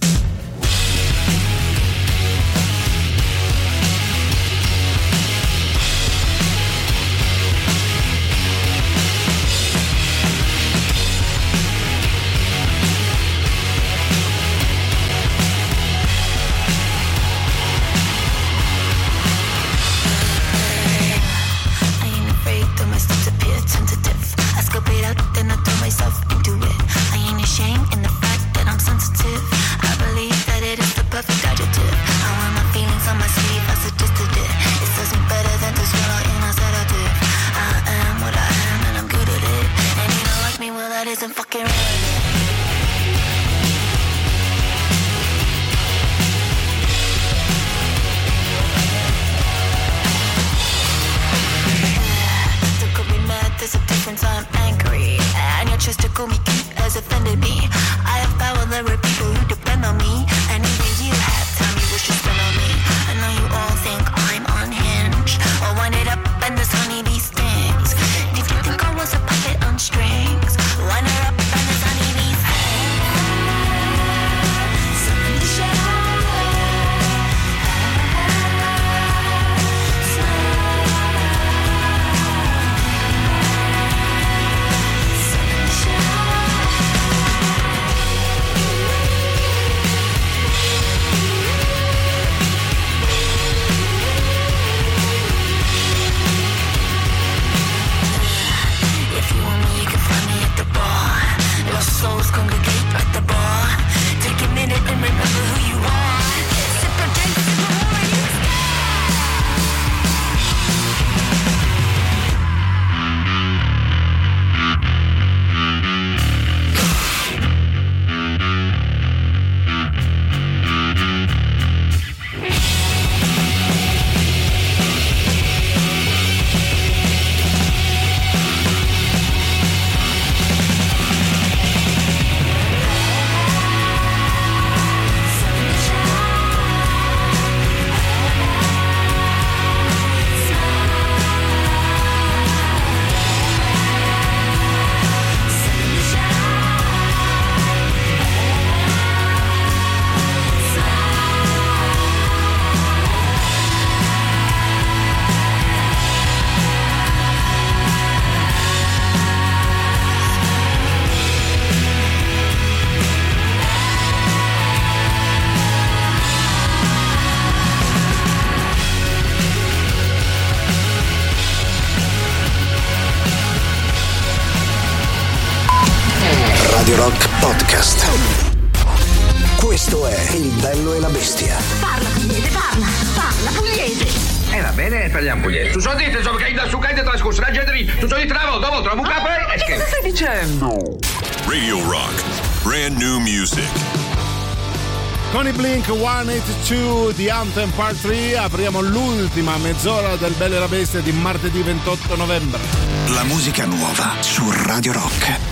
182 196.46 197.14
di 197.14 197.28
Anthem 197.28 197.70
Part 197.70 198.00
3 198.00 198.36
apriamo 198.36 198.80
l'ultima 198.80 199.56
mezz'ora 199.56 200.16
del 200.16 200.32
Bello 200.34 200.56
e 200.56 200.58
la 200.58 200.68
Bestia 200.68 201.00
di 201.00 201.12
martedì 201.12 201.60
28 201.60 202.16
novembre. 202.16 202.60
La 203.08 203.24
musica 203.24 203.66
nuova 203.66 204.14
su 204.20 204.44
Radio 204.50 204.92
Rock. 204.92 205.45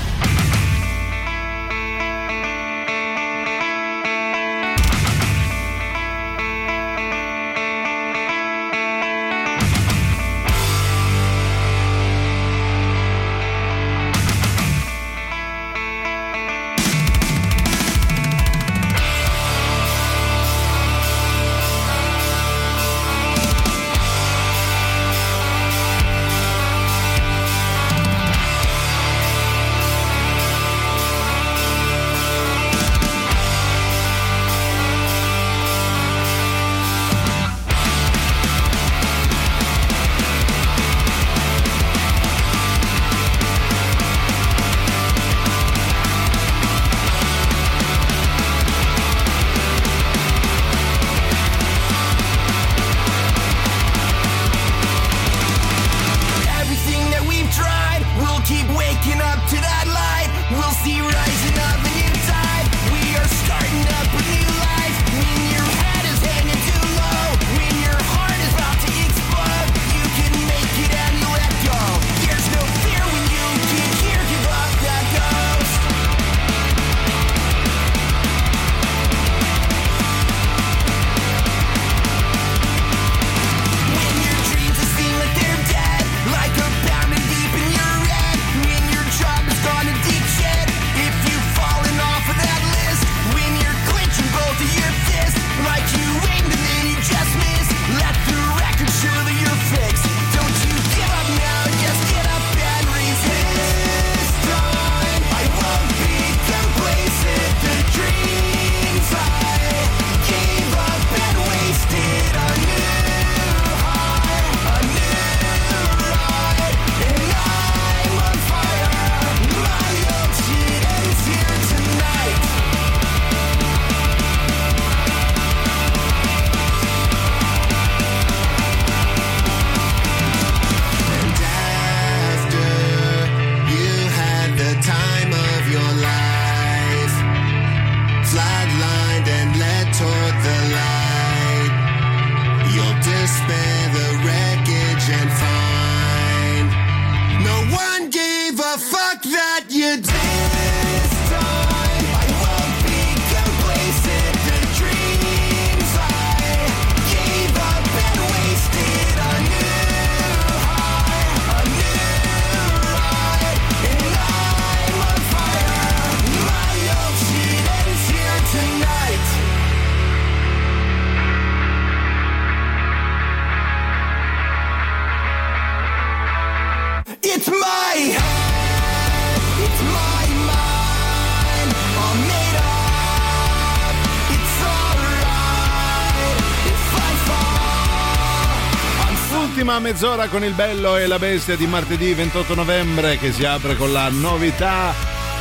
Mezz'ora 189.95 190.27
con 190.27 190.43
il 190.43 190.55
bello 190.55 190.97
e 190.97 191.07
la 191.07 191.21
bestia 191.21 191.55
di 191.55 191.69
martedì 191.69 192.13
28 192.15 192.57
novembre 192.57 193.17
che 193.17 193.31
si 193.31 193.45
apre 193.45 193.77
con 193.77 193.93
la 193.93 194.09
novità 194.09 194.93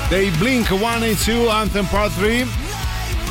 dei 0.07 0.29
Blink 0.29 0.67
182 0.67 1.49
Anthem 1.49 1.85
Part 1.85 2.15
3. 2.19 2.62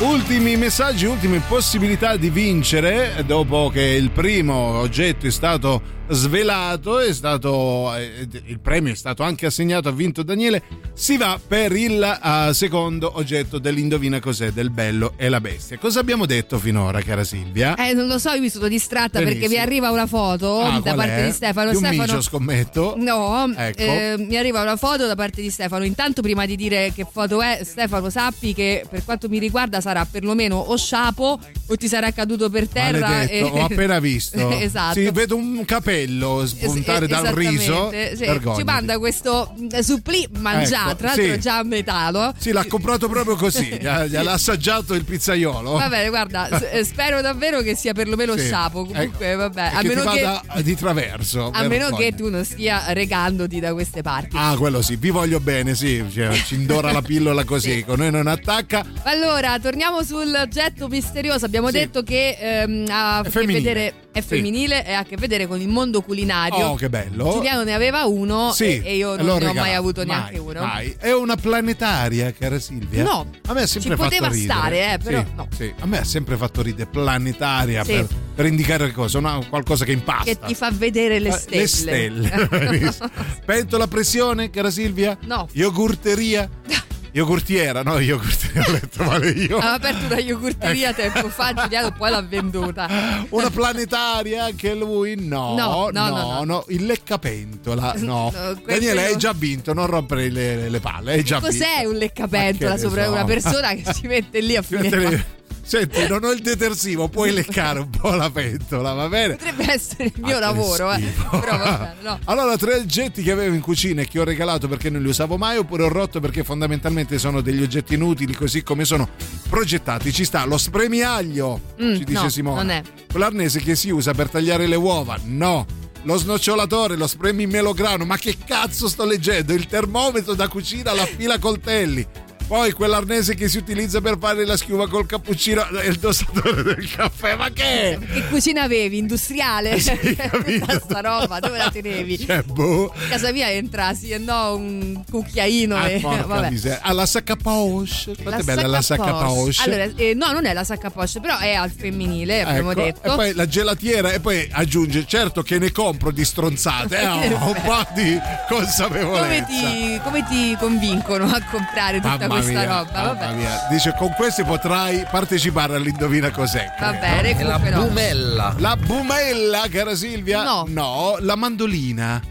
Ultimi 0.03 0.57
messaggi, 0.57 1.05
ultime 1.05 1.39
possibilità 1.47 2.17
di 2.17 2.29
vincere 2.29 3.23
dopo 3.25 3.69
che 3.69 3.81
il 3.81 4.09
primo 4.11 4.53
oggetto 4.79 5.25
è 5.27 5.31
stato 5.31 6.01
svelato, 6.09 6.99
è 6.99 7.13
stato, 7.13 7.95
eh, 7.95 8.27
il 8.47 8.59
premio 8.59 8.91
è 8.91 8.95
stato 8.95 9.23
anche 9.23 9.45
assegnato, 9.45 9.87
ha 9.87 9.93
vinto 9.93 10.21
Daniele, 10.21 10.61
si 10.93 11.15
va 11.15 11.39
per 11.45 11.71
il 11.71 12.03
eh, 12.03 12.53
secondo 12.53 13.13
oggetto 13.15 13.57
dell'indovina 13.57 14.19
cos'è 14.19 14.51
del 14.51 14.69
bello 14.69 15.13
e 15.15 15.29
la 15.29 15.39
bestia. 15.39 15.77
Cosa 15.77 16.01
abbiamo 16.01 16.25
detto 16.25 16.59
finora, 16.59 17.01
cara 17.01 17.23
Silvia? 17.23 17.75
Eh, 17.75 17.93
non 17.93 18.07
lo 18.07 18.19
so, 18.19 18.31
io 18.31 18.41
mi 18.41 18.49
sono 18.49 18.67
distratta 18.67 19.19
Benissimo. 19.19 19.39
perché 19.39 19.55
mi 19.55 19.61
arriva 19.61 19.89
una 19.91 20.05
foto 20.05 20.59
Ah, 20.59 20.81
da 20.81 20.93
parte 20.93 21.23
è? 21.23 21.25
di 21.27 21.31
Stefano. 21.31 21.69
Di 21.69 21.77
un 21.77 21.83
Stefano 21.85 22.01
micio, 22.03 22.21
scommetto. 22.21 22.95
No, 22.97 23.53
Ecco. 23.55 23.81
eh, 23.81 24.15
mi 24.17 24.35
arriva 24.35 24.61
una 24.61 24.75
foto 24.75 25.07
da 25.07 25.15
parte 25.15 25.41
di 25.41 25.49
Stefano. 25.49 25.85
Intanto, 25.85 26.21
prima 26.21 26.45
di 26.45 26.57
dire 26.57 26.91
che 26.93 27.07
foto 27.09 27.41
è, 27.41 27.61
Stefano, 27.63 28.09
sappi 28.09 28.53
che 28.53 28.85
per 28.89 29.05
quanto 29.05 29.29
mi 29.29 29.39
riguarda 29.39 29.79
sarà 29.79 29.92
perlomeno 30.09 30.57
o 30.57 30.75
sciapo 30.77 31.39
o 31.65 31.75
ti 31.75 31.87
sarà 31.87 32.11
caduto 32.11 32.49
per 32.49 32.67
terra. 32.67 32.99
Maledetto, 33.07 33.31
e- 33.33 33.41
ho 33.59 33.63
appena 33.65 33.99
visto. 33.99 34.49
esatto. 34.59 34.99
Sì, 34.99 35.09
vedo 35.11 35.35
un 35.35 35.63
capello 35.65 36.45
spuntare 36.45 37.05
Es- 37.05 37.11
dal 37.11 37.33
riso. 37.33 37.91
sì. 37.91 38.41
Ci 38.55 38.63
manda 38.63 38.97
questo 38.97 39.53
mm, 39.59 39.79
supplì 39.79 40.27
mangiato, 40.37 40.89
Ecco, 40.91 40.95
tra 40.97 41.07
l'altro 41.07 41.33
sì. 41.33 41.39
già 41.39 41.57
a 41.59 41.63
metà, 41.63 42.09
no? 42.09 42.33
Sì, 42.37 42.51
l'ha 42.51 42.65
comprato 42.65 43.07
proprio 43.07 43.35
così, 43.35 43.77
gli 43.79 43.85
ha- 43.87 44.05
gliel'ha 44.05 44.31
assaggiato 44.33 44.93
il 44.93 45.03
pizzaiolo. 45.05 45.71
Va 45.73 45.87
bene, 45.89 46.09
guarda, 46.09 46.47
eh, 46.71 46.83
spero 46.83 47.21
davvero 47.21 47.61
che 47.61 47.75
sia 47.75 47.93
perlomeno 47.93 48.35
Sì. 48.37 48.45
sciapo. 48.45 48.85
Comunque, 48.85 49.35
vabbè, 49.35 49.61
E 49.73 49.75
a 49.75 49.79
che 49.79 49.87
meno 49.87 50.03
che, 50.11 50.21
vada 50.21 50.61
di 50.61 50.75
traverso. 50.75 51.51
a 51.53 51.63
meno 51.67 51.89
che 51.95 52.13
tu 52.15 52.29
non 52.29 52.43
stia 52.43 52.83
regandoti 52.89 53.59
da 53.59 53.73
queste 53.73 54.01
parti. 54.01 54.35
Ah, 54.37 54.55
quello 54.57 54.81
sì, 54.81 54.95
vi 54.95 55.09
voglio 55.09 55.39
bene, 55.39 55.75
sì, 55.75 56.03
cioè, 56.13 56.31
ci 56.33 56.55
indora 56.55 56.91
la 56.91 57.01
pillola 57.01 57.43
così, 57.43 57.83
con 57.85 57.99
noi 57.99 58.11
non 58.11 58.27
attacca. 58.27 58.85
Allora, 59.03 59.57
torniamo 59.59 59.72
sul 60.03 60.47
misterioso. 60.89 61.45
Abbiamo 61.45 61.67
Sì. 61.67 61.73
detto 61.73 62.03
che 62.03 62.37
ehm, 62.39 62.85
ha 62.89 63.17
a 63.19 63.23
che 63.23 63.45
vedere 63.45 63.93
è 64.11 64.21
Sì. 64.21 64.27
femminile 64.27 64.85
e 64.85 64.93
ha 64.93 64.99
a 64.99 65.03
che 65.03 65.15
vedere 65.17 65.47
con 65.47 65.59
il 65.59 65.67
mondo 65.67 66.01
culinario. 66.01 66.67
Oh, 66.67 66.75
che 66.75 66.89
bello. 66.89 67.31
Giuliano 67.31 67.63
ne 67.63 67.73
aveva 67.73 68.05
uno 68.05 68.51
Sì, 68.51 68.65
e, 68.65 68.81
e 68.85 68.95
io 68.95 69.15
non 69.15 69.25
l'ho 69.25 69.37
ne 69.39 69.47
ho 69.47 69.53
mai 69.53 69.73
avuto 69.73 70.03
Mai, 70.05 70.15
neanche 70.15 70.37
uno. 70.39 70.61
mai. 70.61 70.95
È 70.99 71.11
una 71.11 71.35
planetaria, 71.35 72.31
cara 72.31 72.59
Silvia? 72.59 73.03
No, 73.03 73.27
a 73.47 73.53
me 73.53 73.61
ha 73.63 73.67
sempre 73.67 73.91
ci 73.91 73.97
fatto 73.97 74.03
poteva 74.09 74.27
ridere. 74.27 74.53
stare, 74.53 74.93
eh, 74.93 74.97
però 74.99 75.19
Sì, 75.19 75.27
no. 75.35 75.47
sì, 75.55 75.73
a 75.79 75.85
me 75.87 75.97
ha 75.99 76.03
sempre 76.03 76.37
fatto 76.37 76.61
ridere 76.61 76.89
planetaria 76.91 77.83
Sì. 77.83 77.91
per, 77.93 78.07
per 78.35 78.45
indicare 78.45 78.91
cosa, 78.91 79.17
una- 79.17 79.39
qualcosa 79.49 79.83
che 79.85 79.91
impasta. 79.93 80.23
Che 80.25 80.37
ti 80.45 80.53
fa 80.55 80.69
vedere 80.71 81.19
le 81.19 81.29
Eh, 81.29 81.67
stelle. 81.67 82.09
Le 82.09 82.91
stelle. 82.91 82.99
Pentola 83.45 83.87
pressione, 83.87 84.49
cara 84.51 84.69
Silvia? 84.69 85.17
No. 85.25 85.47
Yogurteria? 85.53 86.47
Yogurtiera, 87.15 87.83
no, 87.83 87.99
yogurteria, 87.99 88.63
ho 88.67 88.71
letto 88.71 89.03
male 89.03 89.29
io. 89.29 89.57
Aveva 89.57 89.73
aperto 89.73 90.05
una 90.05 90.19
yogurteria 90.19 90.89
Ecco. 90.89 91.01
tempo 91.01 91.29
fa, 91.29 91.53
Giuliano 91.53 91.91
poi 91.91 92.09
l'ha 92.09 92.21
venduta. 92.23 93.25
Una 93.29 93.49
planetaria 93.51 94.45
anche 94.45 94.73
lui? 94.73 95.15
No, 95.15 95.53
No, 95.55 95.89
no, 95.91 96.09
no, 96.09 96.15
no, 96.33 96.43
no. 96.43 96.65
il 96.69 96.85
leccapentola, 96.85 97.93
no. 98.01 98.31
No, 98.33 98.53
Daniele, 98.65 99.05
hai 99.05 99.17
già 99.17 99.31
vinto, 99.33 99.73
non 99.73 99.85
rompere 99.85 100.29
le, 100.31 100.69
le 100.69 100.79
palle, 100.79 101.13
hai 101.13 101.23
già 101.23 101.39
Cos'è 101.39 101.75
vinto. 101.77 101.89
un 101.91 101.95
leccapentola 101.97 102.77
sopra 102.77 103.05
so. 103.05 103.11
una 103.11 103.23
persona 103.25 103.73
che 103.75 103.93
si 103.93 104.07
mette 104.07 104.39
lì 104.41 104.55
a 104.55 104.61
fine? 104.63 105.25
Senti, 105.65 106.05
non 106.07 106.23
ho 106.25 106.31
il 106.31 106.41
detersivo, 106.41 107.07
puoi 107.07 107.31
leccare 107.31 107.79
un 107.79 107.89
po' 107.89 108.11
la 108.13 108.29
pentola, 108.29 108.91
va 108.93 109.07
bene? 109.07 109.35
Potrebbe 109.37 109.71
essere 109.71 110.03
il 110.05 110.13
mio 110.17 110.33
che 110.33 110.39
lavoro, 110.39 110.91
eh. 110.91 110.99
Però 111.29 111.57
va 111.57 111.77
bene, 111.77 111.95
no. 112.01 112.19
Allora, 112.25 112.57
tre 112.57 112.75
oggetti 112.75 113.23
che 113.23 113.31
avevo 113.31 113.55
in 113.55 113.61
cucina 113.61 114.01
e 114.01 114.07
che 114.07 114.19
ho 114.19 114.25
regalato 114.25 114.67
perché 114.67 114.89
non 114.89 115.01
li 115.01 115.07
usavo 115.07 115.37
mai 115.37 115.57
oppure 115.57 115.83
ho 115.83 115.87
rotto 115.87 116.19
perché 116.19 116.43
fondamentalmente 116.43 117.17
sono 117.17 117.39
degli 117.41 117.61
oggetti 117.63 117.93
inutili 117.93 118.33
così 118.35 118.61
come 118.61 118.83
sono 118.83 119.07
progettati. 119.49 120.11
Ci 120.11 120.25
sta 120.25 120.43
lo 120.45 120.57
spremiaglio, 120.57 121.61
Mm, 121.81 121.95
ci 121.95 122.03
dice 122.03 122.21
no, 122.23 122.29
Simone. 122.29 122.57
non 122.57 122.69
è. 122.69 122.81
Quell'arnese 123.09 123.59
che 123.61 123.75
si 123.75 123.89
usa 123.89 124.13
per 124.13 124.29
tagliare 124.29 124.67
le 124.67 124.75
uova, 124.75 125.17
no. 125.23 125.65
Lo 126.05 126.17
snocciolatore, 126.17 126.97
lo 126.97 127.07
spremi 127.07 127.47
melograno, 127.47 128.03
ma 128.03 128.17
che 128.17 128.35
cazzo 128.45 128.89
sto 128.89 129.05
leggendo? 129.05 129.53
Il 129.53 129.67
termometro 129.67 130.33
da 130.33 130.49
cucina, 130.49 130.93
la 130.93 131.05
fila 131.05 131.39
coltelli. 131.39 132.05
Poi 132.45 132.71
quell'arnese 132.73 133.33
che 133.35 133.47
si 133.47 133.57
utilizza 133.57 133.99
per 134.01 134.17
fare 134.19 134.45
la 134.45 134.55
schiuma 134.57 134.87
col 134.87 135.05
cappuccino 135.07 135.67
e 135.69 135.87
il 135.87 135.95
dosatore 135.97 136.61
del 136.61 136.87
caffè, 136.91 137.35
ma 137.35 137.49
che? 137.49 137.97
Che 138.13 138.27
cucina 138.27 138.63
avevi? 138.63 138.97
Industriale? 138.97 139.79
Sì, 139.83 139.97
Tutta 140.59 140.79
sta 140.79 140.99
roba, 141.01 141.39
dove 141.39 141.57
la 141.57 141.69
tenevi? 141.71 142.19
Cioè, 142.19 142.43
boh. 142.43 142.87
A 142.93 143.07
casa 143.09 143.31
mia 143.31 143.49
entra, 143.51 143.93
sì 143.93 144.09
e 144.11 144.17
no, 144.17 144.55
un 144.55 145.03
cucchiaino 145.09 145.75
Ah, 145.75 145.89
e 145.89 145.99
vabbè. 145.99 146.49
miseria. 146.49 146.79
Ah, 146.83 146.93
la 146.93 147.05
sacca 147.05 147.35
poche. 147.35 148.15
Quanto 148.21 148.41
è 148.41 148.43
bella 148.43 148.61
sacca 148.63 148.67
la 148.67 148.81
sacca 148.81 149.13
poche. 149.13 149.61
Allora, 149.63 149.83
eh, 149.95 150.13
no, 150.13 150.31
non 150.31 150.45
è 150.45 150.53
la 150.53 150.63
sacca 150.63 150.89
poche, 150.89 151.19
però 151.19 151.37
è 151.39 151.53
al 151.53 151.71
femminile, 151.71 152.41
abbiamo 152.43 152.71
Ecco, 152.71 152.81
detto. 152.81 153.11
E 153.13 153.15
poi 153.15 153.33
la 153.33 153.47
gelatiera 153.47 154.11
e 154.11 154.19
poi 154.19 154.47
aggiunge, 154.51 155.05
certo 155.07 155.41
che 155.41 155.57
ne 155.59 155.71
compro 155.71 156.11
di 156.11 156.23
stronzate, 156.23 156.99
eh, 156.99 157.33
ho 157.33 157.47
un 157.47 157.61
po' 157.63 157.85
di 157.95 158.17
consapevolezza. 158.47 159.23
come 159.23 159.45
ti, 159.47 160.01
come 160.03 160.25
ti 160.27 160.55
convincono 160.59 161.25
a 161.25 161.41
comprare 161.49 161.97
tutta 161.99 162.17
Mamma 162.27 162.32
questa 162.33 162.51
mia, 162.51 162.77
roba? 162.77 162.91
mamma 162.93 163.13
Vabbè. 163.13 163.33
mia. 163.33 163.67
Dice 163.69 163.95
con 163.97 164.13
questi 164.15 164.43
potrai 164.43 165.05
partecipare 165.09 165.75
all'indovina 165.75 166.31
cos'è. 166.31 166.73
Va 166.79 166.91
bene, 166.93 167.37
È 167.37 167.43
la 167.43 167.57
no. 167.57 167.83
bumella. 167.85 168.55
La 168.57 168.75
bumella, 168.75 169.63
cara 169.71 169.95
Silvia? 169.95 170.43
No. 170.43 170.65
No, 170.67 171.15
la 171.19 171.35
mandolina. 171.35 172.21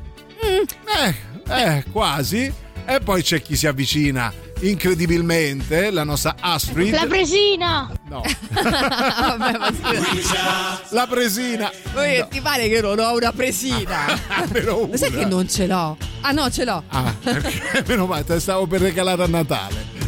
Mm. 0.45 0.63
Eh, 1.05 1.15
eh, 1.55 1.85
quasi. 1.91 2.53
E 2.85 2.99
poi 3.01 3.23
c'è 3.23 3.41
chi 3.41 3.57
si 3.57 3.67
avvicina 3.67 4.33
incredibilmente, 4.63 5.91
la 5.91 6.05
nostra 6.05 6.37
Astrid. 6.41 6.93
La 6.93 7.07
presina! 7.07 7.91
No. 8.09 8.23
Vabbè, 8.53 9.59
ma 9.59 9.73
scusa. 9.73 10.81
La 10.91 11.07
presina. 11.07 11.71
Poi 11.93 12.25
ti 12.31 12.41
pare 12.41 12.69
che 12.69 12.81
non 12.81 12.99
ho 12.99 13.15
una 13.15 13.33
presina? 13.33 14.19
Lo 14.65 14.89
sai 14.95 15.11
che 15.11 15.25
non 15.25 15.49
ce 15.49 15.67
l'ho? 15.67 15.97
Ah 16.21 16.33
no, 16.33 16.51
ce 16.51 16.65
l'ho. 16.65 16.83
Ah, 16.89 17.15
perché 17.23 17.85
meno 17.89 18.07
male, 18.07 18.25
te 18.25 18.39
stavo 18.41 18.67
per 18.67 18.81
regalare 18.81 19.23
a 19.23 19.27
Natale. 19.27 20.02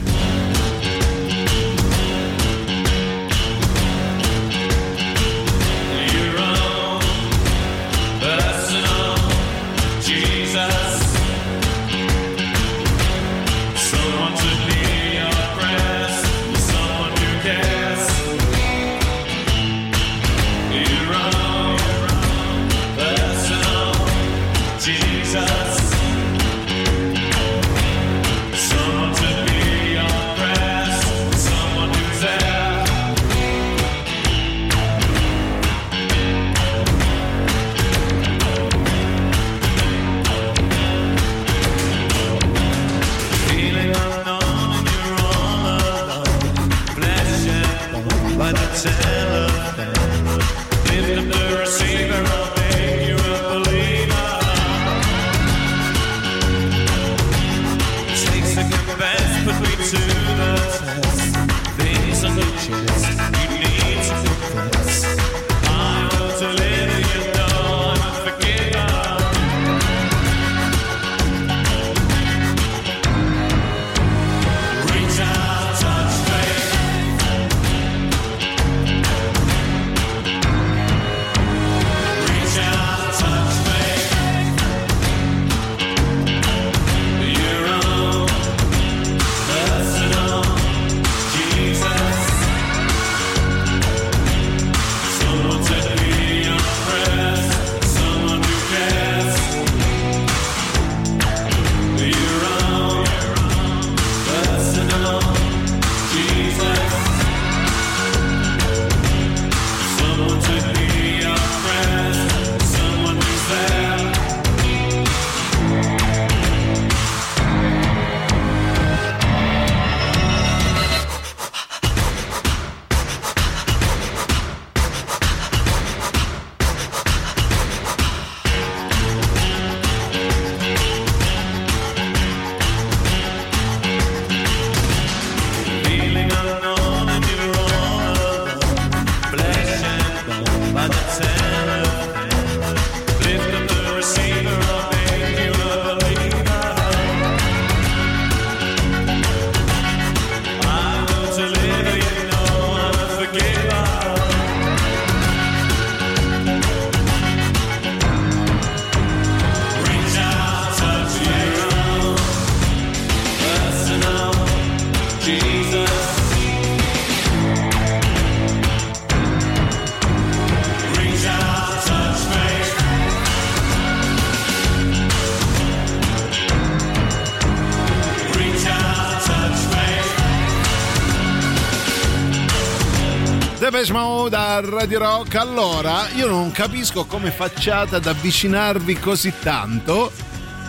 Rock. 185.35 185.49
Allora, 185.49 186.09
io 186.15 186.27
non 186.29 186.51
capisco 186.53 187.05
come 187.07 187.31
facciate 187.31 187.97
ad 187.97 188.07
avvicinarvi 188.07 188.95
così 188.99 189.33
tanto. 189.43 190.11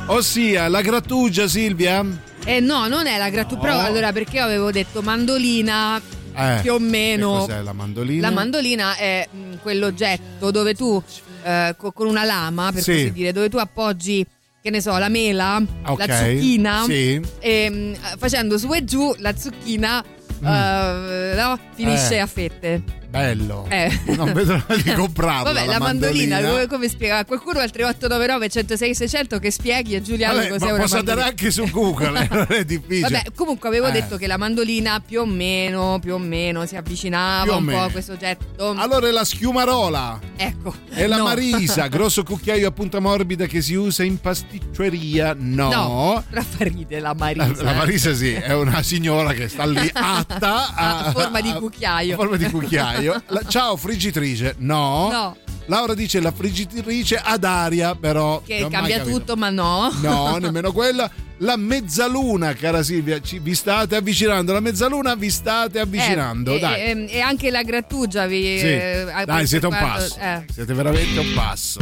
Ossia, 0.08 0.68
la 0.68 0.82
grattugia, 0.82 1.48
Silvia? 1.48 2.04
Eh 2.44 2.60
no, 2.60 2.88
non 2.88 3.08
è 3.08 3.18
la 3.18 3.30
grattugia, 3.30 3.62
però 3.62 3.80
allora 3.80 4.12
perché 4.12 4.38
io 4.38 4.44
avevo 4.44 4.72
detto 4.72 5.02
mandolina 5.02 6.00
Eh, 6.36 6.60
più 6.62 6.74
o 6.74 6.80
meno. 6.80 7.46
Che 7.46 7.52
cos'è 7.54 7.62
la 7.62 7.74
mandolina? 7.74 8.28
La 8.30 8.34
mandolina 8.34 8.96
è 8.96 9.28
mh, 9.30 9.56
quell'oggetto 9.62 10.52
dove 10.52 10.74
tu 10.76 11.02
eh, 11.44 11.74
co- 11.78 11.92
con 11.92 12.08
una 12.08 12.24
lama, 12.24 12.72
per 12.72 12.82
Sì. 12.84 12.92
così 12.92 13.12
dire, 13.14 13.32
dove 13.32 13.50
tu 13.50 13.58
appoggi 13.58 14.26
che 14.62 14.70
ne 14.72 14.82
so, 14.82 14.98
la 14.98 15.10
mela, 15.10 15.62
Ok, 15.86 16.06
la 16.08 16.18
zucchina 16.18 16.84
sì. 16.86 17.22
e 17.40 17.70
mh, 17.70 18.18
facendo 18.18 18.58
su 18.58 18.72
e 18.74 18.84
giù 18.84 19.14
la 19.20 19.36
zucchina 19.36 20.04
eh, 20.04 21.34
no, 21.36 21.60
finisce 21.74 22.10
Mm. 22.16 22.18
Eh. 22.18 22.20
a 22.20 22.28
fette. 22.28 22.82
Bello. 23.16 23.66
Eh. 23.70 24.00
Non 24.08 24.34
vedo 24.34 24.54
l'ora 24.54 24.82
di 24.82 24.92
comprarla. 24.94 25.52
Vabbè, 25.54 25.66
la, 25.66 25.80
mandolina, 25.80 26.40
mandolina. 26.42 26.68
come, 26.68 26.90
spiega? 26.90 27.24
Qualcuno 27.26 27.60
al 27.60 27.72
3899 27.72 28.50
106 28.50 28.96
600 28.96 29.40
che 29.40 29.52
spieghi 29.52 29.96
a 29.96 30.02
Giuliano 30.02 30.36
Vabbè, 30.36 30.48
cos'è 30.50 30.66
ma 30.66 30.72
una 30.74 30.82
posso 30.82 30.98
andare 30.98 31.22
mandolina. 31.22 31.46
anche 31.48 31.52
su 31.52 31.72
Google, 31.72 32.20
eh, 32.24 32.28
non 32.30 32.46
è 32.50 32.66
difficile. 32.66 33.10
Vabbè, 33.10 33.24
comunque 33.36 33.70
avevo 33.70 33.88
Eh. 33.88 33.92
detto 33.92 34.18
che 34.18 34.28
la 34.28 34.38
mandolina 34.38 35.02
più 35.06 35.22
o 35.22 35.26
meno, 35.26 35.98
più 36.02 36.14
o 36.16 36.18
meno 36.18 36.66
si 36.66 36.76
avvicinava 36.76 37.56
un 37.56 37.66
po' 37.66 37.82
a 37.84 37.90
questo 37.90 38.14
oggetto. 38.14 38.72
Allora 38.78 39.08
è 39.08 39.12
la 39.12 39.24
schiumarola. 39.26 40.20
ecco. 40.36 40.74
È 40.90 41.06
la 41.08 41.18
no. 41.18 41.24
Marisa, 41.24 41.88
grosso 41.96 42.24
cucchiaio 42.24 42.68
a 42.68 42.72
punta 42.72 43.00
morbida 43.00 43.46
che 43.46 43.62
si 43.62 43.74
usa 43.76 44.04
in 44.04 44.20
pasticceria? 44.20 45.36
No. 45.38 45.70
No, 45.70 46.24
però 46.30 46.42
fa 46.42 46.64
ridere 46.66 47.02
la 47.02 47.14
Marisa. 47.14 47.46
La, 47.64 47.72
la 47.72 47.74
Marisa 47.74 48.14
sì, 48.14 48.34
è 48.34 48.54
una 48.54 48.82
signora 48.84 49.34
che 49.34 49.48
sta 49.48 49.66
lì 49.66 49.90
atta 49.94 50.74
a, 50.74 50.98
A 51.06 51.12
forma 51.12 51.40
di 51.42 51.50
a- 51.50 51.56
cucchiaio. 51.56 52.14
a 52.14 52.18
forma 52.18 52.36
di 52.38 52.50
cucchiaio. 52.50 53.05
La- 53.28 53.44
ciao 53.48 53.76
friggitrice. 53.76 54.56
No. 54.60 55.10
No. 55.12 55.38
Laura 55.68 55.96
dice 55.96 56.20
la 56.20 56.32
friggitrice 56.32 57.16
ad 57.16 57.44
aria, 57.44 57.96
però 57.96 58.40
Che 58.46 58.68
cambia 58.70 59.02
tutto, 59.02 59.36
ma 59.36 59.50
no. 59.50 59.92
No, 60.02 60.38
nemmeno 60.38 60.72
quella. 60.72 61.10
La 61.40 61.58
mezzaluna, 61.58 62.54
cara 62.54 62.84
Silvia, 62.84 63.20
ci- 63.20 63.40
vi 63.40 63.56
state 63.56 63.96
avvicinando. 63.96 64.54
La 64.54 64.60
mezzaluna 64.60 65.16
vi 65.16 65.30
state 65.32 65.80
avvicinando. 65.80 66.54
Eh, 66.54 66.60
dai. 66.60 66.80
E, 66.82 66.90
e- 66.90 67.08
e 67.18 67.20
anche 67.20 67.50
la 67.50 67.64
grattugia 67.64 68.28
vi. 68.28 68.60
Sì. 68.60 68.66
eh, 68.68 69.24
Dai, 69.26 69.48
siete 69.48 69.66
un 69.66 69.76
passo. 69.78 70.18
eh. 70.20 70.46
Siete 70.54 70.74
veramente 70.74 71.20
un 71.20 71.34
passo. 71.34 71.80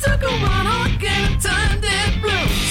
Took 0.00 0.22
a 0.22 0.26
one 0.26 0.66
orchid 0.66 1.10
and 1.10 1.40
turned 1.42 1.84
it 1.84 2.22
blue. 2.22 2.67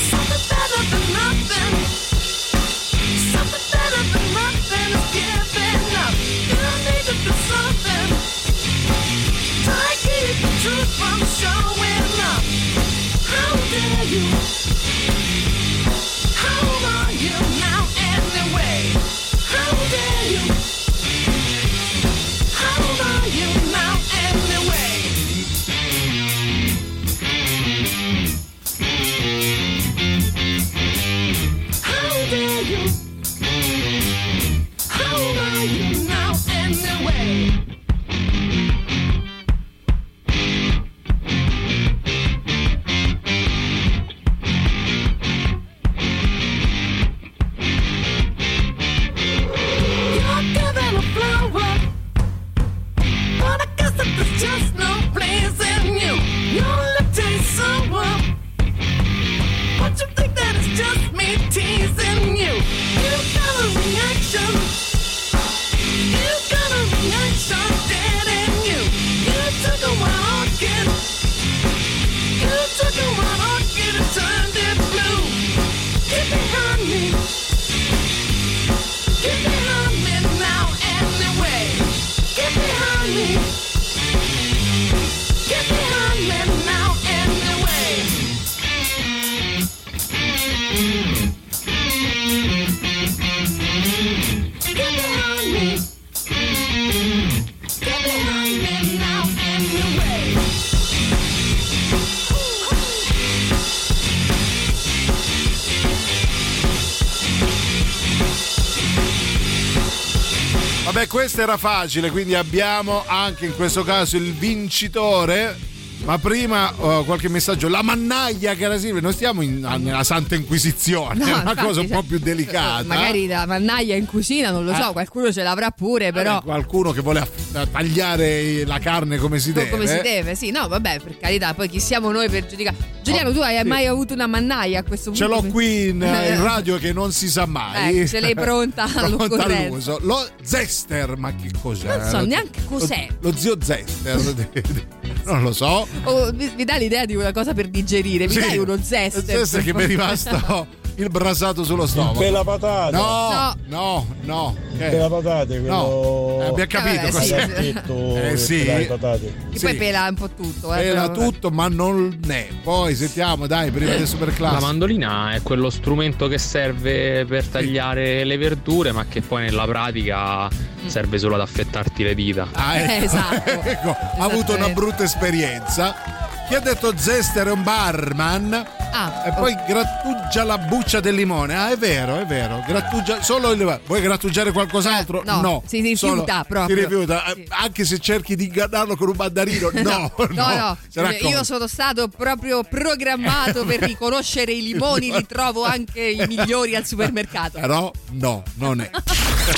Questa 111.37 111.41
era 111.43 111.57
facile, 111.57 112.09
quindi 112.09 112.33
abbiamo 112.33 113.03
anche 113.05 113.45
in 113.45 113.55
questo 113.55 113.83
caso 113.83 114.17
il 114.17 114.33
vincitore. 114.33 115.65
Ma 116.03 116.17
prima 116.19 116.71
oh, 116.77 117.03
qualche 117.03 117.27
messaggio. 117.27 117.67
La 117.67 117.81
mannaia, 117.81 118.55
cara 118.55 118.77
Silvia, 118.77 119.01
non 119.01 119.11
stiamo 119.13 119.41
in- 119.41 119.59
nella 119.79 120.03
Santa 120.03 120.35
Inquisizione, 120.35 121.15
No, 121.15 121.25
è 121.25 121.29
una 121.31 121.37
infatti, 121.39 121.65
cosa 121.65 121.81
un 121.81 121.87
cioè, 121.87 121.95
po' 121.97 122.03
più 122.03 122.19
delicata. 122.19 122.83
Magari 122.83 123.25
la 123.27 123.45
mannaia 123.47 123.95
in 123.95 124.05
cucina, 124.05 124.51
non 124.51 124.63
lo 124.63 124.73
so, 124.75 124.89
Eh. 124.89 124.93
qualcuno 124.93 125.31
ce 125.33 125.41
l'avrà 125.43 125.71
pure, 125.71 126.11
però. 126.11 126.37
Eh, 126.37 126.41
Qualcuno 126.43 126.91
che 126.91 127.01
vuole 127.01 127.19
aff- 127.19 127.69
tagliare 127.71 128.63
la 128.65 128.77
carne 128.79 129.17
come 129.17 129.39
si 129.39 129.51
deve. 129.53 129.69
Come 129.69 129.87
si 129.87 129.99
deve, 130.01 130.35
sì, 130.35 130.51
no, 130.51 130.67
vabbè, 130.67 130.99
per 131.01 131.17
carità, 131.17 131.53
poi 131.55 131.67
chi 131.67 131.79
siamo 131.79 132.11
noi 132.11 132.29
per 132.29 132.45
giudicare. 132.45 132.75
Giuliano, 133.07 133.31
tu 133.31 133.39
hai 133.39 133.57
sì. 133.57 133.67
mai 133.67 133.85
avuto 133.85 134.13
una 134.13 134.27
mannaia 134.27 134.79
a 134.79 134.83
questo 134.83 135.11
punto? 135.11 135.25
Ce 135.25 135.29
l'ho 135.29 135.41
qui 135.51 135.89
in, 135.89 136.01
in 136.01 136.41
radio 136.43 136.77
che 136.77 136.93
non 136.93 137.11
si 137.11 137.29
sa 137.29 137.45
mai. 137.45 138.01
Eh, 138.01 138.07
ce 138.07 138.19
l'hai 138.19 138.35
pronta 138.35 138.85
Pronta 138.91 139.43
all'uso. 139.43 139.97
Lo 140.01 140.27
Zester, 140.41 141.17
ma 141.17 141.33
che 141.35 141.51
cos'è? 141.61 141.97
Non 141.97 142.09
so 142.09 142.25
neanche 142.25 142.63
cos'è. 142.65 143.07
Lo, 143.21 143.29
lo 143.29 143.37
zio 143.37 143.57
Zester. 143.61 144.47
non 145.25 145.43
lo 145.43 145.53
so. 145.53 145.87
Oh, 146.03 146.31
mi, 146.33 146.51
mi 146.55 146.63
dà 146.63 146.75
l'idea 146.77 147.05
di 147.05 147.15
una 147.15 147.31
cosa 147.31 147.53
per 147.53 147.67
digerire, 147.67 148.25
mi 148.27 148.33
Sì. 148.33 148.39
dai 148.39 148.57
uno 148.57 148.77
zester. 148.81 149.23
Zester 149.23 149.63
che 149.63 149.73
mi 149.73 149.83
è 149.83 149.87
rimasto 149.87 150.85
il 150.97 151.09
brasato 151.09 151.63
sullo 151.63 151.85
stomaco. 151.85 152.19
Per 152.19 152.31
la 152.31 152.43
patata. 152.43 152.97
No, 152.97 153.55
no, 153.67 154.07
no. 154.21 154.55
Eh. 154.77 154.89
Per 154.89 154.99
la 154.99 155.09
patate, 155.09 155.59
quello... 155.59 155.75
No, 155.75 156.37
eh, 156.41 156.45
abbiamo 156.47 156.69
capito 156.69 157.05
Eh, 157.07 157.11
sì, 157.11 157.17
cos'è. 157.17 157.55
sì. 157.61 157.75
Eh, 158.21 158.37
sì. 158.37 158.57
pelare 158.63 158.79
le 158.79 158.85
patate. 158.85 159.35
Che 159.51 159.59
Sì. 159.59 159.65
poi 159.65 159.75
pela 159.75 160.07
un 160.09 160.15
po' 160.15 160.29
tutto. 160.29 160.73
Eh, 160.73 160.85
Era 160.85 161.09
però 161.09 161.13
tutto, 161.13 161.49
ma 161.51 161.67
non 161.67 162.19
è. 162.27 162.47
Poi 162.63 162.95
sentiamo, 162.95 163.45
dai, 163.47 163.69
prima 163.71 163.91
del 163.95 164.07
super 164.07 164.39
La 164.39 164.59
mandolina 164.59 165.33
è 165.33 165.41
quello 165.43 165.69
strumento 165.69 166.27
che 166.27 166.37
serve 166.39 167.25
per 167.25 167.45
tagliare 167.45 168.23
le 168.23 168.37
verdure, 168.37 168.91
ma 168.91 169.05
che 169.07 169.21
poi 169.21 169.43
nella 169.43 169.65
pratica 169.65 170.49
serve 170.87 171.17
solo 171.19 171.35
ad 171.35 171.41
affettarti 171.41 172.03
le 172.03 172.15
dita. 172.15 172.47
Ah, 172.53 172.77
ecco. 172.77 173.05
Esatto. 173.05 173.61
Ecco, 173.67 173.89
ha 173.89 174.23
avuto 174.23 174.55
una 174.55 174.69
brutta 174.69 175.03
esperienza. 175.03 176.26
Chi 176.47 176.55
ha 176.55 176.59
detto 176.61 176.93
Zester 176.97 177.47
è 177.47 177.51
un 177.51 177.61
barman? 177.61 178.53
Ah, 178.89 179.23
e 179.25 179.33
poi 179.33 179.53
grattugia 179.67 180.45
la 180.45 180.57
buccia 180.57 181.01
del 181.01 181.13
limone. 181.13 181.53
Ah, 181.53 181.71
è 181.71 181.77
vero, 181.77 182.17
è 182.17 182.25
vero. 182.25 182.63
Grattugia 182.65 183.21
solo 183.21 183.51
il 183.51 183.57
limone. 183.57 183.81
Vuoi 183.85 183.99
grattugiare 183.99 184.53
qualcos'altro? 184.53 185.23
Eh, 185.23 185.25
no, 185.25 185.61
si 185.67 185.81
rifiuta 185.81 186.05
Solo- 186.07 186.45
proprio. 186.47 186.75
Si 186.77 186.81
rifiuta. 186.83 187.25
Eh, 187.25 187.45
Anche 187.49 187.83
se 187.83 187.99
cerchi 187.99 188.35
di 188.37 188.45
ingannarlo 188.45 188.95
con 188.95 189.09
un 189.09 189.15
mandarino. 189.17 189.69
No, 189.87 190.11
no. 190.17 190.27
No, 190.29 190.77
no, 190.93 191.09
io 191.11 191.43
sono 191.43 191.67
stato 191.67 192.07
proprio 192.07 192.63
programmato 192.63 193.65
per 193.65 193.81
riconoscere 193.83 194.53
i 194.53 194.61
limoni, 194.61 195.11
li 195.11 195.25
trovo 195.25 195.65
anche 195.65 196.01
i 196.01 196.25
migliori 196.27 196.75
al 196.75 196.85
supermercato. 196.85 197.59
Però 197.59 197.91
no, 198.11 198.43
non 198.55 198.79
è. 198.81 198.89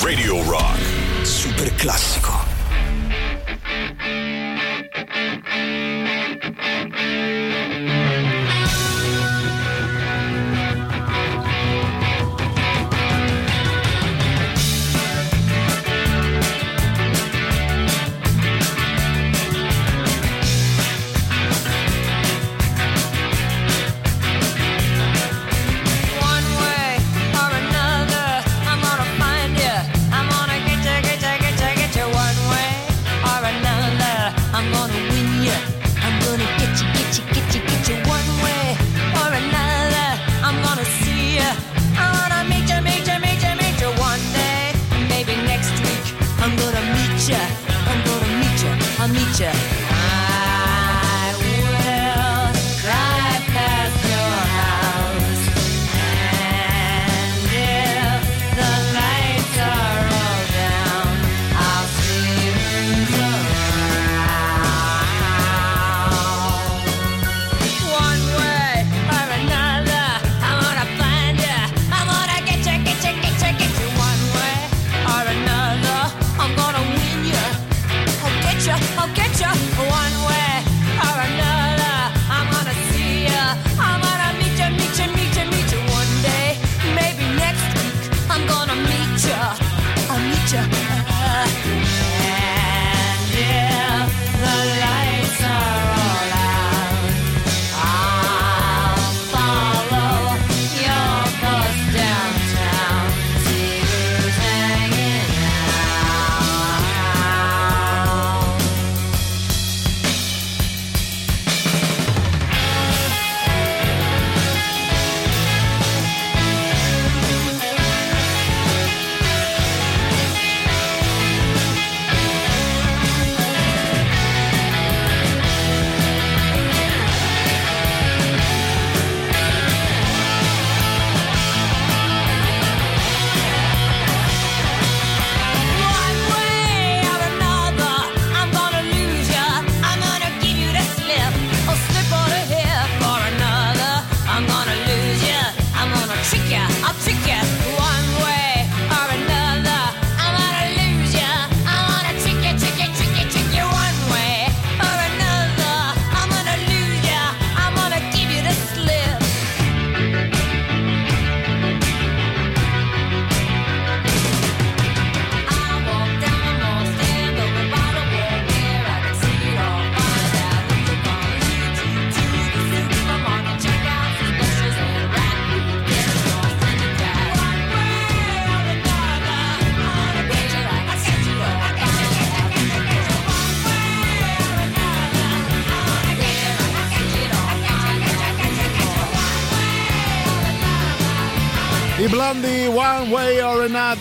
Radio 0.02 0.42
Rock. 0.42 0.78
Super 1.22 1.72
classico. 1.76 2.39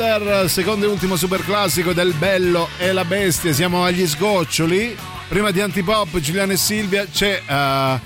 Another, 0.10 0.50
secondo 0.50 0.88
e 0.88 0.90
ultimo 0.90 1.16
super 1.16 1.44
classico 1.46 1.94
del 1.94 2.14
Bello 2.14 2.70
e 2.80 2.92
la 2.92 3.06
Bestia. 3.06 3.54
Siamo 3.54 3.84
agli 3.84 4.08
sgoccioli. 4.08 4.98
Prima 5.28 5.52
di 5.52 5.62
Antipop, 5.62 6.18
Giuliano 6.20 6.52
e 6.52 6.58
Silvia, 6.58 7.06
c'è 7.06 7.40
eh, 7.46 8.00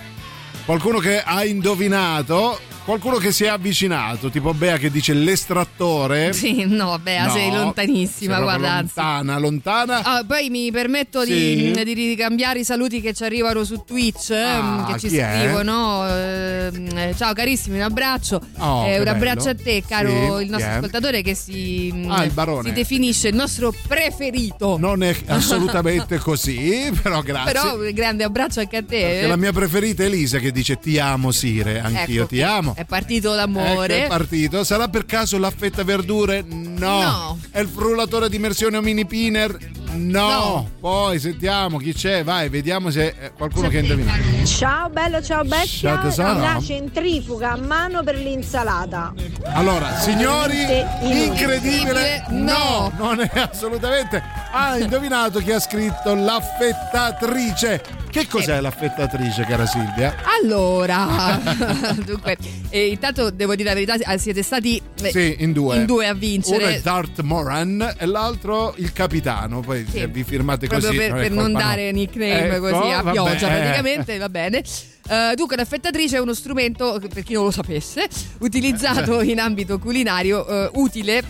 qualcuno 0.66 1.00
che 1.00 1.24
ha 1.24 1.46
indovinato, 1.46 2.60
qualcuno 2.86 3.18
che 3.18 3.32
si 3.32 3.46
è 3.46 3.48
avvicinato, 3.48 4.30
tipo 4.30 4.54
Bea 4.54 4.78
che 4.78 4.92
dice 4.92 5.14
l'estrattore. 5.14 6.34
Sì, 6.34 6.66
no, 6.68 6.98
Bea, 7.02 7.26
No, 7.28 7.32
sei 7.34 7.52
lontanissima, 7.52 8.36
sei 8.36 8.44
guarda. 8.44 8.76
Lontana, 8.76 9.38
lontana. 9.38 10.02
Ah, 10.04 10.24
poi 10.26 10.50
mi 10.50 10.72
permetto 10.72 11.24
Sì. 11.24 11.72
di, 11.74 11.84
di 11.84 11.94
ricambiare 11.94 12.60
i 12.60 12.64
saluti 12.64 13.02
che 13.02 13.14
ci 13.14 13.24
arrivano 13.24 13.64
su 13.64 13.84
Twitch, 13.86 14.32
ehm, 14.32 14.86
Ah, 14.88 14.94
che 14.94 15.00
ci 15.00 15.10
scrivono. 15.10 16.08
ehm, 16.08 16.98
eh, 16.98 17.14
ciao 17.18 17.34
carissimi, 17.34 17.78
un 17.78 17.84
abbraccio. 17.84 18.42
Oh, 18.58 18.86
Eh, 18.86 18.98
un 18.98 19.04
bello. 19.04 19.10
abbraccio 19.12 19.50
a 19.50 19.56
te, 19.56 19.84
caro 19.88 20.38
Sì, 20.38 20.44
il 20.44 20.50
nostro 20.50 20.72
ascoltatore 20.72 21.22
che 21.22 21.36
si, 21.36 22.06
Ah, 22.08 22.28
si 22.64 22.72
definisce 22.74 23.30
il 23.30 23.36
nostro 23.36 23.74
preferito. 23.88 24.78
Non 24.78 25.04
è 25.04 25.16
assolutamente 25.28 26.18
così, 26.20 26.92
però 27.02 27.22
grazie. 27.22 27.52
Però 27.54 27.76
un 27.78 27.92
grande 27.94 28.24
abbraccio 28.24 28.60
anche 28.60 28.78
a 28.78 28.84
te. 28.84 29.00
Perché 29.02 29.28
la 29.28 29.36
mia 29.38 29.52
preferita 29.52 30.04
è 30.04 30.08
Elisa 30.08 30.40
che 30.40 30.52
dice 30.52 30.78
ti 30.80 31.00
amo 31.00 31.32
Sire, 31.32 31.80
anch'io 31.80 32.22
Ecco, 32.24 32.28
ti 32.30 32.42
amo. 32.42 32.73
È 32.76 32.86
partito 32.86 33.30
Ecco, 33.30 33.36
l'amore. 33.36 34.06
è 34.06 34.08
partito. 34.08 34.64
Sarà 34.64 34.88
per 34.88 35.06
caso 35.06 35.38
l'affetta 35.38 35.84
verdure? 35.84 36.44
No. 36.48 37.02
No. 37.02 37.40
È 37.52 37.60
il 37.60 37.68
frullatore 37.68 38.30
di 38.30 38.36
immersione 38.38 38.78
o 38.78 38.82
mini 38.82 39.06
pinner? 39.06 39.58
No. 39.94 40.28
No. 40.28 40.70
Poi 40.80 41.20
sentiamo 41.20 41.78
chi 41.78 41.94
c'è, 41.94 42.24
vai, 42.24 42.50
vediamo 42.50 42.90
se 42.90 43.16
è 43.18 43.32
qualcuno 43.34 43.68
che 43.70 43.78
ha 43.78 43.82
indovinato. 43.82 44.22
Ciao 44.46 44.90
bello, 44.90 45.22
ciao 45.22 45.44
bestia. 45.44 45.94
Ciao, 45.96 46.04
tesoro. 46.04 46.40
La 46.40 46.60
centrifuga 46.62 47.52
a 47.52 47.58
mano 47.58 48.04
per 48.04 48.18
l'insalata. 48.18 49.14
Allora, 49.54 49.98
signori, 50.00 50.62
Inutile. 50.62 51.26
incredibile. 51.26 52.26
No, 52.30 52.92
No. 52.98 53.06
non 53.16 53.20
è 53.22 53.30
assolutamente. 53.40 54.22
Ha 54.52 54.78
indovinato 54.78 55.40
chi 55.40 55.52
ha 55.52 55.60
scritto 55.60 56.14
l'affettatrice. 56.14 57.82
Che 58.14 58.28
cos'è 58.28 58.62
l'affettatrice, 58.62 59.44
cara 59.46 59.66
Silvia? 59.66 60.14
Allora, 60.40 61.40
dunque, 62.06 62.38
eh, 62.70 62.90
intanto 62.90 63.32
devo 63.32 63.56
dire 63.56 63.70
la 63.70 63.74
verità, 63.74 63.96
eh, 63.96 64.18
siete 64.20 64.44
stati 64.44 64.80
eh, 65.02 65.10
Sì, 65.10 65.38
in 65.40 65.52
due. 65.52 65.78
in 65.78 65.86
due 65.88 66.06
a 66.06 66.12
Uno 66.12 66.20
vincere. 66.20 66.76
è 66.76 66.82
Dart 66.82 67.22
Moran 67.22 67.96
e 67.98 68.06
l'altro 68.06 68.76
il 68.78 68.94
capitano. 68.94 69.62
Poi 69.62 69.83
Sì. 69.90 70.00
se 70.00 70.08
vi 70.08 70.24
firmate 70.24 70.68
proprio 70.68 70.90
così. 70.90 71.00
per, 71.00 71.10
non, 71.12 71.20
per 71.22 71.32
non 71.32 71.54
dare 71.54 71.92
no. 71.92 71.98
nickname 71.98 72.56
Ecco, 72.56 72.60
così 72.70 72.92
a 72.92 73.02
vabbè. 73.02 73.12
pioggia 73.12 73.48
praticamente 73.48 74.18
va 74.18 74.30
bene 74.30 74.64
Eh, 75.10 75.34
dunque 75.36 75.56
l'affettatrice 75.58 76.16
è 76.16 76.20
uno 76.20 76.34
strumento 76.34 77.00
per 77.14 77.24
chi 77.24 77.34
non 77.34 77.44
lo 77.44 77.52
sapesse 77.52 78.08
utilizzato 78.40 79.22
in 79.22 79.40
ambito 79.40 79.78
culinario 79.80 80.48
eh, 80.48 80.70
utile 80.76 81.22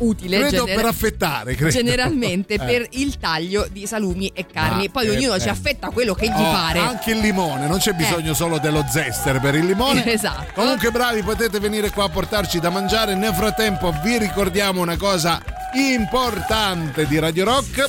utile 0.00 0.38
Credo 0.38 0.64
gener- 0.64 0.76
per 0.76 0.84
affettare, 0.86 1.54
credo. 1.54 1.70
generalmente 1.74 2.54
Eh. 2.54 2.58
per 2.58 2.86
il 2.92 3.18
taglio 3.18 3.66
di 3.70 3.86
salumi 3.86 4.30
e 4.34 4.46
carni 4.46 4.86
Ah, 4.86 4.90
poi 4.90 5.06
eh, 5.06 5.10
ognuno 5.16 5.34
eh. 5.34 5.40
ci 5.40 5.48
affetta 5.48 5.90
quello 5.90 6.14
che 6.14 6.26
gli 6.26 6.32
Oh, 6.34 6.50
pare 6.52 6.78
Anche 6.80 7.10
il 7.12 7.18
limone, 7.18 7.66
non 7.66 7.78
c'è 7.78 7.92
bisogno 7.92 8.34
solo 8.34 8.58
dello 8.58 8.84
zester 8.90 9.40
per 9.40 9.54
il 9.54 9.66
limone. 9.66 10.04
Esatto. 10.14 10.52
Comunque 10.54 10.90
bravi, 10.90 11.22
potete 11.22 11.58
venire 11.58 11.90
qua 11.90 12.04
a 12.04 12.08
portarci 12.08 12.60
da 12.60 12.70
mangiare. 12.70 13.14
Nel 13.14 13.34
frattempo 13.34 13.92
vi 14.02 14.18
ricordiamo 14.18 14.80
una 14.80 14.96
cosa 14.96 15.40
importante 15.74 17.06
di 17.06 17.18
Radio 17.18 17.44
Rock. 17.44 17.88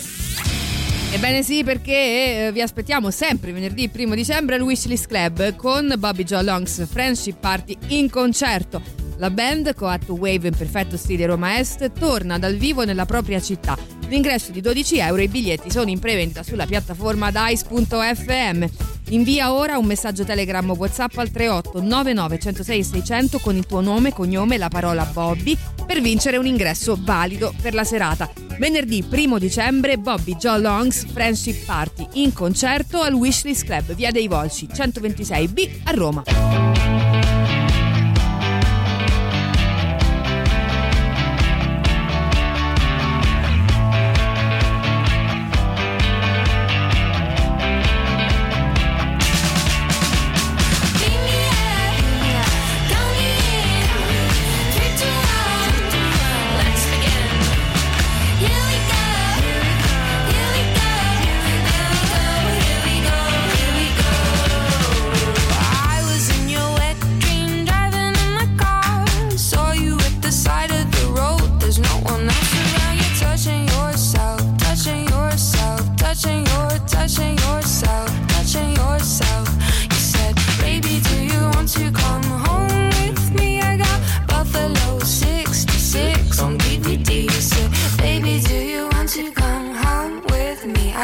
Ebbene 1.11 1.43
sì, 1.43 1.63
perché 1.63 2.47
eh, 2.47 2.51
vi 2.51 2.61
aspettiamo 2.61 3.09
sempre 3.09 3.51
venerdì 3.53 3.89
1 3.93 4.15
dicembre 4.15 4.55
al 4.55 4.61
Wishlist 4.61 5.07
Club 5.07 5.55
con 5.55 5.93
Bobby 5.97 6.23
Joe 6.23 6.43
Longs 6.43 6.85
Friendship 6.87 7.39
Party 7.39 7.77
in 7.87 8.09
concerto. 8.09 8.81
La 9.17 9.29
band, 9.29 9.73
Coat 9.75 10.09
Wave 10.09 10.49
in 10.49 10.55
perfetto 10.55 10.97
stile 10.97 11.25
Roma 11.25 11.57
Est, 11.57 11.91
torna 11.97 12.37
dal 12.37 12.55
vivo 12.55 12.83
nella 12.83 13.05
propria 13.05 13.39
città. 13.39 13.77
L'ingresso 14.07 14.49
è 14.49 14.51
di 14.51 14.61
12 14.61 14.97
euro 14.99 15.21
e 15.21 15.23
i 15.23 15.27
biglietti 15.29 15.71
sono 15.71 15.89
in 15.89 15.99
prevendita 15.99 16.43
sulla 16.43 16.65
piattaforma 16.65 17.31
dice.fm. 17.31 18.65
Invia 19.09 19.53
ora 19.53 19.77
un 19.77 19.85
messaggio 19.85 20.23
Telegram 20.23 20.69
o 20.69 20.75
WhatsApp 20.75 21.17
al 21.17 21.29
38 21.29 21.81
99 21.81 22.39
106 22.39 22.83
600 22.83 23.39
con 23.39 23.55
il 23.55 23.65
tuo 23.65 23.81
nome, 23.81 24.11
cognome 24.11 24.55
e 24.55 24.57
la 24.57 24.67
parola 24.67 25.05
Bobby 25.05 25.57
per 25.85 26.01
vincere 26.01 26.37
un 26.37 26.45
ingresso 26.45 26.97
valido 26.99 27.53
per 27.61 27.73
la 27.73 27.83
serata. 27.83 28.29
Venerdì 28.57 29.03
1 29.09 29.37
dicembre 29.37 29.97
Bobby 29.97 30.35
Joe 30.35 30.59
Longs 30.59 30.94
Friendship 31.03 31.65
Party 31.65 32.07
in 32.13 32.31
concerto 32.33 33.01
al 33.01 33.13
Wishlist 33.13 33.65
Club, 33.65 33.93
via 33.93 34.11
dei 34.11 34.27
Volsci 34.27 34.67
126B 34.67 35.81
a 35.83 35.91
Roma. 35.91 37.04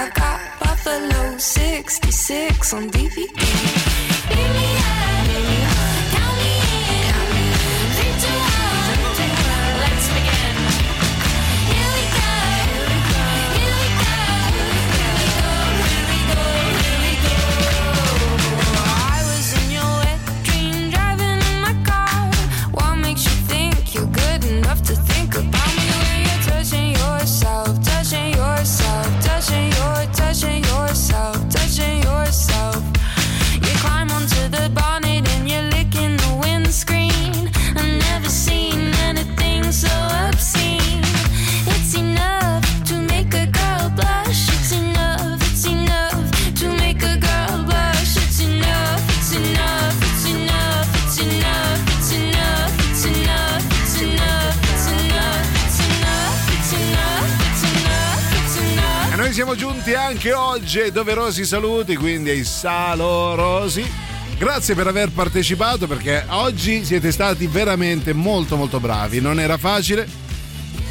I 0.02 0.10
got 0.10 0.60
Buffalo 0.60 1.38
66 1.38 2.74
on 2.74 2.90
DVD. 2.90 3.16
Beat 3.16 3.30
me 4.36 4.68
high, 4.82 5.28
beat. 5.28 5.71
Anche 60.22 60.34
oggi 60.34 60.92
doverosi 60.92 61.44
saluti, 61.46 61.96
quindi 61.96 62.30
ai 62.30 62.44
salorosi. 62.44 63.84
Grazie 64.38 64.76
per 64.76 64.86
aver 64.86 65.10
partecipato 65.10 65.88
perché 65.88 66.24
oggi 66.28 66.86
siete 66.86 67.12
stati 67.12 67.48
veramente 67.48 68.14
molto 68.14 68.56
molto 68.56 68.80
bravi, 68.80 69.20
non 69.20 69.40
era 69.40 69.58
facile. 69.58 70.08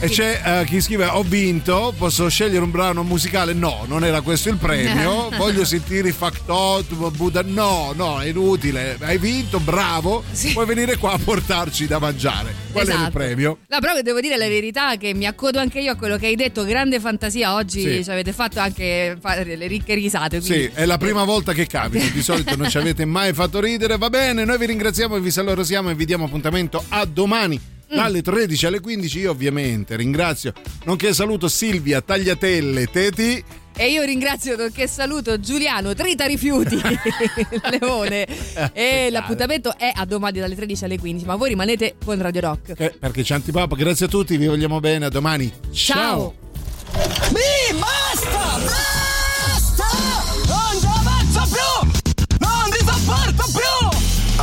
E 0.02 0.08
c'è 0.08 0.40
eh, 0.42 0.64
chi 0.64 0.80
scrive 0.80 1.04
ho 1.04 1.22
vinto, 1.22 1.92
posso 1.96 2.26
scegliere 2.30 2.64
un 2.64 2.70
brano 2.70 3.02
musicale? 3.02 3.52
No, 3.52 3.84
non 3.86 4.02
era 4.02 4.22
questo 4.22 4.48
il 4.48 4.56
premio. 4.56 5.28
Voglio 5.36 5.62
sentire 5.66 6.08
i 6.08 6.12
Factotum, 6.12 7.14
Buddha. 7.14 7.42
No, 7.44 7.92
no, 7.94 8.18
è 8.18 8.28
inutile. 8.28 8.96
Hai 8.98 9.18
vinto, 9.18 9.60
bravo. 9.60 10.24
Puoi 10.54 10.64
venire 10.64 10.96
qua 10.96 11.12
a 11.12 11.18
portarci 11.18 11.86
da 11.86 11.98
mangiare. 11.98 12.54
Qual 12.72 12.86
è 12.86 12.88
il 12.88 12.94
Esatto. 12.94 13.10
premio? 13.10 13.58
No, 13.68 13.78
però 13.78 14.00
devo 14.00 14.20
dire 14.20 14.38
la 14.38 14.48
verità 14.48 14.96
che 14.96 15.12
mi 15.12 15.26
accodo 15.26 15.58
anche 15.58 15.80
io 15.80 15.92
a 15.92 15.96
quello 15.96 16.16
che 16.16 16.26
hai 16.28 16.34
detto, 16.36 16.64
grande 16.64 16.98
fantasia 16.98 17.52
oggi 17.54 17.82
Sì. 17.82 18.02
ci 18.04 18.10
avete 18.10 18.32
fatto 18.32 18.58
anche 18.58 19.18
fare 19.20 19.44
le 19.54 19.66
ricche 19.66 19.92
risate. 19.92 20.40
quindi- 20.40 20.62
Sì, 20.62 20.70
è 20.72 20.86
la 20.86 20.96
prima 20.96 21.24
volta 21.24 21.52
che 21.52 21.66
capita, 21.66 22.06
di 22.06 22.22
solito 22.22 22.56
non 22.56 22.70
ci 22.70 22.78
avete 22.78 23.04
mai 23.04 23.34
fatto 23.34 23.60
ridere. 23.60 23.98
Va 23.98 24.08
bene, 24.08 24.46
noi 24.46 24.56
vi 24.56 24.64
ringraziamo 24.64 25.16
e 25.16 25.20
vi 25.20 25.30
salutiamo 25.30 25.90
e 25.90 25.94
vi 25.94 26.06
diamo 26.06 26.24
appuntamento 26.24 26.82
a 26.88 27.04
domani. 27.04 27.60
Mm. 27.92 27.96
Dalle 27.96 28.22
13 28.22 28.66
alle 28.66 28.80
15 28.80 29.18
io 29.18 29.30
ovviamente 29.32 29.96
ringrazio, 29.96 30.52
nonché 30.84 31.12
saluto 31.12 31.48
Silvia 31.48 32.00
Tagliatelle 32.00 32.86
Teti 32.86 33.42
E 33.76 33.90
io 33.90 34.02
ringrazio 34.04 34.56
nonché 34.56 34.86
saluto 34.86 35.40
Giuliano 35.40 35.92
Trita 35.94 36.26
Rifiuti 36.26 36.80
Leone 37.80 38.26
e 38.72 39.08
l'appuntamento 39.10 39.76
è 39.76 39.90
a 39.92 40.04
domani 40.04 40.38
dalle 40.38 40.54
13 40.54 40.84
alle 40.84 40.98
15, 40.98 41.26
ma 41.26 41.34
voi 41.34 41.48
rimanete 41.48 41.96
con 42.04 42.20
Radio 42.20 42.40
Rock. 42.42 42.74
eh, 42.78 42.94
perché 42.96 43.22
c'è 43.22 43.34
Antipapa, 43.34 43.74
grazie 43.74 44.06
a 44.06 44.08
tutti, 44.08 44.36
vi 44.36 44.46
vogliamo 44.46 44.78
bene, 44.78 45.06
a 45.06 45.08
domani. 45.08 45.52
Ciao. 45.72 46.34
Mi 46.92 47.78
basta! 47.78 48.30
Basta! 48.30 48.89